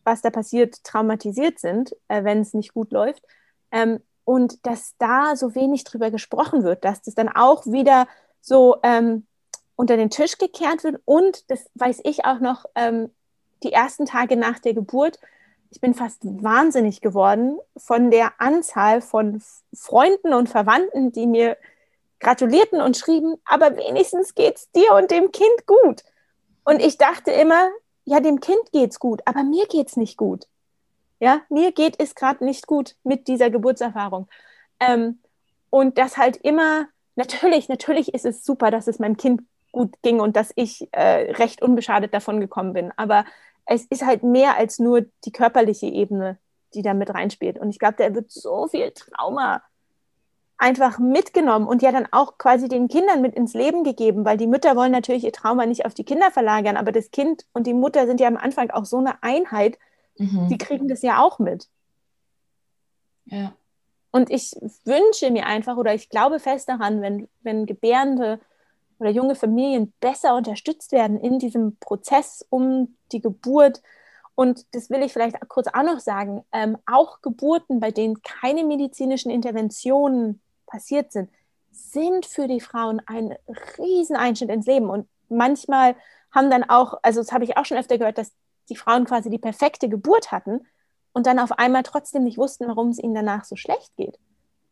was 0.04 0.22
da 0.22 0.30
passiert, 0.30 0.84
traumatisiert 0.84 1.58
sind, 1.58 1.96
äh, 2.08 2.24
wenn 2.24 2.40
es 2.40 2.54
nicht 2.54 2.74
gut 2.74 2.92
läuft. 2.92 3.22
Ähm, 3.70 4.00
und 4.24 4.66
dass 4.66 4.94
da 4.98 5.36
so 5.36 5.54
wenig 5.54 5.84
drüber 5.84 6.10
gesprochen 6.10 6.62
wird, 6.64 6.84
dass 6.84 7.02
das 7.02 7.14
dann 7.14 7.28
auch 7.28 7.66
wieder 7.66 8.06
so 8.40 8.76
ähm, 8.82 9.26
unter 9.76 9.96
den 9.96 10.10
Tisch 10.10 10.38
gekehrt 10.38 10.84
wird. 10.84 11.00
Und 11.04 11.50
das 11.50 11.68
weiß 11.74 12.00
ich 12.04 12.24
auch 12.24 12.40
noch, 12.40 12.64
ähm, 12.74 13.10
die 13.62 13.72
ersten 13.72 14.06
Tage 14.06 14.36
nach 14.36 14.58
der 14.58 14.74
Geburt, 14.74 15.18
ich 15.70 15.80
bin 15.80 15.94
fast 15.94 16.20
wahnsinnig 16.22 17.00
geworden 17.00 17.58
von 17.76 18.10
der 18.10 18.32
Anzahl 18.38 19.00
von 19.00 19.42
Freunden 19.74 20.32
und 20.32 20.48
Verwandten, 20.48 21.10
die 21.10 21.26
mir 21.26 21.56
gratulierten 22.20 22.80
und 22.80 22.96
schrieben, 22.96 23.36
aber 23.44 23.76
wenigstens 23.76 24.34
geht 24.34 24.56
es 24.56 24.70
dir 24.70 24.92
und 24.92 25.10
dem 25.10 25.32
Kind 25.32 25.66
gut. 25.66 26.04
Und 26.64 26.80
ich 26.80 26.98
dachte 26.98 27.30
immer, 27.30 27.70
ja, 28.04 28.20
dem 28.20 28.40
Kind 28.40 28.72
geht's 28.72 28.98
gut, 28.98 29.22
aber 29.24 29.42
mir 29.42 29.66
geht's 29.66 29.96
nicht 29.96 30.16
gut. 30.16 30.46
Ja, 31.20 31.42
mir 31.48 31.72
geht 31.72 31.96
es 32.00 32.14
gerade 32.14 32.44
nicht 32.44 32.66
gut 32.66 32.96
mit 33.02 33.28
dieser 33.28 33.50
Geburtserfahrung. 33.50 34.28
Ähm, 34.80 35.20
und 35.70 35.98
das 35.98 36.16
halt 36.16 36.36
immer, 36.38 36.86
natürlich, 37.16 37.68
natürlich 37.68 38.12
ist 38.14 38.24
es 38.24 38.44
super, 38.44 38.70
dass 38.70 38.88
es 38.88 38.98
meinem 38.98 39.16
Kind 39.16 39.42
gut 39.72 39.94
ging 40.02 40.20
und 40.20 40.36
dass 40.36 40.52
ich 40.56 40.88
äh, 40.92 41.32
recht 41.32 41.62
unbeschadet 41.62 42.14
davon 42.14 42.40
gekommen 42.40 42.72
bin. 42.72 42.92
Aber 42.96 43.24
es 43.66 43.84
ist 43.86 44.04
halt 44.04 44.22
mehr 44.22 44.56
als 44.56 44.78
nur 44.78 45.02
die 45.24 45.32
körperliche 45.32 45.86
Ebene, 45.86 46.38
die 46.74 46.82
da 46.82 46.94
mit 46.94 47.12
reinspielt. 47.12 47.58
Und 47.58 47.70
ich 47.70 47.78
glaube, 47.78 47.96
da 47.98 48.14
wird 48.14 48.30
so 48.30 48.68
viel 48.68 48.90
Trauma 48.92 49.62
einfach 50.56 50.98
mitgenommen 50.98 51.66
und 51.66 51.82
ja 51.82 51.92
dann 51.92 52.06
auch 52.10 52.38
quasi 52.38 52.68
den 52.68 52.88
Kindern 52.88 53.20
mit 53.20 53.34
ins 53.34 53.54
Leben 53.54 53.84
gegeben, 53.84 54.24
weil 54.24 54.36
die 54.36 54.46
Mütter 54.46 54.76
wollen 54.76 54.92
natürlich 54.92 55.24
ihr 55.24 55.32
Trauma 55.32 55.66
nicht 55.66 55.84
auf 55.84 55.94
die 55.94 56.04
Kinder 56.04 56.30
verlagern, 56.30 56.76
aber 56.76 56.92
das 56.92 57.10
Kind 57.10 57.44
und 57.52 57.66
die 57.66 57.74
Mutter 57.74 58.06
sind 58.06 58.20
ja 58.20 58.28
am 58.28 58.36
Anfang 58.36 58.70
auch 58.70 58.84
so 58.84 58.98
eine 58.98 59.22
Einheit, 59.22 59.78
Mhm. 60.18 60.48
Die 60.48 60.58
kriegen 60.58 60.88
das 60.88 61.02
ja 61.02 61.22
auch 61.22 61.38
mit. 61.38 61.68
Ja. 63.26 63.54
Und 64.10 64.30
ich 64.30 64.52
wünsche 64.84 65.30
mir 65.30 65.46
einfach 65.46 65.76
oder 65.76 65.94
ich 65.94 66.08
glaube 66.08 66.38
fest 66.38 66.68
daran, 66.68 67.02
wenn, 67.02 67.28
wenn 67.42 67.66
Gebärende 67.66 68.40
oder 69.00 69.10
junge 69.10 69.34
Familien 69.34 69.92
besser 70.00 70.36
unterstützt 70.36 70.92
werden 70.92 71.18
in 71.18 71.38
diesem 71.38 71.76
Prozess 71.78 72.46
um 72.48 72.96
die 73.10 73.20
Geburt. 73.20 73.82
Und 74.36 74.66
das 74.72 74.88
will 74.88 75.02
ich 75.02 75.12
vielleicht 75.12 75.36
kurz 75.48 75.66
auch 75.68 75.82
noch 75.82 75.98
sagen, 75.98 76.44
ähm, 76.52 76.78
auch 76.86 77.22
Geburten, 77.22 77.80
bei 77.80 77.90
denen 77.90 78.22
keine 78.22 78.64
medizinischen 78.64 79.30
Interventionen 79.30 80.40
passiert 80.74 81.12
sind, 81.12 81.30
sind 81.70 82.26
für 82.26 82.48
die 82.48 82.60
Frauen 82.60 83.00
ein 83.06 83.36
Rieseneinschnitt 83.78 84.50
ins 84.50 84.66
Leben. 84.66 84.90
Und 84.90 85.08
manchmal 85.28 85.94
haben 86.32 86.50
dann 86.50 86.64
auch, 86.68 86.98
also 87.02 87.20
das 87.20 87.30
habe 87.30 87.44
ich 87.44 87.56
auch 87.56 87.64
schon 87.64 87.78
öfter 87.78 87.96
gehört, 87.96 88.18
dass 88.18 88.32
die 88.68 88.76
Frauen 88.76 89.04
quasi 89.04 89.30
die 89.30 89.38
perfekte 89.38 89.88
Geburt 89.88 90.32
hatten 90.32 90.66
und 91.12 91.26
dann 91.26 91.38
auf 91.38 91.52
einmal 91.52 91.84
trotzdem 91.84 92.24
nicht 92.24 92.38
wussten, 92.38 92.66
warum 92.66 92.88
es 92.88 92.98
ihnen 92.98 93.14
danach 93.14 93.44
so 93.44 93.54
schlecht 93.54 93.96
geht. 93.96 94.18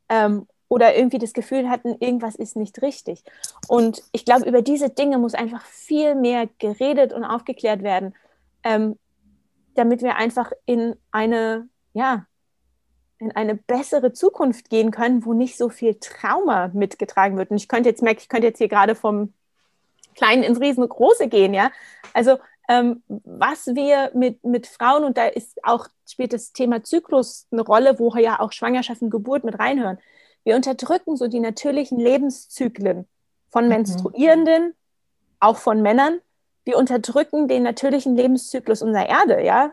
Ähm, 0.09 0.49
oder 0.69 0.97
irgendwie 0.97 1.19
das 1.19 1.35
Gefühl 1.35 1.69
hatten, 1.69 1.97
irgendwas 2.01 2.35
ist 2.35 2.57
nicht 2.57 2.83
richtig. 2.83 3.23
Und 3.69 4.03
ich 4.11 4.25
glaube, 4.25 4.49
über 4.49 4.63
diese 4.63 4.91
Dinge 4.91 5.19
muss 5.19 5.35
einfach 5.35 5.65
viel 5.67 6.15
mehr 6.15 6.49
geredet 6.59 7.13
und 7.13 7.25
aufgeklärt 7.25 7.83
werden, 7.83 8.15
ähm, 8.65 8.99
damit 9.75 10.03
wir 10.03 10.17
einfach 10.17 10.51
in 10.67 10.97
eine, 11.13 11.69
ja, 11.93 12.27
in 13.23 13.33
eine 13.33 13.55
bessere 13.55 14.13
Zukunft 14.13 14.69
gehen 14.69 14.91
können, 14.91 15.25
wo 15.25 15.33
nicht 15.33 15.57
so 15.57 15.69
viel 15.69 15.95
Trauma 15.95 16.71
mitgetragen 16.75 17.37
wird. 17.37 17.51
Und 17.51 17.57
ich 17.57 17.69
könnte 17.69 17.89
jetzt 17.89 18.03
merken, 18.03 18.21
ich 18.21 18.29
könnte 18.29 18.49
jetzt 18.49 18.59
hier 18.59 18.69
gerade 18.69 18.95
vom 18.95 19.33
Kleinen 20.15 20.43
ins 20.43 20.61
Riesengroße 20.61 21.29
gehen, 21.29 21.55
ja. 21.55 21.71
Also 22.13 22.39
ähm, 22.69 23.03
was 23.07 23.69
wir 23.69 24.11
mit, 24.15 24.45
mit 24.45 24.67
Frauen, 24.67 25.05
und 25.05 25.17
da 25.17 25.27
ist 25.27 25.65
auch, 25.65 25.89
spielt 26.09 26.33
das 26.33 26.53
Thema 26.53 26.83
Zyklus 26.83 27.47
eine 27.51 27.63
Rolle, 27.63 27.99
wo 27.99 28.15
ja 28.17 28.41
auch 28.41 28.53
Schwangerschaft 28.53 29.03
und 29.03 29.11
Geburt 29.11 29.45
mit 29.45 29.59
reinhören. 29.59 29.99
Wir 30.45 30.57
unterdrücken 30.57 31.17
so 31.17 31.29
die 31.29 31.41
natürlichen 31.41 31.99
Lebenszyklen 31.99 33.07
von 33.51 33.65
mhm. 33.65 33.71
Menstruierenden, 33.71 34.75
auch 35.41 35.57
von 35.57 35.81
Männern. 35.81 36.21
Wir 36.65 36.77
unterdrücken 36.77 37.49
den 37.49 37.63
natürlichen 37.63 38.17
Lebenszyklus 38.17 38.83
unserer 38.83 39.09
Erde, 39.09 39.45
ja. 39.45 39.73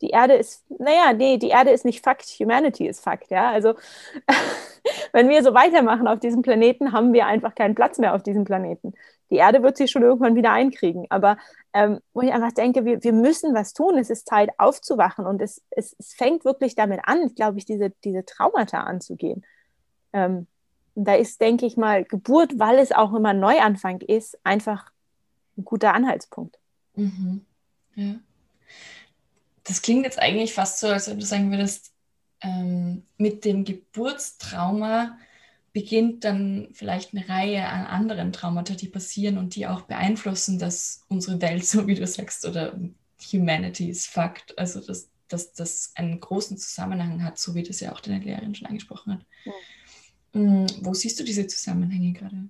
Die 0.00 0.10
Erde 0.10 0.34
ist, 0.34 0.64
naja, 0.70 1.12
nee, 1.12 1.38
die 1.38 1.48
Erde 1.48 1.70
ist 1.70 1.84
nicht 1.84 2.04
Fakt, 2.04 2.24
Humanity 2.38 2.86
ist 2.86 3.00
Fakt, 3.00 3.30
ja. 3.30 3.50
Also, 3.50 3.74
wenn 5.12 5.28
wir 5.28 5.42
so 5.42 5.54
weitermachen 5.54 6.06
auf 6.06 6.20
diesem 6.20 6.42
Planeten, 6.42 6.92
haben 6.92 7.12
wir 7.12 7.26
einfach 7.26 7.54
keinen 7.54 7.74
Platz 7.74 7.98
mehr 7.98 8.14
auf 8.14 8.22
diesem 8.22 8.44
Planeten. 8.44 8.94
Die 9.30 9.36
Erde 9.36 9.62
wird 9.62 9.76
sich 9.76 9.90
schon 9.90 10.02
irgendwann 10.02 10.36
wieder 10.36 10.52
einkriegen. 10.52 11.06
Aber 11.10 11.36
ähm, 11.72 12.00
wo 12.14 12.22
ich 12.22 12.32
einfach 12.32 12.52
denke, 12.52 12.84
wir, 12.84 13.02
wir 13.02 13.12
müssen 13.12 13.54
was 13.54 13.72
tun. 13.72 13.98
Es 13.98 14.10
ist 14.10 14.26
Zeit 14.26 14.50
aufzuwachen 14.58 15.26
und 15.26 15.42
es, 15.42 15.62
es, 15.70 15.94
es 15.98 16.14
fängt 16.14 16.44
wirklich 16.44 16.74
damit 16.74 17.00
an, 17.04 17.34
glaube 17.34 17.58
ich, 17.58 17.64
diese, 17.64 17.90
diese 18.04 18.24
Traumata 18.24 18.80
anzugehen. 18.80 19.44
Ähm, 20.12 20.46
da 20.94 21.14
ist, 21.14 21.40
denke 21.40 21.66
ich 21.66 21.76
mal, 21.76 22.04
Geburt, 22.04 22.58
weil 22.58 22.78
es 22.78 22.92
auch 22.92 23.14
immer 23.14 23.34
Neuanfang 23.34 24.00
ist, 24.00 24.38
einfach 24.44 24.90
ein 25.56 25.64
guter 25.64 25.94
Anhaltspunkt. 25.94 26.58
Mhm. 26.96 27.44
Ja. 27.94 28.14
Das 29.68 29.82
klingt 29.82 30.04
jetzt 30.04 30.18
eigentlich 30.18 30.54
fast 30.54 30.80
so, 30.80 30.86
als 30.86 31.08
wenn 31.08 31.18
du 31.18 31.26
sagen 31.26 31.50
würdest, 31.50 31.92
ähm, 32.40 33.04
mit 33.18 33.44
dem 33.44 33.64
Geburtstrauma 33.64 35.18
beginnt 35.74 36.24
dann 36.24 36.68
vielleicht 36.72 37.12
eine 37.12 37.28
Reihe 37.28 37.68
an 37.68 37.84
anderen 37.84 38.32
Traumata, 38.32 38.74
die 38.74 38.88
passieren 38.88 39.36
und 39.36 39.54
die 39.56 39.66
auch 39.66 39.82
beeinflussen, 39.82 40.58
dass 40.58 41.04
unsere 41.08 41.42
Welt, 41.42 41.66
so 41.66 41.86
wie 41.86 41.94
du 41.94 42.06
sagst, 42.06 42.46
oder 42.46 42.80
Humanity 43.30 43.90
ist 43.90 44.06
Fakt, 44.06 44.58
also 44.58 44.80
dass, 44.80 45.10
dass 45.28 45.52
das 45.52 45.92
einen 45.96 46.18
großen 46.18 46.56
Zusammenhang 46.56 47.22
hat, 47.22 47.38
so 47.38 47.54
wie 47.54 47.62
das 47.62 47.80
ja 47.80 47.92
auch 47.92 48.00
deine 48.00 48.24
Lehrerin 48.24 48.54
schon 48.54 48.68
angesprochen 48.68 49.14
hat. 49.14 49.26
Ja. 49.44 50.40
Mm, 50.40 50.66
wo 50.80 50.94
siehst 50.94 51.20
du 51.20 51.24
diese 51.24 51.46
Zusammenhänge 51.46 52.14
gerade? 52.14 52.48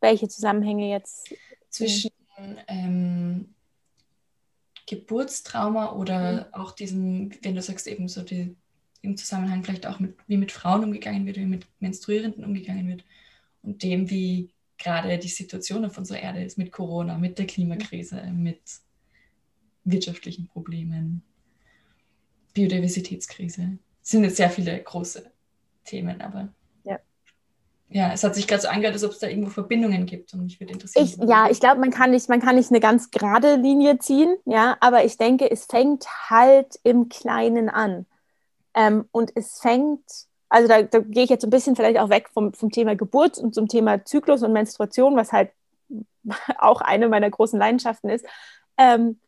Welche 0.00 0.28
Zusammenhänge 0.28 0.88
jetzt? 0.88 1.34
Zwischen 1.68 2.10
ähm, 2.68 3.55
Geburtstrauma 4.86 5.92
oder 5.92 6.32
mhm. 6.32 6.54
auch 6.54 6.72
diesem, 6.72 7.30
wenn 7.42 7.54
du 7.54 7.62
sagst, 7.62 7.86
eben 7.86 8.08
so 8.08 8.22
die 8.22 8.54
im 9.02 9.16
Zusammenhang 9.16 9.62
vielleicht 9.62 9.86
auch 9.86 10.00
mit, 10.00 10.16
wie 10.26 10.36
mit 10.36 10.52
Frauen 10.52 10.84
umgegangen 10.84 11.26
wird, 11.26 11.36
wie 11.36 11.46
mit 11.46 11.66
Menstruierenden 11.80 12.44
umgegangen 12.44 12.88
wird 12.88 13.04
und 13.62 13.82
dem, 13.82 14.10
wie 14.10 14.50
gerade 14.78 15.18
die 15.18 15.28
Situation 15.28 15.84
auf 15.84 15.96
unserer 15.96 16.20
Erde 16.20 16.42
ist 16.42 16.58
mit 16.58 16.72
Corona, 16.72 17.16
mit 17.18 17.38
der 17.38 17.46
Klimakrise, 17.46 18.22
mit 18.32 18.60
wirtschaftlichen 19.84 20.48
Problemen, 20.48 21.22
Biodiversitätskrise. 22.52 23.78
Es 24.02 24.10
sind 24.10 24.24
jetzt 24.24 24.36
sehr 24.36 24.50
viele 24.50 24.82
große 24.82 25.30
Themen, 25.84 26.20
aber 26.20 26.52
ja, 27.88 28.12
es 28.12 28.24
hat 28.24 28.34
sich 28.34 28.48
gerade 28.48 28.62
so 28.62 28.68
angehört, 28.68 28.94
als 28.94 29.04
ob 29.04 29.12
es 29.12 29.20
da 29.20 29.28
irgendwo 29.28 29.50
Verbindungen 29.50 30.06
gibt 30.06 30.34
und 30.34 30.42
mich 30.42 30.58
würde 30.58 30.72
interessieren. 30.72 31.04
Ich, 31.04 31.16
ja, 31.28 31.48
ich 31.48 31.60
glaube, 31.60 31.80
man 31.80 31.90
kann 31.90 32.10
nicht, 32.10 32.28
man 32.28 32.40
kann 32.40 32.56
nicht 32.56 32.70
eine 32.70 32.80
ganz 32.80 33.10
gerade 33.10 33.54
Linie 33.56 33.98
ziehen, 33.98 34.36
ja, 34.44 34.76
aber 34.80 35.04
ich 35.04 35.18
denke, 35.18 35.50
es 35.50 35.66
fängt 35.66 36.06
halt 36.28 36.78
im 36.82 37.08
Kleinen 37.08 37.68
an. 37.68 38.06
Ähm, 38.74 39.08
und 39.12 39.30
es 39.36 39.60
fängt, 39.60 40.02
also 40.48 40.68
da, 40.68 40.82
da 40.82 40.98
gehe 40.98 41.24
ich 41.24 41.30
jetzt 41.30 41.44
ein 41.44 41.50
bisschen 41.50 41.76
vielleicht 41.76 41.98
auch 41.98 42.10
weg 42.10 42.28
vom, 42.32 42.52
vom 42.52 42.70
Thema 42.70 42.96
Geburt 42.96 43.38
und 43.38 43.54
zum 43.54 43.68
Thema 43.68 44.04
Zyklus 44.04 44.42
und 44.42 44.52
Menstruation, 44.52 45.16
was 45.16 45.32
halt 45.32 45.50
auch 46.58 46.80
eine 46.80 47.08
meiner 47.08 47.30
großen 47.30 47.58
Leidenschaften 47.58 48.10
ist. 48.10 48.26
Ähm, 48.76 49.20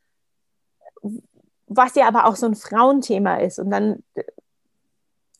was 1.69 1.95
ja 1.95 2.09
aber 2.09 2.27
auch 2.27 2.37
so 2.37 2.47
ein 2.47 2.57
Frauenthema 2.57 3.37
ist. 3.37 3.59
Und 3.59 3.71
dann 3.71 4.03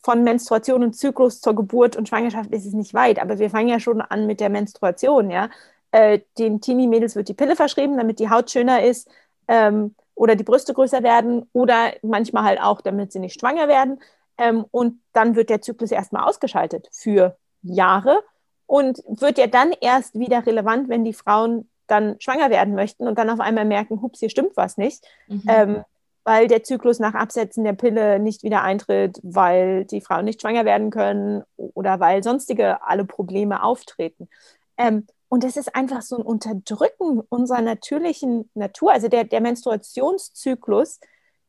von 0.09 0.23
Menstruation 0.23 0.81
und 0.81 0.95
Zyklus 0.95 1.39
zur 1.39 1.53
Geburt 1.53 1.95
und 1.95 2.09
Schwangerschaft 2.09 2.49
ist 2.51 2.65
es 2.65 2.73
nicht 2.73 2.95
weit, 2.95 3.19
aber 3.19 3.37
wir 3.37 3.51
fangen 3.51 3.67
ja 3.67 3.79
schon 3.79 4.01
an 4.01 4.25
mit 4.25 4.39
der 4.39 4.49
Menstruation, 4.49 5.29
ja. 5.29 5.51
Äh, 5.91 6.21
den 6.39 6.61
Teenie-Mädels 6.61 7.15
wird 7.15 7.29
die 7.29 7.35
Pille 7.35 7.55
verschrieben, 7.55 7.95
damit 7.95 8.17
die 8.17 8.31
Haut 8.31 8.49
schöner 8.49 8.81
ist 8.81 9.07
ähm, 9.47 9.93
oder 10.15 10.35
die 10.35 10.43
Brüste 10.43 10.73
größer 10.73 11.03
werden 11.03 11.47
oder 11.53 11.93
manchmal 12.01 12.43
halt 12.43 12.59
auch, 12.59 12.81
damit 12.81 13.11
sie 13.11 13.19
nicht 13.19 13.39
schwanger 13.39 13.67
werden. 13.67 13.99
Ähm, 14.39 14.65
und 14.71 14.99
dann 15.13 15.35
wird 15.35 15.51
der 15.51 15.61
Zyklus 15.61 15.91
erstmal 15.91 16.23
ausgeschaltet 16.23 16.89
für 16.91 17.37
Jahre 17.61 18.23
und 18.65 19.03
wird 19.07 19.37
ja 19.37 19.45
dann 19.45 19.73
erst 19.79 20.17
wieder 20.17 20.43
relevant, 20.43 20.89
wenn 20.89 21.05
die 21.05 21.13
Frauen 21.13 21.69
dann 21.85 22.15
schwanger 22.19 22.49
werden 22.49 22.73
möchten 22.73 23.07
und 23.07 23.19
dann 23.19 23.29
auf 23.29 23.39
einmal 23.39 23.65
merken, 23.65 24.01
hups, 24.01 24.21
hier 24.21 24.31
stimmt 24.31 24.57
was 24.57 24.75
nicht. 24.77 25.05
Mhm. 25.27 25.43
Ähm, 25.47 25.83
weil 26.23 26.47
der 26.47 26.63
Zyklus 26.63 26.99
nach 26.99 27.13
Absetzen 27.13 27.63
der 27.63 27.73
Pille 27.73 28.19
nicht 28.19 28.43
wieder 28.43 28.61
eintritt, 28.61 29.19
weil 29.23 29.85
die 29.85 30.01
Frauen 30.01 30.25
nicht 30.25 30.41
schwanger 30.41 30.65
werden 30.65 30.89
können 30.89 31.43
oder 31.57 31.99
weil 31.99 32.23
sonstige 32.23 32.83
alle 32.83 33.05
Probleme 33.05 33.63
auftreten. 33.63 34.29
Ähm, 34.77 35.07
und 35.29 35.43
es 35.43 35.57
ist 35.57 35.75
einfach 35.75 36.01
so 36.01 36.17
ein 36.17 36.23
Unterdrücken 36.23 37.21
unserer 37.29 37.61
natürlichen 37.61 38.49
Natur. 38.55 38.91
Also 38.91 39.07
der, 39.07 39.23
der 39.23 39.41
Menstruationszyklus 39.41 40.99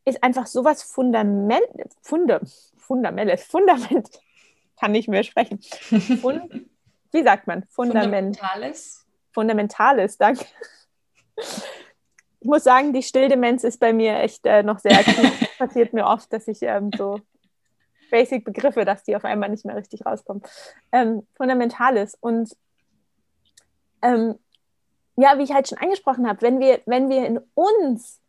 ist 0.04 0.22
einfach 0.22 0.46
sowas 0.46 0.82
Fundament, 0.82 1.64
Funde, 2.02 2.40
Fundamelles, 2.76 3.42
Fundament, 3.44 4.08
kann 4.80 4.92
nicht 4.92 5.08
mehr 5.08 5.24
sprechen. 5.24 5.60
Fund, 6.20 6.66
wie 7.12 7.22
sagt 7.22 7.46
man? 7.46 7.64
Fundament. 7.70 8.36
Fundamentales. 8.36 9.06
Fundamentales, 9.32 10.18
danke 10.18 10.44
ich 12.40 12.48
muss 12.48 12.64
sagen, 12.64 12.92
die 12.92 13.02
Stilldemenz 13.02 13.64
ist 13.64 13.78
bei 13.78 13.92
mir 13.92 14.18
echt 14.18 14.46
äh, 14.46 14.62
noch 14.62 14.78
sehr 14.78 14.98
aktiv. 14.98 15.48
passiert 15.58 15.92
mir 15.92 16.06
oft, 16.06 16.32
dass 16.32 16.48
ich 16.48 16.62
ähm, 16.62 16.90
so 16.96 17.20
Basic-Begriffe, 18.10 18.84
dass 18.84 19.04
die 19.04 19.14
auf 19.14 19.24
einmal 19.24 19.50
nicht 19.50 19.64
mehr 19.64 19.76
richtig 19.76 20.06
rauskommen. 20.06 20.42
Ähm, 20.90 21.26
Fundamentales. 21.36 22.16
Und 22.18 22.56
ähm, 24.02 24.36
ja, 25.16 25.38
wie 25.38 25.42
ich 25.42 25.52
halt 25.52 25.68
schon 25.68 25.78
angesprochen 25.78 26.26
habe, 26.26 26.40
wenn 26.40 26.60
wir, 26.60 26.80
wenn 26.86 27.10
wir 27.10 27.26
in 27.26 27.40
uns 27.54 28.20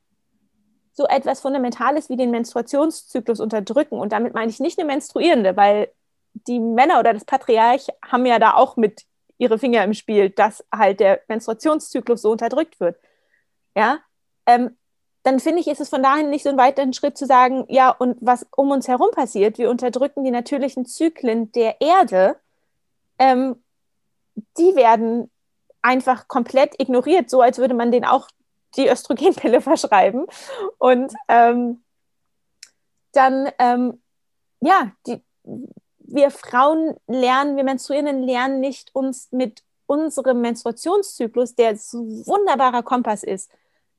so 0.92 1.08
etwas 1.08 1.40
Fundamentales 1.40 2.10
wie 2.10 2.18
den 2.18 2.32
Menstruationszyklus 2.32 3.40
unterdrücken, 3.40 3.98
und 3.98 4.12
damit 4.12 4.34
meine 4.34 4.52
ich 4.52 4.60
nicht 4.60 4.78
eine 4.78 4.88
Menstruierende, 4.88 5.56
weil 5.56 5.90
die 6.34 6.60
Männer 6.60 7.00
oder 7.00 7.14
das 7.14 7.24
Patriarch 7.24 7.88
haben 8.06 8.26
ja 8.26 8.40
da 8.40 8.56
auch 8.56 8.76
mit 8.76 9.04
ihre 9.38 9.58
Finger 9.58 9.86
im 9.86 9.94
Spiel, 9.94 10.30
dass 10.30 10.66
halt 10.72 11.00
der 11.00 11.22
Menstruationszyklus 11.30 12.22
so 12.22 12.32
unterdrückt 12.32 12.80
wird 12.82 12.98
ja, 13.76 14.00
ähm, 14.46 14.78
dann 15.24 15.40
finde 15.40 15.60
ich, 15.60 15.68
ist 15.68 15.82
es 15.82 15.90
von 15.90 16.02
dahin 16.02 16.30
nicht 16.30 16.44
so 16.44 16.50
ein 16.50 16.58
weiteren 16.58 16.94
Schritt 16.94 17.18
zu 17.18 17.26
sagen, 17.26 17.66
ja, 17.70 17.90
und 17.92 18.18
was 18.22 18.46
um 18.56 18.72
uns 18.72 18.88
herum 18.88 19.12
passiert, 19.12 19.58
wir 19.58 19.70
unterdrücken 19.70 20.24
die 20.24 20.32
natürlichen 20.32 20.86
Zyklen 20.86 21.52
der 21.52 21.80
Erde, 21.80 22.38
ähm, 23.20 23.64
die 24.58 24.76
werden 24.76 25.30
einfach 25.82 26.28
komplett 26.28 26.80
ignoriert, 26.80 27.30
so 27.30 27.42
als 27.42 27.60
würde 27.60 27.74
man 27.74 27.92
denen 27.92 28.06
auch 28.06 28.30
die 28.76 28.88
Östrogenpille 28.88 29.62
verschreiben. 29.62 30.26
Und 30.80 31.14
ähm, 31.28 31.84
dann, 33.12 33.50
ähm, 33.60 34.02
ja, 34.62 34.92
die, 35.06 35.22
wir 36.00 36.32
Frauen 36.32 36.96
lernen, 37.08 37.58
wir 37.58 37.64
Menstruierenden 37.64 38.24
lernen 38.24 38.60
nicht, 38.60 38.94
uns 38.96 39.32
mit 39.32 39.64
unserem 39.86 40.42
Menstruationszyklus, 40.42 41.56
der 41.56 41.78
so 41.78 42.00
wunderbarer 42.26 42.82
Kompass 42.82 43.24
ist, 43.24 43.52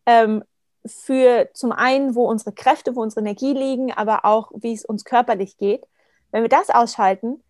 ähm, 0.06 0.44
für 0.84 1.48
zum 1.54 1.72
einen, 1.72 2.14
wo 2.14 2.28
unsere 2.28 2.52
Kräfte, 2.52 2.96
wo 2.96 3.02
unsere 3.02 3.20
Energie 3.20 3.52
liegen, 3.52 3.92
aber 3.92 4.24
auch, 4.24 4.50
wie 4.54 4.72
es 4.72 4.84
uns 4.84 5.04
körperlich 5.04 5.56
geht. 5.56 5.86
Wenn 6.30 6.42
wir 6.42 6.48
das 6.48 6.70
ausschalten 6.70 7.42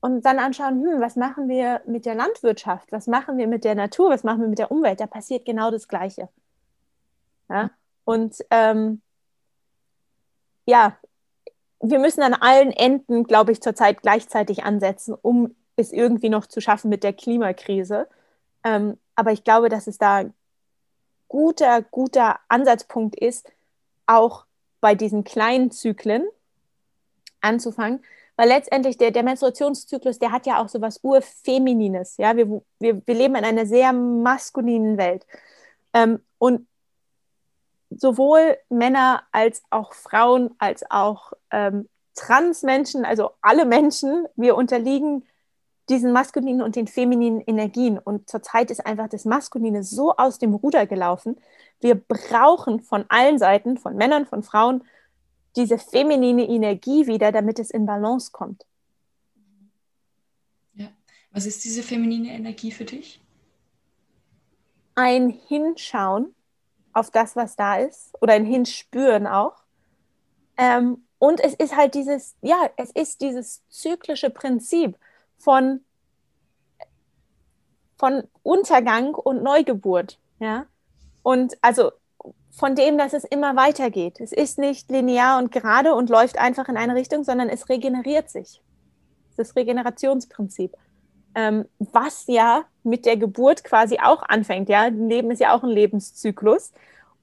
und 0.00 0.24
dann 0.24 0.38
anschauen, 0.38 0.82
hm, 0.82 1.00
was 1.00 1.16
machen 1.16 1.48
wir 1.48 1.82
mit 1.86 2.06
der 2.06 2.14
Landwirtschaft, 2.14 2.92
was 2.92 3.06
machen 3.06 3.38
wir 3.38 3.46
mit 3.46 3.64
der 3.64 3.74
Natur, 3.74 4.10
was 4.10 4.24
machen 4.24 4.42
wir 4.42 4.48
mit 4.48 4.58
der 4.58 4.70
Umwelt, 4.70 5.00
da 5.00 5.06
passiert 5.06 5.44
genau 5.44 5.70
das 5.70 5.88
Gleiche. 5.88 6.28
Ja? 7.48 7.70
Und 8.04 8.36
ähm, 8.50 9.02
ja, 10.66 10.96
wir 11.80 11.98
müssen 11.98 12.22
an 12.22 12.34
allen 12.34 12.72
Enden, 12.72 13.24
glaube 13.24 13.52
ich, 13.52 13.60
zurzeit 13.60 14.02
gleichzeitig 14.02 14.64
ansetzen, 14.64 15.14
um 15.20 15.54
es 15.76 15.92
irgendwie 15.92 16.28
noch 16.28 16.46
zu 16.46 16.60
schaffen 16.60 16.90
mit 16.90 17.02
der 17.02 17.12
Klimakrise. 17.12 18.06
Ähm, 18.64 18.98
aber 19.14 19.32
ich 19.32 19.44
glaube, 19.44 19.68
dass 19.68 19.86
es 19.86 19.98
da 19.98 20.24
guter, 21.30 21.80
guter 21.80 22.40
Ansatzpunkt 22.48 23.16
ist, 23.16 23.50
auch 24.06 24.44
bei 24.82 24.94
diesen 24.94 25.24
kleinen 25.24 25.70
Zyklen 25.70 26.28
anzufangen, 27.40 28.04
weil 28.36 28.48
letztendlich 28.48 28.98
der, 28.98 29.12
der 29.12 29.22
Menstruationszyklus, 29.22 30.18
der 30.18 30.32
hat 30.32 30.46
ja 30.46 30.60
auch 30.60 30.68
so 30.68 30.80
was 30.80 31.00
Urfeminines. 31.02 32.16
Ja? 32.18 32.36
Wir, 32.36 32.62
wir, 32.78 33.06
wir 33.06 33.14
leben 33.14 33.36
in 33.36 33.44
einer 33.44 33.64
sehr 33.64 33.92
maskulinen 33.92 34.98
Welt. 34.98 35.26
Ähm, 35.94 36.20
und 36.38 36.66
sowohl 37.90 38.56
Männer 38.68 39.22
als 39.30 39.62
auch 39.70 39.94
Frauen, 39.94 40.54
als 40.58 40.90
auch 40.90 41.32
ähm, 41.50 41.88
Transmenschen, 42.14 43.04
also 43.04 43.30
alle 43.40 43.66
Menschen, 43.66 44.26
wir 44.36 44.56
unterliegen 44.56 45.26
diesen 45.90 46.12
maskulinen 46.12 46.62
und 46.62 46.76
den 46.76 46.86
femininen 46.86 47.40
Energien. 47.40 47.98
Und 47.98 48.30
zurzeit 48.30 48.70
ist 48.70 48.86
einfach 48.86 49.08
das 49.08 49.24
Maskuline 49.24 49.82
so 49.82 50.16
aus 50.16 50.38
dem 50.38 50.54
Ruder 50.54 50.86
gelaufen. 50.86 51.36
Wir 51.80 51.96
brauchen 51.96 52.80
von 52.80 53.04
allen 53.08 53.38
Seiten, 53.38 53.76
von 53.76 53.96
Männern, 53.96 54.24
von 54.24 54.42
Frauen, 54.42 54.84
diese 55.56 55.78
feminine 55.78 56.48
Energie 56.48 57.06
wieder, 57.06 57.32
damit 57.32 57.58
es 57.58 57.70
in 57.70 57.86
Balance 57.86 58.30
kommt. 58.30 58.64
Ja. 60.74 60.88
Was 61.32 61.44
ist 61.44 61.64
diese 61.64 61.82
feminine 61.82 62.32
Energie 62.32 62.70
für 62.70 62.84
dich? 62.84 63.20
Ein 64.94 65.30
Hinschauen 65.30 66.34
auf 66.92 67.10
das, 67.10 67.34
was 67.34 67.56
da 67.56 67.76
ist, 67.76 68.12
oder 68.20 68.34
ein 68.34 68.44
Hinspüren 68.44 69.26
auch. 69.26 69.56
Ähm, 70.56 71.04
und 71.18 71.40
es 71.40 71.54
ist 71.54 71.76
halt 71.76 71.94
dieses, 71.94 72.36
ja, 72.42 72.70
es 72.76 72.90
ist 72.92 73.20
dieses 73.20 73.66
zyklische 73.68 74.30
Prinzip 74.30 74.96
von, 75.40 75.80
von 77.98 78.24
Untergang 78.42 79.14
und 79.14 79.42
Neugeburt. 79.42 80.18
Ja? 80.38 80.66
Und 81.22 81.56
also 81.62 81.90
von 82.50 82.74
dem, 82.74 82.98
dass 82.98 83.14
es 83.14 83.24
immer 83.24 83.56
weitergeht. 83.56 84.20
Es 84.20 84.32
ist 84.32 84.58
nicht 84.58 84.90
linear 84.90 85.38
und 85.38 85.50
gerade 85.50 85.94
und 85.94 86.10
läuft 86.10 86.38
einfach 86.38 86.68
in 86.68 86.76
eine 86.76 86.94
Richtung, 86.94 87.24
sondern 87.24 87.48
es 87.48 87.68
regeneriert 87.68 88.30
sich. 88.30 88.62
Das 89.36 89.56
Regenerationsprinzip. 89.56 90.76
Ähm, 91.34 91.66
was 91.78 92.26
ja 92.26 92.64
mit 92.82 93.06
der 93.06 93.16
Geburt 93.16 93.64
quasi 93.64 93.98
auch 94.02 94.22
anfängt. 94.22 94.68
Ja? 94.68 94.82
Ein 94.82 95.08
Leben 95.08 95.30
ist 95.30 95.40
ja 95.40 95.54
auch 95.54 95.62
ein 95.62 95.70
Lebenszyklus. 95.70 96.72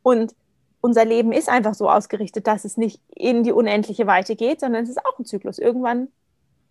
Und 0.02 0.34
unser 0.82 1.06
Leben 1.06 1.34
ist 1.34 1.50
einfach 1.50 1.74
so 1.74 1.90
ausgerichtet, 1.90 2.48
dass 2.48 2.66
es 2.66 2.78
nicht 2.78 3.02
in 3.14 3.44
die 3.44 3.52
unendliche 3.52 4.08
Weite 4.08 4.36
geht, 4.36 4.62
sondern 4.62 4.84
es 4.84 4.90
ist 4.90 5.06
auch 5.06 5.20
ein 5.20 5.26
Zyklus. 5.26 5.60
Irgendwann 5.60 6.08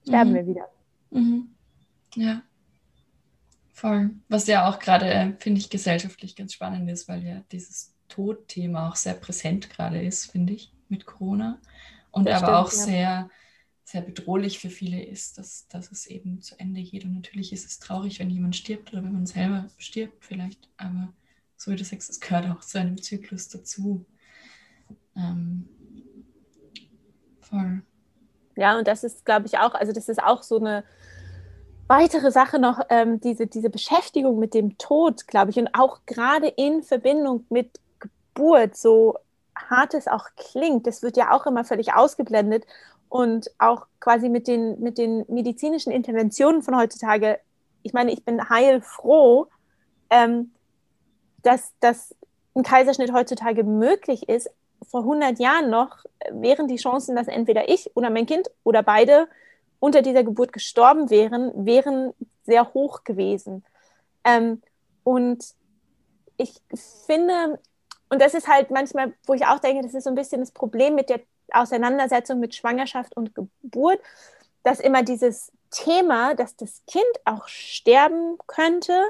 sterben 0.03 0.31
mhm. 0.31 0.35
wir 0.35 0.47
wieder. 0.47 0.69
Mhm. 1.11 1.49
Ja. 2.15 2.43
Voll. 3.73 4.11
Was 4.29 4.47
ja 4.47 4.69
auch 4.69 4.79
gerade, 4.79 5.37
finde 5.39 5.61
ich, 5.61 5.69
gesellschaftlich 5.69 6.35
ganz 6.35 6.55
spannend 6.55 6.91
ist, 6.91 7.09
weil 7.09 7.25
ja 7.25 7.43
dieses 7.53 7.95
Todthema 8.09 8.89
auch 8.89 8.97
sehr 8.97 9.15
präsent 9.15 9.69
gerade 9.69 10.01
ist, 10.01 10.31
finde 10.31 10.55
ich, 10.55 10.73
mit 10.89 11.05
Corona. 11.05 11.61
Und 12.11 12.27
das 12.27 12.43
aber 12.43 12.47
stimmt, 12.47 12.57
auch 12.57 12.73
ja. 12.73 12.93
sehr, 12.93 13.31
sehr 13.85 14.01
bedrohlich 14.01 14.59
für 14.59 14.71
viele 14.71 15.05
ist, 15.05 15.37
dass, 15.37 15.69
dass 15.69 15.93
es 15.93 16.07
eben 16.07 16.41
zu 16.41 16.59
Ende 16.59 16.83
geht. 16.83 17.05
Und 17.05 17.13
natürlich 17.13 17.53
ist 17.53 17.67
es 17.67 17.79
traurig, 17.79 18.19
wenn 18.19 18.31
jemand 18.31 18.57
stirbt 18.57 18.93
oder 18.93 19.05
wenn 19.05 19.13
man 19.13 19.27
selber 19.27 19.69
stirbt 19.77 20.25
vielleicht. 20.25 20.71
Aber 20.79 21.13
so 21.57 21.71
wie 21.71 21.77
du 21.77 21.85
sagst, 21.85 22.09
es 22.09 22.21
gehört 22.21 22.47
auch 22.47 22.61
zu 22.61 22.79
einem 22.81 23.01
Zyklus 23.03 23.49
dazu. 23.49 24.07
Ähm, 25.15 25.69
voll. 27.41 27.83
Ja, 28.57 28.79
und 28.79 28.89
das 28.89 29.05
ist, 29.05 29.25
glaube 29.25 29.47
ich, 29.47 29.59
auch, 29.59 29.75
also 29.75 29.93
das 29.93 30.09
ist 30.09 30.23
auch 30.23 30.43
so 30.43 30.59
eine 30.59 30.85
weitere 31.89 32.31
Sache 32.31 32.59
noch, 32.59 32.81
ähm, 32.89 33.21
diese, 33.21 33.47
diese 33.47 33.71
Beschäftigung 33.71 34.39
mit 34.39 34.55
dem 34.55 34.77
Tod, 34.79 35.27
glaube 35.27 35.51
ich, 35.51 35.59
und 35.59 35.69
auch 35.75 36.01
gerade 36.07 36.49
in 36.49 36.83
Verbindung 36.83 37.45
mit 37.49 37.79
Geburt, 38.01 38.77
so 38.77 39.17
hart 39.55 39.95
es 39.95 40.09
auch 40.09 40.27
klingt, 40.37 40.87
das 40.87 41.03
wird 41.03 41.17
ja 41.17 41.33
auch 41.33 41.47
immer 41.47 41.65
völlig 41.65 41.95
ausgeblendet 41.95 42.65
und 43.09 43.51
auch 43.59 43.87
quasi 44.01 44.29
mit 44.29 44.49
den, 44.49 44.81
mit 44.81 44.99
den 44.99 45.25
medizinischen 45.29 45.93
Interventionen 45.93 46.63
von 46.63 46.77
heutzutage, 46.77 47.39
ich 47.83 47.93
meine, 47.93 48.13
ich 48.13 48.25
bin 48.25 48.49
heilfroh, 48.49 49.47
ähm, 50.11 50.53
dass, 51.43 51.73
dass 51.81 52.15
ein 52.55 52.63
Kaiserschnitt 52.63 53.13
heutzutage 53.13 53.63
möglich 53.65 54.29
ist, 54.29 54.51
vor 54.89 55.01
100 55.01 55.39
Jahren 55.39 55.71
noch 55.71 56.05
wären 56.31 56.69
die 56.69 56.77
Chancen, 56.77 57.17
dass 57.17 57.29
entweder 57.29 57.69
ich 57.69 57.95
oder 57.97 58.11
mein 58.11 58.27
Kind 58.27 58.51
oder 58.65 58.83
beide 58.83 59.29
unter 59.79 60.03
dieser 60.03 60.25
Geburt 60.25 60.53
gestorben 60.53 61.11
wären, 61.11 61.53
wären 61.67 62.13
sehr 62.45 62.73
hoch 62.75 63.05
gewesen. 63.05 63.65
Ähm, 64.25 64.63
und 65.05 65.45
ich 66.37 66.55
finde, 67.07 67.59
und 68.09 68.21
das 68.21 68.35
ist 68.35 68.49
halt 68.49 68.71
manchmal, 68.71 69.15
wo 69.27 69.35
ich 69.35 69.47
auch 69.47 69.59
denke, 69.59 69.83
das 69.83 69.95
ist 69.95 70.05
so 70.05 70.11
ein 70.11 70.17
bisschen 70.17 70.41
das 70.41 70.51
Problem 70.53 70.95
mit 70.95 71.11
der 71.11 71.21
Auseinandersetzung 71.53 72.41
mit 72.41 72.55
Schwangerschaft 72.55 73.17
und 73.17 73.35
Geburt, 73.35 74.01
dass 74.63 74.81
immer 74.81 75.03
dieses 75.03 75.53
Thema, 75.71 76.35
dass 76.35 76.57
das 76.57 76.83
Kind 76.87 77.05
auch 77.25 77.47
sterben 77.49 78.39
könnte, 78.47 79.01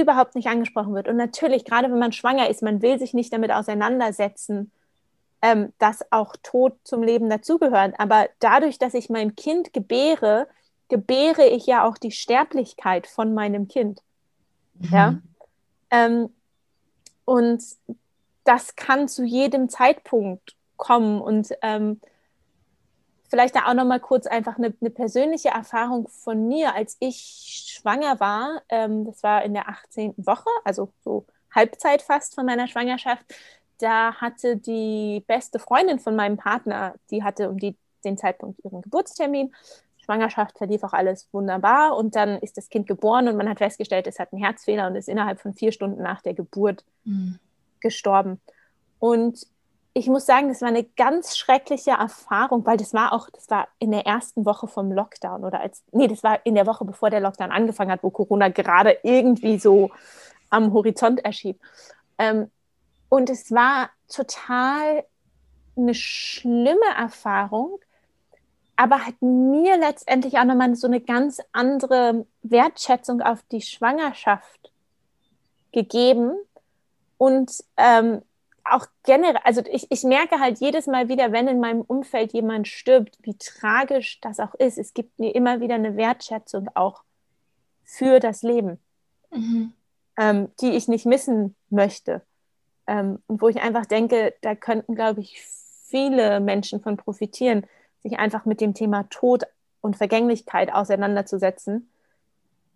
überhaupt 0.00 0.34
nicht 0.34 0.48
angesprochen 0.48 0.94
wird. 0.94 1.08
Und 1.08 1.16
natürlich, 1.16 1.64
gerade 1.64 1.90
wenn 1.90 1.98
man 1.98 2.12
schwanger 2.12 2.48
ist, 2.48 2.62
man 2.62 2.82
will 2.82 2.98
sich 2.98 3.14
nicht 3.14 3.32
damit 3.32 3.52
auseinandersetzen, 3.52 4.70
ähm, 5.42 5.72
dass 5.78 6.04
auch 6.12 6.36
Tod 6.42 6.74
zum 6.84 7.02
Leben 7.02 7.30
dazugehört. 7.30 7.94
Aber 7.98 8.28
dadurch, 8.40 8.78
dass 8.78 8.94
ich 8.94 9.10
mein 9.10 9.36
Kind 9.36 9.72
gebäre, 9.72 10.48
gebäre 10.88 11.46
ich 11.46 11.66
ja 11.66 11.84
auch 11.86 11.96
die 11.96 12.10
Sterblichkeit 12.10 13.06
von 13.06 13.34
meinem 13.34 13.68
Kind. 13.68 14.02
Mhm. 14.74 14.88
Ja. 14.92 15.18
Ähm, 15.90 16.30
und 17.24 17.62
das 18.44 18.76
kann 18.76 19.08
zu 19.08 19.24
jedem 19.24 19.68
Zeitpunkt 19.68 20.56
kommen. 20.76 21.20
Und 21.20 21.48
ähm, 21.62 22.00
vielleicht 23.30 23.54
da 23.54 23.66
auch 23.66 23.74
noch 23.74 23.84
mal 23.86 24.00
kurz 24.00 24.26
einfach 24.26 24.58
eine, 24.58 24.74
eine, 24.80 24.90
persönliche 24.90 25.50
Erfahrung 25.50 26.08
von 26.08 26.48
mir, 26.48 26.74
als 26.74 26.96
ich 26.98 27.78
schwanger 27.78 28.20
war. 28.20 28.60
Ähm, 28.68 29.06
das 29.06 29.22
war 29.22 29.44
in 29.44 29.54
der 29.54 29.68
18. 29.68 30.14
Woche, 30.18 30.50
also 30.64 30.92
so 31.02 31.24
Halbzeit 31.54 32.02
fast 32.02 32.34
von 32.34 32.44
meiner 32.44 32.66
Schwangerschaft. 32.66 33.24
Da 33.78 34.14
hatte 34.14 34.56
die 34.56 35.24
beste 35.26 35.58
Freundin 35.58 36.00
von 36.00 36.16
meinem 36.16 36.36
Partner, 36.36 36.94
die 37.10 37.22
hatte 37.22 37.48
um 37.48 37.58
die, 37.58 37.76
den 38.04 38.18
Zeitpunkt 38.18 38.62
ihren 38.64 38.82
Geburtstermin. 38.82 39.54
Schwangerschaft 40.04 40.58
verlief 40.58 40.82
auch 40.82 40.92
alles 40.92 41.28
wunderbar 41.32 41.96
und 41.96 42.16
dann 42.16 42.38
ist 42.38 42.56
das 42.56 42.68
Kind 42.68 42.88
geboren 42.88 43.28
und 43.28 43.36
man 43.36 43.48
hat 43.48 43.58
festgestellt, 43.58 44.08
es 44.08 44.18
hat 44.18 44.32
einen 44.32 44.42
Herzfehler 44.42 44.88
und 44.88 44.96
ist 44.96 45.08
innerhalb 45.08 45.40
von 45.40 45.54
vier 45.54 45.70
Stunden 45.70 46.02
nach 46.02 46.20
der 46.20 46.34
Geburt 46.34 46.84
mhm. 47.04 47.38
gestorben. 47.80 48.40
Und 48.98 49.46
ich 49.92 50.06
muss 50.06 50.24
sagen, 50.24 50.48
das 50.48 50.60
war 50.60 50.68
eine 50.68 50.84
ganz 50.84 51.36
schreckliche 51.36 51.92
Erfahrung, 51.92 52.64
weil 52.64 52.76
das 52.76 52.94
war 52.94 53.12
auch, 53.12 53.28
das 53.30 53.50
war 53.50 53.68
in 53.80 53.90
der 53.90 54.06
ersten 54.06 54.44
Woche 54.44 54.68
vom 54.68 54.92
Lockdown 54.92 55.44
oder 55.44 55.60
als, 55.60 55.82
nee, 55.90 56.06
das 56.06 56.22
war 56.22 56.44
in 56.46 56.54
der 56.54 56.66
Woche, 56.66 56.84
bevor 56.84 57.10
der 57.10 57.20
Lockdown 57.20 57.50
angefangen 57.50 57.90
hat, 57.90 58.02
wo 58.02 58.10
Corona 58.10 58.48
gerade 58.48 58.98
irgendwie 59.02 59.58
so 59.58 59.90
am 60.48 60.72
Horizont 60.72 61.24
erschien. 61.24 61.58
Ähm, 62.18 62.50
und 63.08 63.30
es 63.30 63.50
war 63.50 63.90
total 64.08 65.04
eine 65.76 65.94
schlimme 65.94 66.86
Erfahrung, 66.96 67.80
aber 68.76 69.04
hat 69.04 69.20
mir 69.20 69.76
letztendlich 69.76 70.38
auch 70.38 70.44
nochmal 70.44 70.74
so 70.76 70.86
eine 70.86 71.00
ganz 71.00 71.40
andere 71.52 72.26
Wertschätzung 72.42 73.20
auf 73.22 73.42
die 73.50 73.60
Schwangerschaft 73.60 74.72
gegeben 75.72 76.32
und 77.18 77.52
ähm, 77.76 78.22
auch 78.72 78.86
generell, 79.04 79.40
also 79.44 79.62
ich, 79.70 79.90
ich 79.90 80.02
merke 80.02 80.40
halt 80.40 80.60
jedes 80.60 80.86
Mal 80.86 81.08
wieder, 81.08 81.32
wenn 81.32 81.48
in 81.48 81.60
meinem 81.60 81.82
Umfeld 81.82 82.32
jemand 82.32 82.68
stirbt, 82.68 83.18
wie 83.22 83.36
tragisch 83.36 84.20
das 84.20 84.40
auch 84.40 84.54
ist. 84.54 84.78
Es 84.78 84.94
gibt 84.94 85.18
mir 85.18 85.34
immer 85.34 85.60
wieder 85.60 85.74
eine 85.74 85.96
Wertschätzung 85.96 86.68
auch 86.74 87.02
für 87.84 88.20
das 88.20 88.42
Leben, 88.42 88.78
mhm. 89.30 89.72
ähm, 90.16 90.48
die 90.60 90.70
ich 90.70 90.88
nicht 90.88 91.06
missen 91.06 91.56
möchte. 91.68 92.22
Ähm, 92.86 93.18
und 93.26 93.42
wo 93.42 93.48
ich 93.48 93.60
einfach 93.60 93.86
denke, 93.86 94.34
da 94.42 94.54
könnten, 94.54 94.94
glaube 94.94 95.20
ich, 95.20 95.42
viele 95.42 96.40
Menschen 96.40 96.80
von 96.80 96.96
profitieren, 96.96 97.66
sich 98.02 98.18
einfach 98.18 98.44
mit 98.44 98.60
dem 98.60 98.74
Thema 98.74 99.04
Tod 99.10 99.44
und 99.80 99.96
Vergänglichkeit 99.96 100.72
auseinanderzusetzen, 100.72 101.90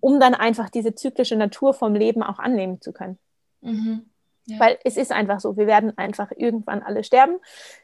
um 0.01 0.21
dann 0.21 0.35
einfach 0.35 0.69
diese 0.69 0.95
zyklische 0.95 1.37
Natur 1.37 1.75
vom 1.75 1.95
Leben 1.95 2.23
auch 2.23 2.39
annehmen 2.39 2.81
zu 2.81 2.93
können. 2.93 3.19
Mhm. 3.61 4.11
Ja. 4.47 4.61
Weil 4.61 4.79
es 4.85 4.97
ist 4.97 5.11
einfach 5.11 5.41
so, 5.41 5.57
wir 5.57 5.67
werden 5.67 5.97
einfach 5.97 6.31
irgendwann 6.37 6.83
alle 6.83 7.03
sterben. 7.03 7.39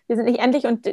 Wir 0.06 0.16
sind 0.16 0.26
nicht 0.26 0.40
endlich 0.40 0.64
und 0.64 0.86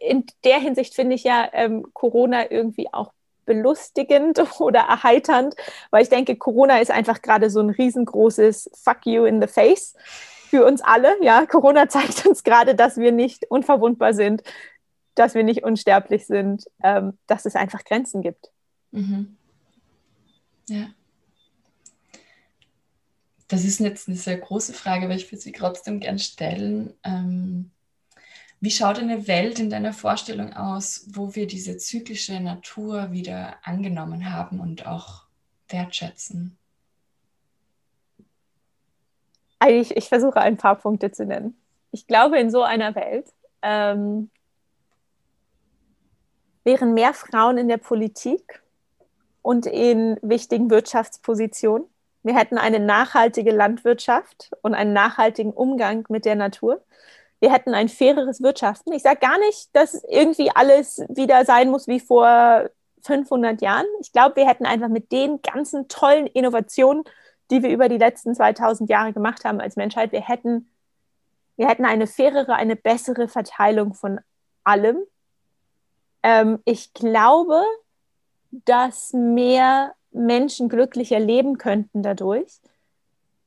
in 0.00 0.24
der 0.44 0.58
Hinsicht 0.58 0.94
finde 0.94 1.14
ich 1.14 1.24
ja 1.24 1.48
ähm, 1.52 1.86
Corona 1.92 2.50
irgendwie 2.50 2.92
auch 2.92 3.12
belustigend 3.44 4.40
oder 4.60 4.80
erheiternd, 4.80 5.54
weil 5.90 6.02
ich 6.02 6.08
denke, 6.08 6.36
Corona 6.36 6.78
ist 6.78 6.90
einfach 6.90 7.20
gerade 7.20 7.50
so 7.50 7.60
ein 7.60 7.70
riesengroßes 7.70 8.70
Fuck 8.82 9.06
you 9.06 9.24
in 9.24 9.40
the 9.40 9.48
face 9.48 9.94
für 10.48 10.64
uns 10.64 10.80
alle. 10.80 11.22
Ja, 11.22 11.46
Corona 11.46 11.88
zeigt 11.88 12.26
uns 12.26 12.42
gerade, 12.42 12.74
dass 12.74 12.96
wir 12.96 13.12
nicht 13.12 13.50
unverwundbar 13.50 14.14
sind, 14.14 14.42
dass 15.14 15.34
wir 15.34 15.44
nicht 15.44 15.64
unsterblich 15.64 16.26
sind, 16.26 16.64
ähm, 16.82 17.18
dass 17.26 17.44
es 17.44 17.56
einfach 17.56 17.84
Grenzen 17.84 18.22
gibt. 18.22 18.50
Mhm. 18.90 19.36
Ja. 20.68 20.86
Das 23.50 23.64
ist 23.64 23.80
jetzt 23.80 24.06
eine 24.06 24.16
sehr 24.16 24.38
große 24.38 24.72
Frage, 24.72 25.06
aber 25.06 25.14
ich 25.16 25.30
würde 25.32 25.42
sie 25.42 25.50
trotzdem 25.50 25.98
gern 25.98 26.20
stellen. 26.20 26.94
Ähm, 27.02 27.72
wie 28.60 28.70
schaut 28.70 29.00
eine 29.00 29.26
Welt 29.26 29.58
in 29.58 29.70
deiner 29.70 29.92
Vorstellung 29.92 30.52
aus, 30.52 31.08
wo 31.10 31.34
wir 31.34 31.48
diese 31.48 31.76
zyklische 31.76 32.38
Natur 32.38 33.10
wieder 33.10 33.56
angenommen 33.64 34.32
haben 34.32 34.60
und 34.60 34.86
auch 34.86 35.24
wertschätzen? 35.68 36.56
Ich, 39.66 39.96
ich 39.96 40.08
versuche 40.08 40.40
ein 40.40 40.56
paar 40.56 40.76
Punkte 40.76 41.10
zu 41.10 41.26
nennen. 41.26 41.60
Ich 41.90 42.06
glaube, 42.06 42.38
in 42.38 42.52
so 42.52 42.62
einer 42.62 42.94
Welt 42.94 43.26
ähm, 43.62 44.30
wären 46.62 46.94
mehr 46.94 47.14
Frauen 47.14 47.58
in 47.58 47.66
der 47.66 47.78
Politik 47.78 48.62
und 49.42 49.66
in 49.66 50.18
wichtigen 50.22 50.70
Wirtschaftspositionen 50.70 51.88
wir 52.22 52.34
hätten 52.34 52.58
eine 52.58 52.80
nachhaltige 52.80 53.50
Landwirtschaft 53.50 54.50
und 54.62 54.74
einen 54.74 54.92
nachhaltigen 54.92 55.52
Umgang 55.52 56.04
mit 56.08 56.24
der 56.24 56.36
Natur. 56.36 56.82
Wir 57.40 57.52
hätten 57.52 57.72
ein 57.72 57.88
faireres 57.88 58.42
Wirtschaften. 58.42 58.92
Ich 58.92 59.02
sage 59.02 59.20
gar 59.20 59.38
nicht, 59.38 59.74
dass 59.74 60.04
irgendwie 60.04 60.50
alles 60.54 61.02
wieder 61.08 61.44
sein 61.46 61.70
muss 61.70 61.88
wie 61.88 62.00
vor 62.00 62.68
500 63.02 63.62
Jahren. 63.62 63.86
Ich 64.00 64.12
glaube, 64.12 64.36
wir 64.36 64.46
hätten 64.46 64.66
einfach 64.66 64.88
mit 64.88 65.10
den 65.10 65.40
ganzen 65.40 65.88
tollen 65.88 66.26
Innovationen, 66.26 67.04
die 67.50 67.62
wir 67.62 67.70
über 67.70 67.88
die 67.88 67.98
letzten 67.98 68.34
2000 68.34 68.90
Jahre 68.90 69.12
gemacht 69.12 69.44
haben 69.44 69.60
als 69.60 69.76
Menschheit, 69.76 70.12
wir 70.12 70.20
hätten, 70.20 70.70
wir 71.56 71.68
hätten 71.68 71.84
eine 71.84 72.06
fairere, 72.06 72.54
eine 72.54 72.76
bessere 72.76 73.26
Verteilung 73.26 73.94
von 73.94 74.20
allem. 74.62 74.98
Ähm, 76.22 76.60
ich 76.64 76.92
glaube, 76.92 77.62
dass 78.50 79.12
mehr 79.12 79.94
Menschen 80.12 80.68
glücklicher 80.68 81.18
leben 81.18 81.58
könnten 81.58 82.02
dadurch, 82.02 82.60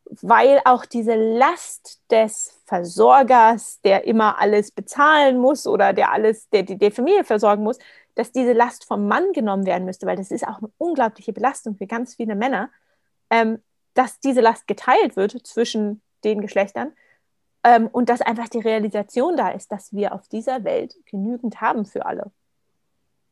weil 0.06 0.62
auch 0.66 0.86
diese 0.86 1.16
Last 1.16 2.02
des 2.12 2.60
Versorgers, 2.66 3.82
der 3.82 4.06
immer 4.06 4.40
alles 4.40 4.72
bezahlen 4.72 5.40
muss 5.40 5.66
oder 5.68 5.94
der 5.94 6.12
alles, 6.12 6.50
der 6.50 6.64
die, 6.64 6.92
Familie 6.92 7.24
versorgen 7.24 7.64
muss, 7.64 7.80
dass 8.16 8.32
diese 8.32 8.54
Last 8.54 8.86
vom 8.86 9.08
Mann 9.08 9.32
genommen 9.34 9.66
werden 9.66 9.86
müsste, 9.86 10.06
weil 10.06 10.18
das 10.18 10.32
ist 10.32 10.48
auch 10.48 10.60
eine 10.60 10.72
unglaubliche 10.78 11.34
Belastung 11.34 11.76
für 11.76 11.88
ganz 11.88 12.16
viele 12.16 12.36
Männer, 12.36 12.70
ähm, 13.30 13.60
dass 13.94 14.20
diese 14.20 14.42
Last 14.42 14.68
geteilt 14.68 15.16
wird 15.16 15.46
zwischen 15.46 16.02
den 16.24 16.42
Geschlechtern 16.42 16.94
ähm, 17.64 17.88
und 17.88 18.10
dass 18.10 18.22
einfach 18.22 18.50
die 18.50 18.60
Realisation 18.60 19.36
da 19.36 19.50
ist, 19.50 19.72
dass 19.72 19.94
wir 19.94 20.14
auf 20.14 20.28
dieser 20.28 20.64
Welt 20.64 20.96
genügend 21.06 21.62
haben 21.62 21.86
für 21.86 22.06
alle. 22.06 22.32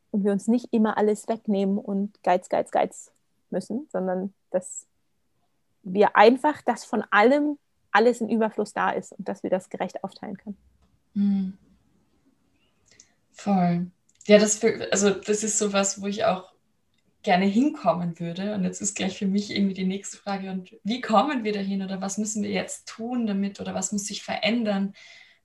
Und 0.10 0.24
wir 0.24 0.32
uns 0.32 0.48
nicht 0.48 0.68
immer 0.72 0.98
alles 0.98 1.28
wegnehmen 1.28 1.78
und 1.78 2.22
Geiz, 2.24 2.50
Geiz, 2.50 2.72
Geiz 2.72 3.12
müssen, 3.52 3.88
sondern 3.92 4.34
dass 4.50 4.88
wir 5.84 6.16
einfach, 6.16 6.62
dass 6.62 6.86
von 6.86 7.04
allem 7.12 7.58
alles 7.92 8.22
in 8.22 8.30
Überfluss 8.30 8.74
da 8.74 8.92
ist 8.92 9.14
und 9.14 9.28
dass 9.28 9.44
wir 9.44 9.50
das 9.50 9.70
gerecht 9.70 10.04
aufteilen 10.04 10.38
können. 10.38 10.58
Mhm. 11.14 11.58
Voll. 13.32 13.88
Ja, 14.28 14.38
das, 14.38 14.60
für, 14.60 14.88
also 14.92 15.10
das 15.10 15.44
ist 15.44 15.58
sowas, 15.58 16.02
wo 16.02 16.08
ich 16.08 16.26
auch 16.26 16.52
gerne 17.24 17.46
hinkommen 17.46 18.20
würde. 18.20 18.56
Und 18.56 18.64
jetzt 18.64 18.82
ist 18.82 18.96
gleich 18.96 19.18
für 19.18 19.28
mich 19.28 19.52
irgendwie 19.52 19.74
die 19.74 19.86
nächste 19.86 20.18
Frage, 20.18 20.52
und 20.52 20.76
wie 20.84 21.02
kommen 21.02 21.44
wir 21.44 21.54
dahin 21.54 21.82
oder 21.84 22.02
was 22.02 22.18
müssen 22.18 22.44
wir 22.44 22.52
jetzt 22.52 22.88
tun 22.88 23.28
damit 23.28 23.60
oder 23.60 23.74
was 23.74 23.92
muss 23.92 24.06
sich 24.06 24.24
verändern, 24.24 24.94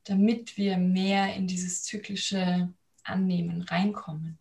damit 0.04 0.57
wir 0.57 0.78
mehr 0.78 1.34
in 1.34 1.46
dieses 1.46 1.82
zyklische 1.82 2.72
Annehmen 3.02 3.62
reinkommen? 3.62 4.38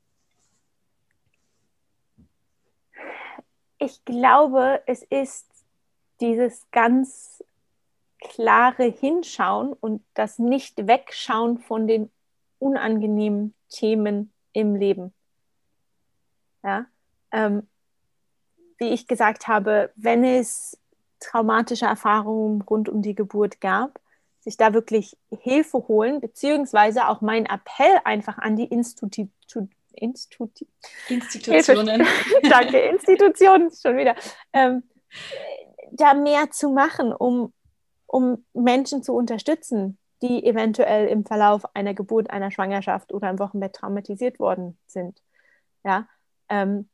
Ich 3.86 4.04
glaube, 4.04 4.82
es 4.88 5.04
ist 5.04 5.48
dieses 6.20 6.66
ganz 6.72 7.44
klare 8.20 8.86
Hinschauen 8.86 9.74
und 9.74 10.04
das 10.16 10.40
Nicht-Wegschauen 10.40 11.60
von 11.60 11.88
den 11.88 12.12
unangenehmen 12.58 13.54
Themen 13.70 14.34
im 14.54 14.76
Leben. 14.76 15.14
Ja, 16.64 16.88
ähm, 17.32 17.68
wie 18.78 18.90
ich 18.90 19.08
gesagt 19.08 19.48
habe, 19.48 19.92
wenn 19.96 20.24
es 20.24 20.80
traumatische 21.20 21.86
Erfahrungen 21.86 22.62
rund 22.64 22.90
um 22.90 23.04
die 23.04 23.14
Geburt 23.14 23.62
gab, 23.62 24.00
sich 24.40 24.58
da 24.58 24.74
wirklich 24.74 25.16
Hilfe 25.30 25.88
holen, 25.88 26.22
beziehungsweise 26.22 27.08
auch 27.08 27.22
mein 27.22 27.46
Appell 27.46 28.00
einfach 28.04 28.40
an 28.40 28.56
die 28.56 28.66
Institu 28.66 29.68
Institu 29.96 30.50
Institutionen. 31.10 32.06
Danke, 32.43 32.80
Institutionen 32.80 33.72
schon 33.72 33.98
wieder. 33.98 34.16
Ähm, 34.54 34.84
da 35.91 36.14
mehr 36.14 36.52
zu 36.52 36.70
machen, 36.70 37.14
um, 37.14 37.54
um 38.06 38.46
Menschen 38.54 39.04
zu 39.04 39.14
unterstützen, 39.14 39.98
die 40.22 40.46
eventuell 40.46 41.08
im 41.08 41.26
Verlauf 41.26 41.64
einer 41.76 41.93
Geburt, 41.93 42.30
einer 42.30 42.52
Schwangerschaft 42.52 43.14
oder 43.14 43.30
im 43.30 43.39
Wochenbett 43.39 43.74
traumatisiert 43.74 44.39
worden 44.39 44.78
sind. 44.88 45.22
Ja. 45.84 46.08
Ähm, 46.50 46.89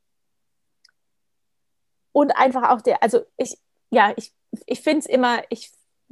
und 2.12 2.32
einfach 2.32 2.70
auch 2.70 2.82
der, 2.82 3.02
also 3.02 3.22
ich, 3.38 3.58
ja, 3.90 4.14
ich, 4.16 4.34
ich 4.66 4.82
finde 4.82 5.00
es 5.00 5.06
immer, 5.06 5.42
ich 5.50 5.72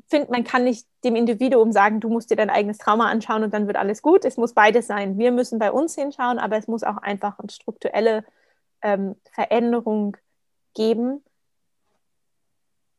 finde, 0.09 0.31
man 0.31 0.43
kann 0.43 0.63
nicht 0.63 0.87
dem 1.03 1.15
Individuum 1.15 1.71
sagen, 1.71 1.99
du 1.99 2.09
musst 2.09 2.29
dir 2.29 2.35
dein 2.35 2.49
eigenes 2.49 2.77
Trauma 2.77 3.09
anschauen 3.09 3.43
und 3.43 3.53
dann 3.53 3.67
wird 3.67 3.77
alles 3.77 4.01
gut. 4.01 4.25
Es 4.25 4.37
muss 4.37 4.53
beides 4.53 4.87
sein. 4.87 5.17
Wir 5.17 5.31
müssen 5.31 5.59
bei 5.59 5.71
uns 5.71 5.95
hinschauen, 5.95 6.39
aber 6.39 6.57
es 6.57 6.67
muss 6.67 6.83
auch 6.83 6.97
einfach 6.97 7.39
eine 7.39 7.49
strukturelle 7.49 8.25
ähm, 8.81 9.15
Veränderung 9.31 10.17
geben, 10.73 11.23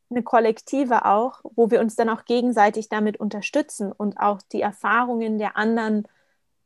eine 0.09 0.23
kollektive 0.23 1.05
auch, 1.05 1.41
wo 1.55 1.71
wir 1.71 1.79
uns 1.79 1.95
dann 1.95 2.09
auch 2.09 2.25
gegenseitig 2.25 2.89
damit 2.89 3.17
unterstützen 3.17 3.91
und 3.91 4.17
auch 4.17 4.41
die 4.41 4.61
Erfahrungen 4.61 5.37
der 5.37 5.55
anderen 5.57 6.07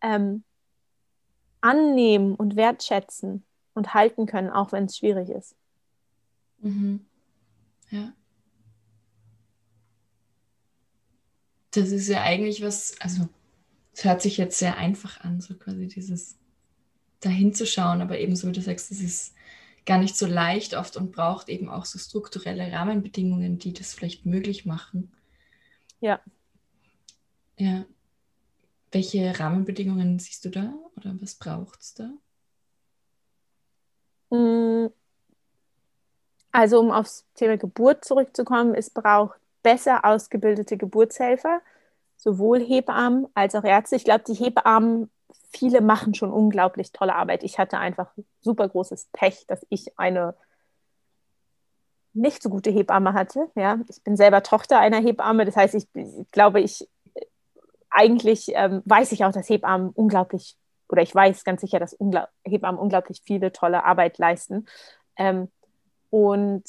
ähm, 0.01 0.43
annehmen 1.61 2.35
und 2.35 2.55
wertschätzen 2.55 3.43
und 3.73 3.93
halten 3.93 4.25
können, 4.25 4.49
auch 4.49 4.71
wenn 4.71 4.85
es 4.85 4.97
schwierig 4.97 5.29
ist. 5.29 5.55
Mhm. 6.59 7.05
Ja. 7.91 8.13
Das 11.75 11.91
ist 11.91 12.07
ja 12.07 12.21
eigentlich 12.21 12.61
was, 12.61 12.99
also 13.01 13.27
es 13.93 14.05
hört 14.05 14.21
sich 14.21 14.37
jetzt 14.37 14.57
sehr 14.59 14.77
einfach 14.77 15.21
an, 15.21 15.41
so 15.41 15.55
quasi 15.55 15.87
dieses 15.87 16.37
dahin 17.19 17.53
zu 17.53 17.65
schauen, 17.65 18.01
aber 18.01 18.19
ebenso 18.19 18.47
wie 18.47 18.53
du 18.53 18.61
sagst, 18.61 18.91
es 18.91 19.01
ist 19.01 19.35
gar 19.85 19.97
nicht 19.97 20.15
so 20.15 20.25
leicht 20.25 20.73
oft 20.73 20.97
und 20.97 21.11
braucht 21.11 21.49
eben 21.49 21.69
auch 21.69 21.85
so 21.85 21.99
strukturelle 21.99 22.71
Rahmenbedingungen, 22.71 23.59
die 23.59 23.73
das 23.73 23.93
vielleicht 23.93 24.25
möglich 24.25 24.65
machen. 24.65 25.11
Ja. 25.99 26.21
Ja. 27.57 27.85
Welche 28.91 29.37
Rahmenbedingungen 29.37 30.19
siehst 30.19 30.45
du 30.45 30.49
da 30.49 30.73
oder 30.95 31.15
was 31.19 31.35
braucht 31.35 31.81
es 31.81 31.93
da? 31.93 32.09
Mm. 34.35 34.91
Also 36.51 36.79
um 36.79 36.91
aufs 36.91 37.25
Thema 37.35 37.57
Geburt 37.57 38.05
zurückzukommen, 38.05 38.75
es 38.75 38.89
braucht 38.89 39.39
besser 39.65 40.05
ausgebildete 40.05 40.77
Geburtshelfer, 40.77 41.59
sowohl 42.17 42.59
Hebammen 42.59 43.25
als 43.33 43.55
auch 43.55 43.63
Ärzte. 43.63 43.95
Ich 43.95 44.03
glaube, 44.03 44.23
die 44.27 44.35
Hebammen 44.35 45.09
viele 45.49 45.81
machen 45.81 46.13
schon 46.13 46.31
unglaublich 46.31 46.91
tolle 46.91 47.15
Arbeit. 47.15 47.43
Ich 47.43 47.57
hatte 47.57 47.79
einfach 47.79 48.11
super 48.41 48.69
großes 48.69 49.09
Pech, 49.11 49.47
dass 49.47 49.65
ich 49.69 49.97
eine 49.97 50.35
nicht 52.13 52.43
so 52.43 52.49
gute 52.49 52.69
Hebamme 52.69 53.13
hatte. 53.13 53.49
Ja, 53.55 53.79
ich 53.89 54.03
bin 54.03 54.15
selber 54.15 54.43
Tochter 54.43 54.79
einer 54.79 55.01
Hebamme. 55.01 55.45
Das 55.45 55.57
heißt, 55.57 55.73
ich, 55.73 55.87
ich 55.95 56.31
glaube, 56.31 56.61
ich 56.61 56.87
eigentlich 57.89 58.51
ähm, 58.53 58.83
weiß 58.85 59.11
ich 59.13 59.25
auch, 59.25 59.31
dass 59.31 59.49
Hebammen 59.49 59.89
unglaublich 59.89 60.55
oder 60.89 61.01
ich 61.01 61.15
weiß 61.15 61.43
ganz 61.43 61.61
sicher, 61.61 61.79
dass 61.79 61.93
Ungla 61.93 62.29
Hebammen 62.43 62.79
unglaublich 62.79 63.21
viele 63.25 63.51
tolle 63.51 63.83
Arbeit 63.83 64.19
leisten. 64.19 64.67
Ähm, 65.17 65.49
und 66.11 66.63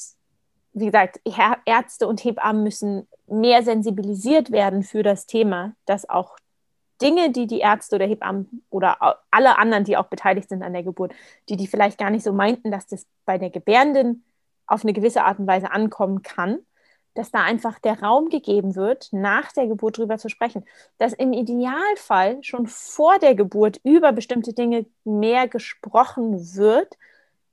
wie 0.79 0.85
gesagt, 0.85 1.19
Ärzte 1.65 2.07
und 2.07 2.23
Hebammen 2.23 2.63
müssen 2.63 3.07
mehr 3.27 3.63
sensibilisiert 3.63 4.51
werden 4.51 4.83
für 4.83 5.03
das 5.03 5.25
Thema, 5.25 5.73
dass 5.85 6.07
auch 6.07 6.37
Dinge, 7.01 7.31
die 7.31 7.47
die 7.47 7.59
Ärzte 7.59 7.95
oder 7.95 8.05
Hebammen 8.05 8.63
oder 8.69 8.97
alle 9.29 9.57
anderen, 9.57 9.83
die 9.83 9.97
auch 9.97 10.07
beteiligt 10.07 10.49
sind 10.49 10.63
an 10.63 10.73
der 10.73 10.83
Geburt, 10.83 11.13
die 11.49 11.57
die 11.57 11.67
vielleicht 11.67 11.97
gar 11.97 12.09
nicht 12.09 12.23
so 12.23 12.33
meinten, 12.33 12.71
dass 12.71 12.87
das 12.87 13.05
bei 13.25 13.37
der 13.37 13.49
Gebärenden 13.49 14.23
auf 14.65 14.83
eine 14.83 14.93
gewisse 14.93 15.23
Art 15.23 15.39
und 15.39 15.47
Weise 15.47 15.71
ankommen 15.71 16.21
kann, 16.23 16.59
dass 17.13 17.31
da 17.31 17.43
einfach 17.43 17.79
der 17.79 18.01
Raum 18.01 18.29
gegeben 18.29 18.75
wird, 18.75 19.09
nach 19.11 19.51
der 19.51 19.67
Geburt 19.67 19.97
drüber 19.97 20.17
zu 20.17 20.29
sprechen. 20.29 20.65
Dass 20.97 21.13
im 21.13 21.33
Idealfall 21.33 22.43
schon 22.43 22.67
vor 22.67 23.17
der 23.19 23.35
Geburt 23.35 23.79
über 23.83 24.11
bestimmte 24.11 24.53
Dinge 24.53 24.85
mehr 25.03 25.47
gesprochen 25.47 26.55
wird, 26.55 26.97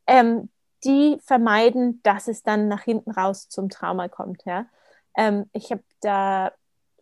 ähm, 0.06 0.50
die 0.84 1.18
vermeiden, 1.24 2.00
dass 2.02 2.28
es 2.28 2.42
dann 2.42 2.68
nach 2.68 2.82
hinten 2.82 3.10
raus 3.10 3.48
zum 3.48 3.68
Trauma 3.68 4.08
kommt. 4.08 4.44
Ja? 4.44 4.66
Ähm, 5.16 5.48
ich 5.52 5.70
habe 5.70 5.82
da 6.00 6.52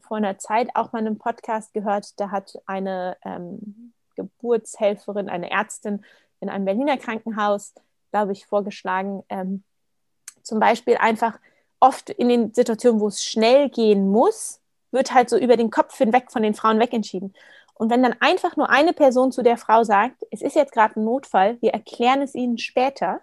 vor 0.00 0.16
einer 0.16 0.38
Zeit 0.38 0.70
auch 0.74 0.92
mal 0.92 0.98
einen 0.98 1.18
Podcast 1.18 1.72
gehört, 1.72 2.20
da 2.20 2.30
hat 2.30 2.58
eine 2.66 3.16
ähm, 3.24 3.92
Geburtshelferin, 4.16 5.28
eine 5.28 5.50
Ärztin 5.50 6.04
in 6.40 6.48
einem 6.48 6.64
Berliner 6.64 6.98
Krankenhaus, 6.98 7.72
glaube 8.10 8.32
ich, 8.32 8.46
vorgeschlagen, 8.46 9.22
ähm, 9.28 9.62
zum 10.42 10.58
Beispiel 10.60 10.96
einfach 10.96 11.38
oft 11.80 12.10
in 12.10 12.28
den 12.28 12.52
Situationen, 12.52 13.00
wo 13.00 13.08
es 13.08 13.24
schnell 13.24 13.70
gehen 13.70 14.08
muss, 14.10 14.60
wird 14.90 15.14
halt 15.14 15.30
so 15.30 15.38
über 15.38 15.56
den 15.56 15.70
Kopf 15.70 15.96
hinweg 15.96 16.30
von 16.30 16.42
den 16.42 16.54
Frauen 16.54 16.78
wegentschieden. 16.78 17.32
Und 17.74 17.90
wenn 17.90 18.02
dann 18.02 18.14
einfach 18.20 18.56
nur 18.56 18.70
eine 18.70 18.92
Person 18.92 19.32
zu 19.32 19.42
der 19.42 19.56
Frau 19.56 19.82
sagt, 19.82 20.22
es 20.30 20.42
ist 20.42 20.54
jetzt 20.54 20.72
gerade 20.72 21.00
ein 21.00 21.04
Notfall, 21.04 21.56
wir 21.60 21.72
erklären 21.72 22.22
es 22.22 22.34
ihnen 22.34 22.58
später, 22.58 23.20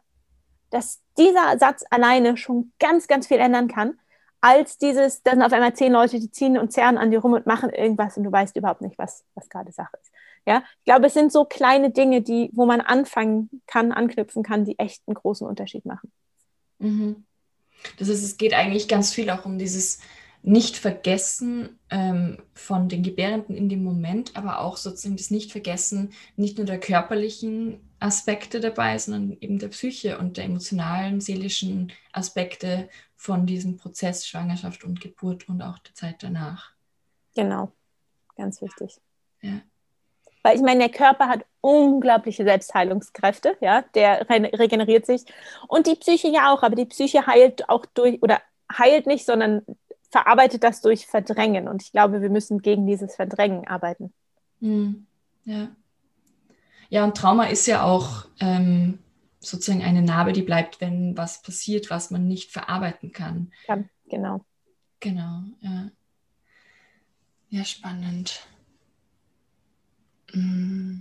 dass 0.70 1.02
dieser 1.18 1.58
Satz 1.58 1.84
alleine 1.90 2.38
schon 2.38 2.72
ganz, 2.80 3.08
ganz 3.08 3.28
viel 3.28 3.38
ändern 3.38 3.68
kann 3.68 4.00
als 4.42 4.78
dieses, 4.78 5.22
dann 5.24 5.42
auf 5.42 5.52
einmal 5.52 5.74
zehn 5.74 5.92
Leute, 5.92 6.20
die 6.20 6.32
ziehen 6.32 6.58
und 6.58 6.72
zerren 6.72 6.98
an 6.98 7.12
dir 7.12 7.20
rum 7.20 7.34
und 7.34 7.46
machen 7.46 7.70
irgendwas 7.72 8.16
und 8.18 8.24
du 8.24 8.32
weißt 8.32 8.56
überhaupt 8.56 8.82
nicht, 8.82 8.98
was, 8.98 9.26
was 9.36 9.50
gerade 9.50 9.72
Sache 9.72 9.98
ist. 10.02 10.12
Ja, 10.46 10.64
ich 10.80 10.86
glaube, 10.86 11.08
es 11.08 11.14
sind 11.14 11.32
so 11.32 11.44
kleine 11.44 11.92
Dinge, 11.92 12.22
die, 12.22 12.50
wo 12.54 12.66
man 12.66 12.80
anfangen 12.82 13.50
kann, 13.68 13.92
anknüpfen 13.92 14.42
kann, 14.42 14.64
die 14.64 14.80
echt 14.80 15.04
einen 15.06 15.16
großen 15.16 15.46
Unterschied 15.46 15.86
machen. 15.86 16.12
Mhm. 16.80 17.26
Das 17.98 18.10
heißt, 18.10 18.24
es 18.24 18.38
geht 18.38 18.54
eigentlich 18.54 18.88
ganz 18.88 19.14
viel 19.14 19.30
auch 19.30 19.46
um 19.46 19.58
dieses 19.58 20.00
Nicht-Vergessen 20.42 21.78
ähm, 21.90 22.38
von 22.54 22.88
den 22.88 23.04
Gebärenden 23.04 23.56
in 23.56 23.68
dem 23.68 23.84
Moment, 23.84 24.36
aber 24.38 24.62
auch 24.62 24.78
sozusagen 24.78 25.18
das 25.18 25.32
Nicht-Vergessen 25.32 26.14
nicht 26.38 26.58
nur 26.58 26.66
der 26.66 26.80
körperlichen 26.80 27.82
Aspekte 28.00 28.60
dabei, 28.60 28.98
sondern 28.98 29.38
eben 29.42 29.60
der 29.60 29.68
Psyche 29.68 30.18
und 30.18 30.38
der 30.38 30.46
emotionalen, 30.46 31.20
seelischen 31.20 31.92
Aspekte 32.14 32.90
von 33.16 33.46
diesem 33.46 33.76
Prozess 33.76 34.26
Schwangerschaft 34.26 34.86
und 34.86 35.02
Geburt 35.02 35.50
und 35.50 35.62
auch 35.62 35.78
der 35.80 35.94
Zeit 35.94 36.24
danach. 36.24 36.72
Genau, 37.36 37.72
ganz 38.38 38.62
wichtig. 38.62 38.98
Ja. 39.42 39.62
Weil 40.42 40.56
ich 40.56 40.62
meine, 40.62 40.80
der 40.80 40.90
Körper 40.90 41.28
hat 41.28 41.46
unglaubliche 41.60 42.46
Selbstheilungskräfte, 42.46 43.58
ja, 43.60 43.82
der 43.94 44.30
re 44.30 44.50
regeneriert 44.54 45.06
sich. 45.06 45.26
Und 45.68 45.86
die 45.86 45.96
Psyche 45.96 46.30
ja 46.30 46.54
auch, 46.54 46.64
aber 46.64 46.76
die 46.76 46.86
Psyche 46.86 47.28
heilt 47.28 47.68
auch 47.68 47.86
durch, 47.86 48.24
oder 48.24 48.42
heilt 48.72 49.06
nicht, 49.06 49.26
sondern 49.26 49.64
verarbeitet 50.10 50.64
das 50.64 50.82
durch 50.82 51.08
Verdrängen. 51.08 51.68
Und 51.68 51.84
ich 51.84 51.92
glaube, 51.92 52.22
wir 52.22 52.30
müssen 52.30 52.62
gegen 52.62 52.86
dieses 52.88 53.16
Verdrängen 53.16 53.68
arbeiten. 53.68 54.14
Mhm. 54.60 55.06
Ja. 55.46 55.70
Ja, 56.90 57.04
und 57.04 57.16
Trauma 57.16 57.46
ist 57.46 57.68
ja 57.68 57.84
auch 57.84 58.26
ähm, 58.40 59.00
sozusagen 59.40 59.84
eine 59.84 60.02
Narbe, 60.02 60.34
die 60.34 60.42
bleibt, 60.42 60.82
wenn 60.82 61.16
was 61.16 61.42
passiert, 61.42 61.90
was 61.90 62.12
man 62.12 62.28
nicht 62.28 62.52
verarbeiten 62.52 63.12
kann. 63.12 63.52
Ja, 63.68 63.84
genau. 64.10 64.44
Genau, 65.00 65.44
ja. 65.62 65.90
Ja, 67.50 67.64
spannend. 67.64 68.48
Mm. 70.34 71.00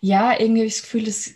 Ja, 0.00 0.38
irgendwie 0.38 0.60
habe 0.60 0.66
ich 0.66 0.74
das 0.74 0.82
Gefühl, 0.82 1.04
dass 1.04 1.30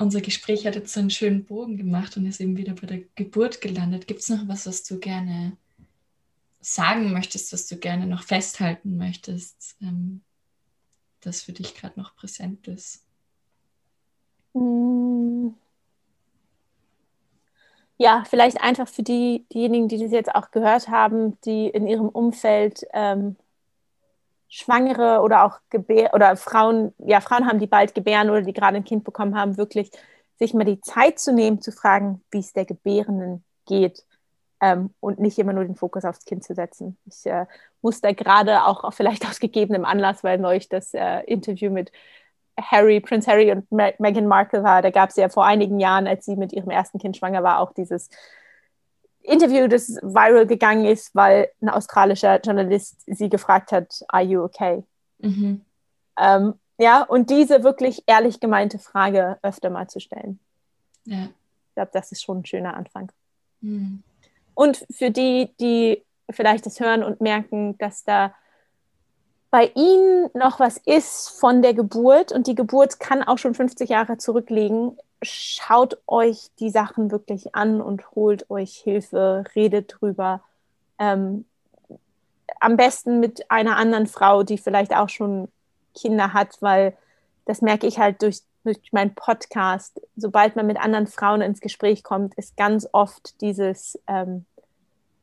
unser 0.00 0.20
Gespräch 0.20 0.66
hat 0.66 0.74
jetzt 0.74 0.92
so 0.92 1.00
einen 1.00 1.10
schönen 1.10 1.44
Bogen 1.44 1.76
gemacht 1.76 2.16
und 2.16 2.26
ist 2.26 2.40
eben 2.40 2.56
wieder 2.56 2.74
bei 2.74 2.86
der 2.86 3.00
Geburt 3.14 3.60
gelandet. 3.60 4.06
Gibt 4.06 4.20
es 4.20 4.28
noch 4.28 4.48
was, 4.48 4.66
was 4.66 4.82
du 4.84 4.98
gerne 4.98 5.56
sagen 6.60 7.12
möchtest, 7.12 7.52
was 7.52 7.66
du 7.66 7.76
gerne 7.76 8.06
noch 8.06 8.22
festhalten 8.22 8.96
möchtest, 8.96 9.76
ähm, 9.82 10.22
das 11.20 11.42
für 11.42 11.52
dich 11.52 11.74
gerade 11.74 11.98
noch 11.98 12.16
präsent 12.16 12.66
ist? 12.68 13.04
Hm. 14.54 15.54
Ja, 17.98 18.24
vielleicht 18.28 18.62
einfach 18.62 18.88
für 18.88 19.02
die, 19.02 19.44
diejenigen, 19.52 19.88
die 19.88 19.98
das 19.98 20.10
jetzt 20.10 20.34
auch 20.34 20.50
gehört 20.50 20.88
haben, 20.88 21.38
die 21.42 21.66
in 21.66 21.86
ihrem 21.86 22.08
Umfeld 22.08 22.86
ähm, 22.94 23.36
Schwangere 24.50 25.20
oder 25.22 25.44
auch 25.44 25.60
Gebär 25.70 26.12
oder 26.12 26.36
Frauen, 26.36 26.92
ja, 26.98 27.20
Frauen 27.20 27.46
haben, 27.46 27.60
die 27.60 27.68
bald 27.68 27.94
gebären 27.94 28.30
oder 28.30 28.42
die 28.42 28.52
gerade 28.52 28.76
ein 28.76 28.84
Kind 28.84 29.04
bekommen 29.04 29.38
haben, 29.38 29.56
wirklich 29.56 29.90
sich 30.38 30.52
mal 30.54 30.64
die 30.64 30.80
Zeit 30.80 31.18
zu 31.20 31.32
nehmen, 31.32 31.62
zu 31.62 31.70
fragen, 31.70 32.22
wie 32.30 32.40
es 32.40 32.52
der 32.52 32.64
Gebärenden 32.64 33.44
geht 33.66 34.04
ähm, 34.60 34.92
und 34.98 35.20
nicht 35.20 35.38
immer 35.38 35.52
nur 35.52 35.64
den 35.64 35.76
Fokus 35.76 36.04
aufs 36.04 36.24
Kind 36.24 36.42
zu 36.42 36.54
setzen. 36.54 36.98
Ich 37.06 37.24
äh, 37.26 37.46
muss 37.80 38.00
da 38.00 38.12
gerade 38.12 38.64
auch, 38.64 38.82
auch 38.82 38.92
vielleicht 38.92 39.24
aus 39.26 39.38
gegebenem 39.38 39.84
Anlass, 39.84 40.24
weil 40.24 40.38
neulich 40.38 40.68
das 40.68 40.94
äh, 40.94 41.20
Interview 41.26 41.70
mit 41.70 41.92
Harry, 42.60 43.00
Prince 43.00 43.30
Harry 43.30 43.52
und 43.52 43.70
Meghan 43.70 44.26
Markle 44.26 44.64
war, 44.64 44.82
da 44.82 44.90
gab 44.90 45.10
es 45.10 45.16
ja 45.16 45.28
vor 45.28 45.46
einigen 45.46 45.78
Jahren, 45.78 46.08
als 46.08 46.26
sie 46.26 46.36
mit 46.36 46.52
ihrem 46.52 46.70
ersten 46.70 46.98
Kind 46.98 47.16
schwanger 47.16 47.42
war, 47.42 47.60
auch 47.60 47.72
dieses 47.72 48.10
Interview, 49.22 49.68
das 49.68 49.88
viral 50.02 50.46
gegangen 50.46 50.86
ist, 50.86 51.14
weil 51.14 51.50
ein 51.60 51.68
australischer 51.68 52.40
Journalist 52.40 53.02
sie 53.06 53.28
gefragt 53.28 53.72
hat, 53.72 54.02
Are 54.08 54.22
you 54.22 54.42
okay? 54.42 54.82
Mhm. 55.18 55.64
Ähm, 56.18 56.54
ja, 56.78 57.02
und 57.02 57.30
diese 57.30 57.62
wirklich 57.62 58.02
ehrlich 58.06 58.40
gemeinte 58.40 58.78
Frage 58.78 59.38
öfter 59.42 59.70
mal 59.70 59.88
zu 59.88 60.00
stellen. 60.00 60.40
Ja. 61.04 61.24
Ich 61.24 61.74
glaube, 61.74 61.90
das 61.92 62.12
ist 62.12 62.22
schon 62.22 62.38
ein 62.38 62.46
schöner 62.46 62.74
Anfang. 62.74 63.12
Mhm. 63.60 64.02
Und 64.54 64.86
für 64.90 65.10
die, 65.10 65.50
die 65.60 66.02
vielleicht 66.30 66.66
das 66.66 66.80
hören 66.80 67.02
und 67.02 67.20
merken, 67.20 67.76
dass 67.78 68.04
da 68.04 68.34
bei 69.50 69.72
ihnen 69.74 70.30
noch 70.32 70.60
was 70.60 70.78
ist 70.78 71.28
von 71.28 71.60
der 71.60 71.74
Geburt 71.74 72.32
und 72.32 72.46
die 72.46 72.54
Geburt 72.54 73.00
kann 73.00 73.22
auch 73.22 73.38
schon 73.38 73.54
50 73.54 73.90
Jahre 73.90 74.16
zurückliegen, 74.16 74.96
schaut 75.22 75.98
euch 76.06 76.50
die 76.58 76.70
Sachen 76.70 77.10
wirklich 77.10 77.54
an 77.54 77.80
und 77.80 78.10
holt 78.12 78.50
euch 78.50 78.76
Hilfe, 78.76 79.44
redet 79.54 79.96
drüber. 80.00 80.42
Ähm, 80.98 81.44
am 82.60 82.76
besten 82.76 83.20
mit 83.20 83.50
einer 83.50 83.76
anderen 83.76 84.06
Frau, 84.06 84.42
die 84.42 84.58
vielleicht 84.58 84.94
auch 84.94 85.08
schon 85.08 85.48
Kinder 85.94 86.32
hat, 86.32 86.60
weil 86.60 86.96
das 87.44 87.62
merke 87.62 87.86
ich 87.86 87.98
halt 87.98 88.22
durch, 88.22 88.40
durch 88.64 88.92
meinen 88.92 89.14
Podcast. 89.14 90.00
Sobald 90.16 90.56
man 90.56 90.66
mit 90.66 90.78
anderen 90.78 91.06
Frauen 91.06 91.40
ins 91.40 91.60
Gespräch 91.60 92.02
kommt, 92.02 92.34
ist 92.34 92.56
ganz 92.56 92.88
oft 92.92 93.40
dieses, 93.40 93.98
ähm, 94.06 94.44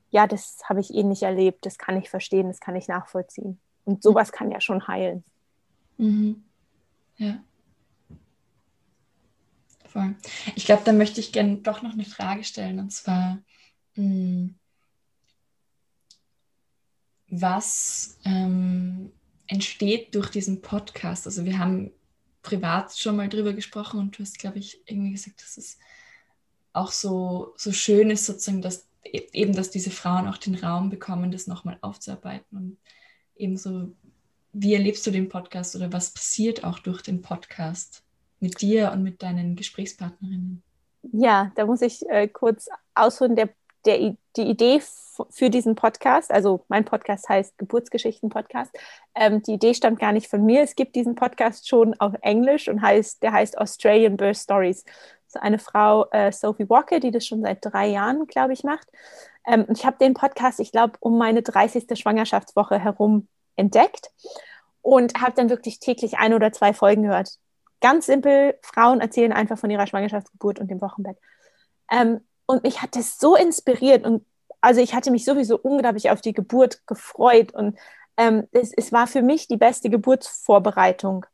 ja, 0.09 0.27
das 0.27 0.59
habe 0.65 0.79
ich 0.79 0.93
eh 0.93 1.03
nicht 1.03 1.23
erlebt, 1.23 1.65
das 1.65 1.77
kann 1.77 1.97
ich 1.97 2.09
verstehen, 2.09 2.47
das 2.47 2.59
kann 2.59 2.75
ich 2.75 2.87
nachvollziehen. 2.87 3.59
Und 3.85 4.03
sowas 4.03 4.31
kann 4.31 4.51
ja 4.51 4.61
schon 4.61 4.87
heilen. 4.87 5.23
Mhm. 5.97 6.43
Ja. 7.17 7.37
Voll. 9.91 10.15
Ich 10.55 10.65
glaube, 10.65 10.83
da 10.85 10.93
möchte 10.93 11.19
ich 11.19 11.31
gerne 11.31 11.57
doch 11.57 11.81
noch 11.81 11.93
eine 11.93 12.05
Frage 12.05 12.43
stellen. 12.43 12.79
Und 12.79 12.91
zwar, 12.91 13.41
mh, 13.95 14.03
hm, 14.03 14.55
was 17.29 18.19
ähm, 18.23 19.11
entsteht 19.47 20.15
durch 20.15 20.29
diesen 20.29 20.61
Podcast? 20.61 21.25
Also 21.25 21.45
wir 21.45 21.59
haben 21.59 21.91
privat 22.41 22.97
schon 22.97 23.17
mal 23.17 23.27
drüber 23.27 23.53
gesprochen 23.53 23.99
und 23.99 24.17
du 24.17 24.23
hast, 24.23 24.39
glaube 24.39 24.59
ich, 24.59 24.81
irgendwie 24.85 25.11
gesagt, 25.11 25.41
dass 25.41 25.57
es 25.57 25.77
auch 26.73 26.91
so, 26.91 27.53
so 27.57 27.73
schön 27.73 28.09
ist, 28.09 28.25
sozusagen, 28.25 28.61
dass 28.61 28.87
e-, 29.03 29.27
eben, 29.33 29.53
dass 29.53 29.71
diese 29.71 29.91
Frauen 29.91 30.27
auch 30.27 30.37
den 30.37 30.55
Raum 30.55 30.89
bekommen, 30.89 31.31
das 31.31 31.47
nochmal 31.47 31.77
aufzuarbeiten. 31.81 32.57
Und 32.57 32.77
ebenso, 33.35 33.93
wie 34.53 34.73
erlebst 34.73 35.05
du 35.05 35.11
den 35.11 35.27
Podcast 35.27 35.75
oder 35.75 35.91
was 35.91 36.13
passiert 36.13 36.63
auch 36.63 36.79
durch 36.79 37.01
den 37.01 37.21
Podcast 37.21 38.03
mit 38.39 38.61
dir 38.61 38.91
und 38.91 39.03
mit 39.03 39.23
deinen 39.23 39.55
Gesprächspartnerinnen? 39.55 40.63
Ja, 41.11 41.51
da 41.55 41.65
muss 41.65 41.81
ich 41.81 42.07
äh, 42.09 42.27
kurz 42.27 42.69
ausholen. 42.95 43.35
Der, 43.35 43.49
der, 43.85 44.15
die 44.35 44.41
Idee 44.41 44.81
für 45.29 45.49
diesen 45.49 45.75
Podcast, 45.75 46.31
also 46.31 46.65
mein 46.67 46.85
Podcast 46.85 47.27
heißt 47.29 47.57
Geburtsgeschichten 47.57 48.29
Podcast. 48.29 48.71
Ähm, 49.15 49.41
die 49.41 49.53
Idee 49.53 49.73
stammt 49.73 49.99
gar 49.99 50.11
nicht 50.11 50.27
von 50.27 50.45
mir. 50.45 50.61
Es 50.61 50.75
gibt 50.75 50.95
diesen 50.95 51.15
Podcast 51.15 51.67
schon 51.67 51.93
auf 51.99 52.13
Englisch 52.21 52.67
und 52.67 52.81
heißt, 52.81 53.23
der 53.23 53.31
heißt 53.31 53.57
Australian 53.57 54.17
Birth 54.17 54.37
Stories. 54.37 54.83
Das 54.83 55.35
ist 55.35 55.41
eine 55.41 55.59
Frau, 55.59 56.05
äh, 56.11 56.31
Sophie 56.31 56.69
Walker, 56.69 56.99
die 56.99 57.11
das 57.11 57.25
schon 57.25 57.41
seit 57.41 57.59
drei 57.61 57.87
Jahren, 57.87 58.27
glaube 58.27 58.53
ich, 58.53 58.63
macht. 58.63 58.87
Ähm, 59.45 59.65
ich 59.73 59.85
habe 59.85 59.97
den 59.97 60.13
Podcast, 60.13 60.59
ich 60.59 60.71
glaube, 60.71 60.93
um 60.99 61.17
meine 61.17 61.41
30. 61.41 61.97
Schwangerschaftswoche 61.97 62.79
herum 62.79 63.27
entdeckt 63.55 64.11
und 64.81 65.19
habe 65.19 65.33
dann 65.35 65.49
wirklich 65.49 65.79
täglich 65.79 66.17
ein 66.17 66.33
oder 66.33 66.51
zwei 66.51 66.73
Folgen 66.73 67.03
gehört. 67.03 67.39
Ganz 67.81 68.05
simpel, 68.05 68.57
Frauen 68.61 69.01
erzählen 69.01 69.31
einfach 69.31 69.57
von 69.57 69.69
ihrer 69.69 69.87
Schwangerschaftsgeburt 69.87 70.59
und 70.59 70.69
dem 70.69 70.81
Wochenbett. 70.81 71.17
Ähm, 71.91 72.21
und 72.45 72.63
mich 72.63 72.81
hat 72.81 72.95
das 72.95 73.19
so 73.19 73.35
inspiriert 73.35 74.05
und 74.05 74.25
also 74.61 74.81
ich 74.81 74.95
hatte 74.95 75.11
mich 75.11 75.25
sowieso 75.25 75.57
unglaublich 75.57 76.09
auf 76.09 76.21
die 76.21 76.33
Geburt 76.33 76.85
gefreut 76.87 77.53
und 77.53 77.77
ähm, 78.17 78.47
es, 78.51 78.73
es 78.73 78.91
war 78.91 79.05
für 79.07 79.21
mich 79.21 79.47
die 79.47 79.57
beste 79.57 79.89
Geburtsvorbereitung, 79.89 81.25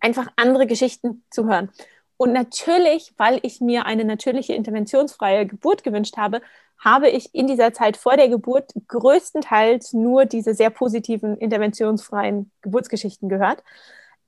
einfach 0.00 0.28
andere 0.36 0.66
Geschichten 0.66 1.24
zu 1.30 1.46
hören. 1.46 1.70
Und 2.16 2.32
natürlich, 2.32 3.12
weil 3.16 3.40
ich 3.42 3.60
mir 3.60 3.84
eine 3.84 4.04
natürliche 4.04 4.54
interventionsfreie 4.54 5.46
Geburt 5.46 5.84
gewünscht 5.84 6.16
habe, 6.16 6.40
habe 6.78 7.08
ich 7.08 7.34
in 7.34 7.46
dieser 7.46 7.72
Zeit 7.72 7.96
vor 7.96 8.16
der 8.16 8.28
Geburt 8.28 8.72
größtenteils 8.88 9.92
nur 9.92 10.24
diese 10.24 10.54
sehr 10.54 10.70
positiven 10.70 11.36
interventionsfreien 11.36 12.50
Geburtsgeschichten 12.60 13.28
gehört. 13.28 13.62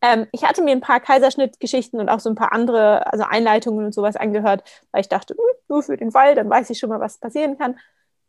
Ähm, 0.04 0.26
ich 0.32 0.44
hatte 0.44 0.62
mir 0.62 0.72
ein 0.72 0.82
paar 0.82 1.00
Kaiserschnittgeschichten 1.00 1.98
und 1.98 2.10
auch 2.10 2.20
so 2.20 2.28
ein 2.28 2.34
paar 2.34 2.52
andere, 2.52 3.10
also 3.10 3.24
Einleitungen 3.24 3.86
und 3.86 3.94
sowas 3.94 4.16
angehört, 4.16 4.62
weil 4.92 5.00
ich 5.00 5.08
dachte, 5.08 5.32
hm, 5.34 5.44
nur 5.68 5.82
für 5.82 5.96
den 5.96 6.10
Fall, 6.10 6.34
dann 6.34 6.50
weiß 6.50 6.68
ich 6.68 6.78
schon 6.78 6.90
mal, 6.90 7.00
was 7.00 7.16
passieren 7.16 7.56
kann. 7.56 7.78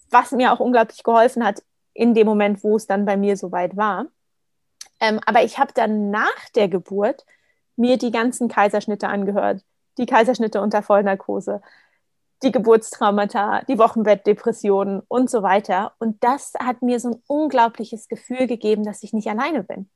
Was 0.09 0.31
mir 0.31 0.53
auch 0.53 0.61
unglaublich 0.61 1.03
geholfen 1.03 1.43
hat 1.43 1.63
in 1.93 2.13
dem 2.13 2.27
Moment, 2.27 2.63
wo 2.63 2.77
es 2.77 2.87
dann 2.87 3.05
bei 3.05 3.17
mir 3.17 3.35
soweit 3.35 3.75
war. 3.75 4.05
Ähm, 5.01 5.19
aber 5.25 5.43
ich 5.43 5.59
habe 5.59 5.73
dann 5.73 6.11
nach 6.11 6.49
der 6.55 6.69
Geburt 6.69 7.25
mir 7.75 7.97
die 7.97 8.11
ganzen 8.11 8.47
Kaiserschnitte 8.47 9.09
angehört, 9.09 9.61
die 9.97 10.05
Kaiserschnitte 10.05 10.61
unter 10.61 10.81
Vollnarkose, 10.81 11.61
die 12.41 12.53
Geburtstraumata, 12.53 13.63
die 13.67 13.77
Wochenbettdepressionen 13.77 15.01
und 15.09 15.29
so 15.29 15.43
weiter. 15.43 15.93
Und 15.99 16.23
das 16.23 16.53
hat 16.57 16.81
mir 16.81 17.01
so 17.01 17.09
ein 17.09 17.21
unglaubliches 17.27 18.07
Gefühl 18.07 18.47
gegeben, 18.47 18.85
dass 18.85 19.03
ich 19.03 19.11
nicht 19.11 19.27
alleine 19.27 19.63
bin. 19.63 19.89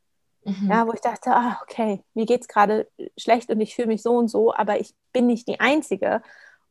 Mhm. 0.44 0.70
Ja, 0.70 0.88
wo 0.88 0.94
ich 0.94 1.02
dachte, 1.02 1.32
ah, 1.32 1.60
okay, 1.64 2.04
mir 2.14 2.26
geht 2.26 2.42
es 2.42 2.48
gerade 2.48 2.88
schlecht 3.18 3.50
und 3.50 3.60
ich 3.62 3.76
fühle 3.76 3.90
mich 3.90 4.02
so 4.02 4.16
und 4.16 4.30
so, 4.30 4.54
aber 4.54 4.80
ich 4.80 4.94
bin 5.12 5.28
nicht 5.28 5.48
die 5.48 5.60
Einzige. 5.60 6.22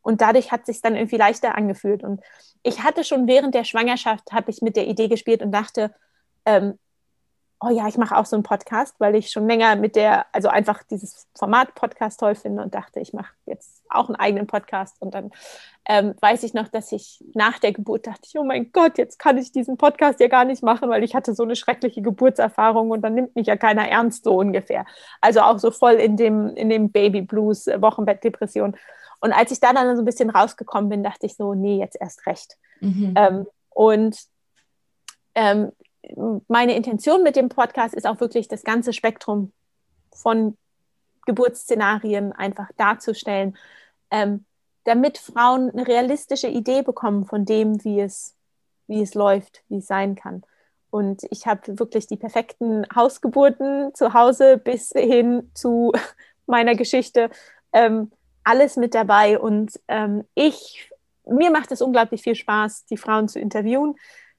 Und 0.02 0.20
dadurch 0.20 0.52
hat 0.52 0.60
es 0.62 0.66
sich 0.66 0.80
dann 0.80 0.96
irgendwie 0.96 1.16
leichter 1.16 1.54
angefühlt. 1.56 2.02
Und 2.02 2.22
ich 2.62 2.82
hatte 2.82 3.04
schon 3.04 3.26
während 3.26 3.54
der 3.54 3.64
Schwangerschaft, 3.64 4.32
habe 4.32 4.50
ich 4.50 4.62
mit 4.62 4.76
der 4.76 4.86
Idee 4.86 5.08
gespielt 5.08 5.42
und 5.42 5.52
dachte, 5.52 5.94
ähm, 6.46 6.78
oh 7.60 7.70
ja, 7.70 7.88
ich 7.88 7.98
mache 7.98 8.16
auch 8.16 8.26
so 8.26 8.36
einen 8.36 8.44
Podcast, 8.44 8.94
weil 8.98 9.16
ich 9.16 9.30
schon 9.30 9.48
länger 9.48 9.74
mit 9.74 9.96
der, 9.96 10.26
also 10.32 10.48
einfach 10.48 10.84
dieses 10.84 11.26
Format 11.34 11.74
Podcast 11.74 12.20
toll 12.20 12.36
finde 12.36 12.62
und 12.62 12.74
dachte, 12.74 13.00
ich 13.00 13.12
mache 13.12 13.32
jetzt 13.46 13.82
auch 13.88 14.08
einen 14.08 14.16
eigenen 14.16 14.46
Podcast. 14.46 14.96
Und 15.00 15.14
dann 15.14 15.30
ähm, 15.88 16.14
weiß 16.20 16.44
ich 16.44 16.54
noch, 16.54 16.68
dass 16.68 16.92
ich 16.92 17.24
nach 17.34 17.58
der 17.58 17.72
Geburt 17.72 18.06
dachte, 18.06 18.22
ich, 18.26 18.38
oh 18.38 18.44
mein 18.44 18.70
Gott, 18.70 18.96
jetzt 18.96 19.18
kann 19.18 19.38
ich 19.38 19.50
diesen 19.50 19.76
Podcast 19.76 20.20
ja 20.20 20.28
gar 20.28 20.44
nicht 20.44 20.62
machen, 20.62 20.88
weil 20.88 21.02
ich 21.02 21.16
hatte 21.16 21.34
so 21.34 21.42
eine 21.42 21.56
schreckliche 21.56 22.00
Geburtserfahrung 22.00 22.90
und 22.90 23.00
dann 23.02 23.14
nimmt 23.14 23.34
mich 23.34 23.48
ja 23.48 23.56
keiner 23.56 23.88
ernst, 23.88 24.22
so 24.22 24.36
ungefähr. 24.36 24.86
Also 25.20 25.40
auch 25.40 25.58
so 25.58 25.72
voll 25.72 25.94
in 25.94 26.16
dem, 26.16 26.54
in 26.54 26.68
dem 26.68 26.92
Baby 26.92 27.22
Blues, 27.22 27.66
äh, 27.66 27.82
Wochenbettdepression. 27.82 28.76
Und 29.20 29.32
als 29.32 29.50
ich 29.50 29.58
da 29.58 29.72
dann 29.72 29.96
so 29.96 30.02
ein 30.02 30.06
bisschen 30.06 30.30
rausgekommen 30.30 30.90
bin, 30.90 31.02
dachte 31.02 31.26
ich 31.26 31.34
so, 31.34 31.54
nee, 31.54 31.80
jetzt 31.80 32.00
erst 32.00 32.24
recht. 32.26 32.56
Mhm. 32.80 33.14
Ähm, 33.16 33.46
und 33.70 34.16
ähm, 35.34 35.72
meine 36.48 36.76
Intention 36.76 37.22
mit 37.22 37.36
dem 37.36 37.48
Podcast 37.48 37.94
ist 37.94 38.06
auch 38.06 38.20
wirklich 38.20 38.48
das 38.48 38.62
ganze 38.62 38.92
Spektrum 38.92 39.52
von 40.12 40.56
Geburtsszenarien 41.26 42.32
einfach 42.32 42.68
darzustellen, 42.76 43.56
ähm, 44.10 44.44
damit 44.84 45.18
Frauen 45.18 45.70
eine 45.70 45.86
realistische 45.86 46.48
Idee 46.48 46.82
bekommen 46.82 47.26
von 47.26 47.44
dem, 47.44 47.84
wie 47.84 48.00
es, 48.00 48.34
wie 48.86 49.02
es 49.02 49.14
läuft, 49.14 49.62
wie 49.68 49.78
es 49.78 49.86
sein 49.86 50.14
kann. 50.14 50.42
Und 50.90 51.24
ich 51.30 51.46
habe 51.46 51.78
wirklich 51.78 52.06
die 52.06 52.16
perfekten 52.16 52.86
Hausgeburten 52.94 53.94
zu 53.94 54.14
Hause 54.14 54.56
bis 54.56 54.90
hin 54.90 55.50
zu 55.52 55.92
meiner 56.46 56.74
Geschichte, 56.74 57.30
ähm, 57.72 58.10
alles 58.42 58.76
mit 58.76 58.94
dabei. 58.94 59.38
Und 59.38 59.78
ähm, 59.88 60.24
ich, 60.34 60.90
mir 61.26 61.50
macht 61.50 61.70
es 61.72 61.82
unglaublich 61.82 62.22
viel 62.22 62.34
Spaß, 62.34 62.86
die 62.86 62.96
Frauen 62.96 63.28
zu 63.28 63.38
interviewen. 63.38 63.96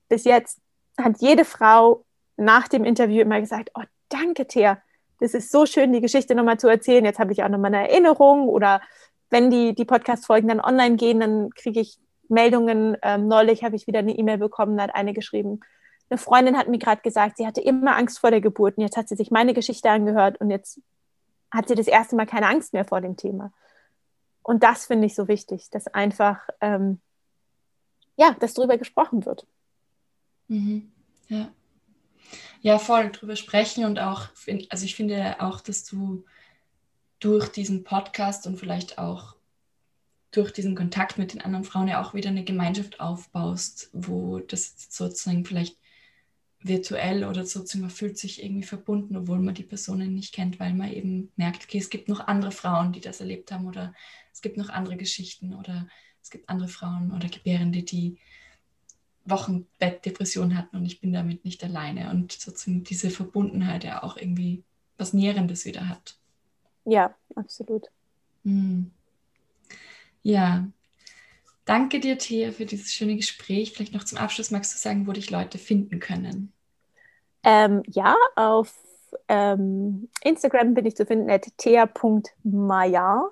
Bis 0.08 0.24
jetzt 0.24 0.60
hat 1.00 1.20
jede 1.20 1.46
Frau 1.46 2.06
nach 2.38 2.68
dem 2.68 2.84
Interview 2.84 3.22
immer 3.22 3.40
gesagt, 3.40 3.72
oh, 3.76 3.84
danke, 4.10 4.48
Thea, 4.48 4.82
das 5.20 5.34
ist 5.34 5.52
so 5.52 5.66
schön, 5.66 5.94
die 5.94 6.02
Geschichte 6.02 6.36
nochmal 6.36 6.60
zu 6.60 6.68
erzählen. 6.68 7.06
Jetzt 7.06 7.20
habe 7.20 7.34
ich 7.34 7.44
auch 7.44 7.50
nochmal 7.50 7.74
eine 7.74 7.90
Erinnerung 7.90 8.48
oder 8.48 8.82
wenn 9.30 9.50
die, 9.50 9.76
die 9.76 9.86
Podcast-Folgen 9.86 10.48
dann 10.48 10.62
online 10.62 10.96
gehen, 10.96 11.20
dann 11.20 11.50
kriege 11.52 11.80
ich 11.80 12.00
Meldungen. 12.30 12.98
Ähm, 13.02 13.28
neulich 13.28 13.64
habe 13.64 13.76
ich 13.76 13.88
wieder 13.88 14.00
eine 14.00 14.18
E-Mail 14.18 14.38
bekommen, 14.38 14.78
da 14.78 14.84
hat 14.84 14.96
eine 14.96 15.14
geschrieben. 15.14 15.60
Eine 16.10 16.18
Freundin 16.18 16.58
hat 16.58 16.68
mir 16.68 16.80
gerade 16.80 17.02
gesagt, 17.02 17.38
sie 17.38 17.46
hatte 17.46 17.62
immer 17.62 17.96
Angst 17.96 18.20
vor 18.20 18.32
der 18.32 18.42
Geburt 18.42 18.78
und 18.78 18.84
jetzt 18.84 18.98
hat 18.98 19.08
sie 19.08 19.16
sich 19.16 19.30
meine 19.30 19.54
Geschichte 19.54 19.90
angehört 19.90 20.40
und 20.42 20.50
jetzt 20.50 20.82
hat 21.52 21.68
sie 21.68 21.76
das 21.76 21.88
erste 21.88 22.16
Mal 22.16 22.26
keine 22.26 22.48
Angst 22.48 22.74
mehr 22.74 22.86
vor 22.86 23.02
dem 23.02 23.18
Thema. 23.18 23.52
Und 24.42 24.64
das 24.64 24.88
finde 24.88 25.06
ich 25.06 25.16
so 25.16 25.28
wichtig, 25.28 25.70
dass 25.70 25.88
einfach, 25.88 26.40
ähm, 26.62 27.00
ja, 28.16 28.36
dass 28.40 28.56
darüber 28.56 28.78
gesprochen 28.78 29.26
wird. 29.26 29.46
Mhm. 30.50 30.92
Ja. 31.30 31.54
Ja, 32.62 32.78
voll 32.78 33.12
drüber 33.12 33.36
sprechen 33.36 33.86
und 33.86 34.00
auch, 34.00 34.28
also 34.70 34.86
ich 34.86 34.96
finde 34.96 35.38
auch, 35.40 35.62
dass 35.62 35.86
du 35.86 36.26
durch 37.20 37.50
diesen 37.50 37.84
Podcast 37.84 38.46
und 38.48 38.58
vielleicht 38.58 38.98
auch 38.98 39.36
durch 40.32 40.52
diesen 40.52 40.76
Kontakt 40.76 41.18
mit 41.18 41.34
den 41.34 41.42
anderen 41.42 41.64
Frauen 41.64 41.88
ja 41.88 42.02
auch 42.02 42.14
wieder 42.14 42.30
eine 42.30 42.44
Gemeinschaft 42.44 43.00
aufbaust, 43.00 43.90
wo 43.94 44.40
das 44.40 44.76
sozusagen 44.90 45.46
vielleicht 45.46 45.78
virtuell 46.62 47.24
oder 47.24 47.46
sozusagen 47.46 47.82
man 47.82 47.90
fühlt 47.90 48.18
sich 48.18 48.44
irgendwie 48.44 48.68
verbunden, 48.68 49.16
obwohl 49.16 49.40
man 49.40 49.56
die 49.56 49.64
Personen 49.64 50.14
nicht 50.14 50.34
kennt, 50.34 50.60
weil 50.60 50.74
man 50.74 50.92
eben 50.92 51.32
merkt, 51.38 51.64
okay, 51.64 51.78
es 51.78 51.90
gibt 51.90 52.10
noch 52.10 52.28
andere 52.28 52.52
Frauen, 52.52 52.92
die 52.92 53.02
das 53.02 53.22
erlebt 53.22 53.52
haben 53.52 53.66
oder 53.66 53.94
es 54.34 54.42
gibt 54.42 54.58
noch 54.58 54.70
andere 54.70 54.98
Geschichten 54.98 55.54
oder 55.54 55.88
es 56.22 56.30
gibt 56.30 56.50
andere 56.50 56.68
Frauen 56.68 57.12
oder 57.12 57.30
Gebärende, 57.30 57.84
die 57.84 58.18
Wochenbettdepression 59.30 60.58
hatten 60.58 60.78
und 60.78 60.86
ich 60.86 61.02
bin 61.02 61.14
damit 61.14 61.46
nicht 61.46 61.64
alleine 61.64 62.10
und 62.12 62.32
sozusagen 62.32 62.84
diese 62.84 63.10
Verbundenheit 63.10 63.84
ja 63.84 64.04
auch 64.04 64.18
irgendwie 64.18 64.64
was 64.98 65.14
Nährendes 65.14 65.66
wieder 65.66 65.88
hat. 65.88 66.18
Ja, 66.86 67.16
absolut. 67.36 67.88
Hm. 68.44 68.92
Ja, 70.24 70.68
Danke 71.70 72.00
dir, 72.00 72.18
Thea, 72.18 72.52
für 72.52 72.66
dieses 72.66 72.96
schöne 72.96 73.16
Gespräch. 73.16 73.74
Vielleicht 73.74 73.94
noch 73.94 74.04
zum 74.04 74.18
Abschluss 74.18 74.50
magst 74.50 74.74
du 74.74 74.80
sagen, 74.80 75.06
wo 75.06 75.12
dich 75.12 75.30
Leute 75.30 75.60
finden 75.60 76.00
können. 76.00 76.52
Ähm, 77.44 77.84
ja, 77.86 78.16
auf 78.36 78.74
ähm, 79.28 80.10
Instagram 80.24 80.74
bin 80.74 80.88
ich 80.88 80.96
zu 80.96 81.06
finden 81.06 81.30
at 81.30 81.46
thea.maya. 81.58 83.30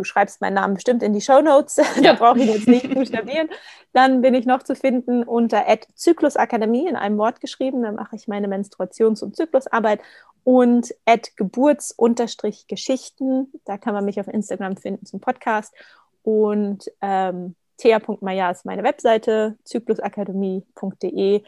Du 0.00 0.04
schreibst 0.04 0.40
meinen 0.40 0.54
Namen 0.54 0.72
bestimmt 0.72 1.02
in 1.02 1.12
die 1.12 1.20
Show 1.20 1.42
Notes, 1.42 1.74
da 2.02 2.14
brauche 2.14 2.38
ich 2.38 2.46
jetzt 2.46 2.66
nicht 2.66 2.88
buchstabieren. 2.94 3.50
Dann 3.92 4.22
bin 4.22 4.32
ich 4.32 4.46
noch 4.46 4.62
zu 4.62 4.74
finden 4.74 5.24
unter 5.24 5.66
Zyklusakademie 5.94 6.88
in 6.88 6.96
einem 6.96 7.18
Wort 7.18 7.42
geschrieben. 7.42 7.82
Da 7.82 7.92
mache 7.92 8.16
ich 8.16 8.26
meine 8.26 8.48
Menstruations- 8.48 9.22
und 9.22 9.36
Zyklusarbeit 9.36 10.00
und 10.42 10.94
geburts-geschichten. 11.36 13.52
Da 13.66 13.76
kann 13.76 13.92
man 13.92 14.06
mich 14.06 14.18
auf 14.18 14.28
Instagram 14.28 14.78
finden 14.78 15.04
zum 15.04 15.20
Podcast. 15.20 15.74
Und 16.22 16.90
ähm, 17.02 17.54
thea.maya 17.76 18.50
ist 18.50 18.64
meine 18.64 18.82
Webseite, 18.82 19.58
zyklusakademie.de 19.64 21.42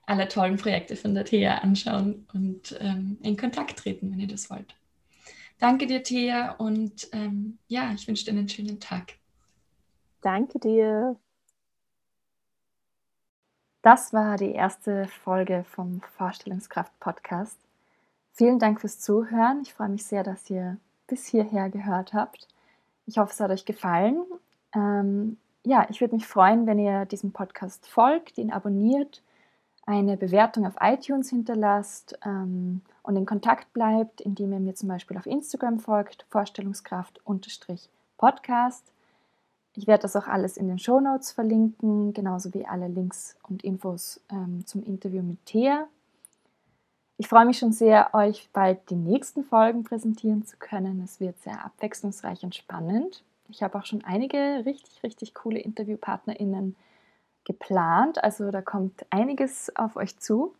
alle 0.07 0.27
tollen 0.27 0.57
Projekte 0.57 0.95
von 0.95 1.13
der 1.13 1.25
Thea 1.25 1.59
anschauen 1.59 2.27
und 2.33 2.75
ähm, 2.79 3.19
in 3.21 3.37
Kontakt 3.37 3.77
treten, 3.77 4.11
wenn 4.11 4.19
ihr 4.19 4.27
das 4.27 4.49
wollt. 4.49 4.75
Danke 5.59 5.85
dir, 5.85 6.01
Thea, 6.01 6.53
und 6.53 7.07
ähm, 7.11 7.59
ja, 7.67 7.91
ich 7.93 8.07
wünsche 8.07 8.25
dir 8.25 8.31
einen 8.31 8.49
schönen 8.49 8.79
Tag. 8.79 9.13
Danke 10.21 10.57
dir. 10.57 11.15
Das 13.83 14.11
war 14.11 14.37
die 14.37 14.51
erste 14.51 15.07
Folge 15.07 15.63
vom 15.69 16.01
Vorstellungskraft-Podcast. 16.17 17.57
Vielen 18.33 18.57
Dank 18.57 18.81
fürs 18.81 18.99
Zuhören. 18.99 19.61
Ich 19.61 19.73
freue 19.73 19.89
mich 19.89 20.05
sehr, 20.05 20.23
dass 20.23 20.49
ihr 20.49 20.77
bis 21.05 21.27
hierher 21.27 21.69
gehört 21.69 22.13
habt. 22.13 22.47
Ich 23.05 23.19
hoffe, 23.19 23.33
es 23.33 23.39
hat 23.39 23.51
euch 23.51 23.65
gefallen. 23.65 24.23
Ähm, 24.73 25.37
ja, 25.69 25.85
ich 25.89 26.01
würde 26.01 26.15
mich 26.15 26.25
freuen, 26.25 26.65
wenn 26.65 26.79
ihr 26.79 27.05
diesem 27.05 27.31
Podcast 27.31 27.87
folgt, 27.87 28.39
ihn 28.39 28.51
abonniert, 28.51 29.21
eine 29.85 30.17
Bewertung 30.17 30.65
auf 30.65 30.73
iTunes 30.81 31.29
hinterlasst 31.29 32.17
ähm, 32.25 32.81
und 33.03 33.15
in 33.15 33.27
Kontakt 33.27 33.71
bleibt, 33.71 34.19
indem 34.19 34.51
ihr 34.51 34.59
mir 34.59 34.73
zum 34.73 34.89
Beispiel 34.89 35.15
auf 35.15 35.27
Instagram 35.27 35.77
folgt, 35.79 36.25
Vorstellungskraft-Podcast. 36.29 38.91
Ich 39.75 39.85
werde 39.85 40.01
das 40.01 40.15
auch 40.15 40.25
alles 40.27 40.57
in 40.57 40.67
den 40.67 40.79
Show 40.79 40.99
Notes 40.99 41.31
verlinken, 41.31 42.13
genauso 42.13 42.51
wie 42.55 42.65
alle 42.65 42.87
Links 42.87 43.37
und 43.47 43.63
Infos 43.63 44.21
ähm, 44.31 44.65
zum 44.65 44.81
Interview 44.81 45.21
mit 45.21 45.45
Thea. 45.45 45.87
Ich 47.17 47.27
freue 47.27 47.45
mich 47.45 47.59
schon 47.59 47.73
sehr, 47.73 48.15
euch 48.15 48.49
bald 48.53 48.89
die 48.89 48.95
nächsten 48.95 49.43
Folgen 49.43 49.83
präsentieren 49.83 50.45
zu 50.45 50.57
können. 50.57 50.99
Es 51.03 51.19
wird 51.19 51.39
sehr 51.43 51.63
abwechslungsreich 51.63 52.41
und 52.43 52.55
spannend. 52.55 53.23
Ich 53.49 53.63
habe 53.63 53.77
auch 53.77 53.85
schon 53.85 54.03
einige 54.03 54.63
richtig, 54.65 55.01
richtig 55.03 55.33
coole 55.33 55.59
InterviewpartnerInnen 55.59 56.75
geplant. 57.45 58.23
Also 58.23 58.51
da 58.51 58.61
kommt 58.61 59.05
einiges 59.09 59.75
auf 59.75 59.95
euch 59.95 60.19
zu. 60.19 60.53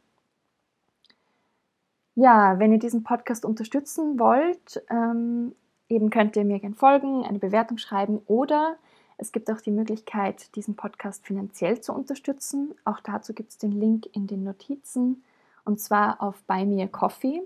Ja, 2.15 2.57
wenn 2.59 2.71
ihr 2.71 2.79
diesen 2.79 3.03
Podcast 3.03 3.45
unterstützen 3.45 4.19
wollt, 4.19 4.81
ähm, 4.89 5.53
eben 5.87 6.09
könnt 6.09 6.35
ihr 6.35 6.43
mir 6.43 6.59
gerne 6.59 6.75
folgen, 6.75 7.23
eine 7.23 7.37
Bewertung 7.39 7.77
schreiben 7.77 8.19
oder 8.25 8.75
es 9.17 9.31
gibt 9.31 9.49
auch 9.51 9.61
die 9.61 9.71
Möglichkeit, 9.71 10.55
diesen 10.55 10.75
Podcast 10.75 11.25
finanziell 11.25 11.79
zu 11.81 11.93
unterstützen. 11.93 12.73
Auch 12.85 12.99
dazu 13.01 13.33
gibt 13.33 13.51
es 13.51 13.57
den 13.57 13.71
Link 13.71 14.07
in 14.13 14.27
den 14.27 14.43
Notizen 14.43 15.23
und 15.63 15.79
zwar 15.79 16.21
auf 16.21 16.43
Buy 16.43 16.65
Me 16.65 16.83
a 16.83 16.87
Coffee. 16.87 17.41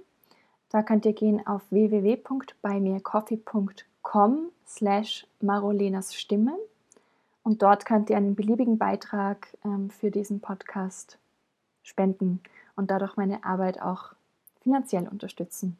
Da 0.70 0.84
könnt 0.84 1.06
ihr 1.06 1.14
gehen 1.14 1.46
auf 1.46 1.62
www.buymeacoffee.com 1.70 3.93
slash 4.68 5.26
Marolenas 5.42 6.14
Stimme 6.14 6.56
und 7.42 7.64
dort 7.64 7.86
könnt 7.86 8.12
ihr 8.12 8.18
einen 8.18 8.36
beliebigen 8.36 8.78
Beitrag 8.78 9.48
ähm, 9.66 9.90
für 9.90 10.12
diesen 10.12 10.40
Podcast 10.40 11.18
spenden 11.82 12.40
und 12.76 12.92
dadurch 12.92 13.18
meine 13.18 13.44
Arbeit 13.44 13.82
auch 13.82 14.14
finanziell 14.62 15.08
unterstützen. 15.08 15.78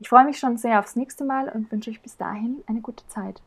Ich 0.00 0.08
freue 0.08 0.24
mich 0.24 0.38
schon 0.38 0.56
sehr 0.56 0.80
aufs 0.80 0.96
nächste 0.96 1.24
Mal 1.24 1.48
und 1.48 1.70
wünsche 1.70 1.90
euch 1.90 2.02
bis 2.02 2.16
dahin 2.16 2.64
eine 2.66 2.80
gute 2.80 3.06
Zeit. 3.06 3.40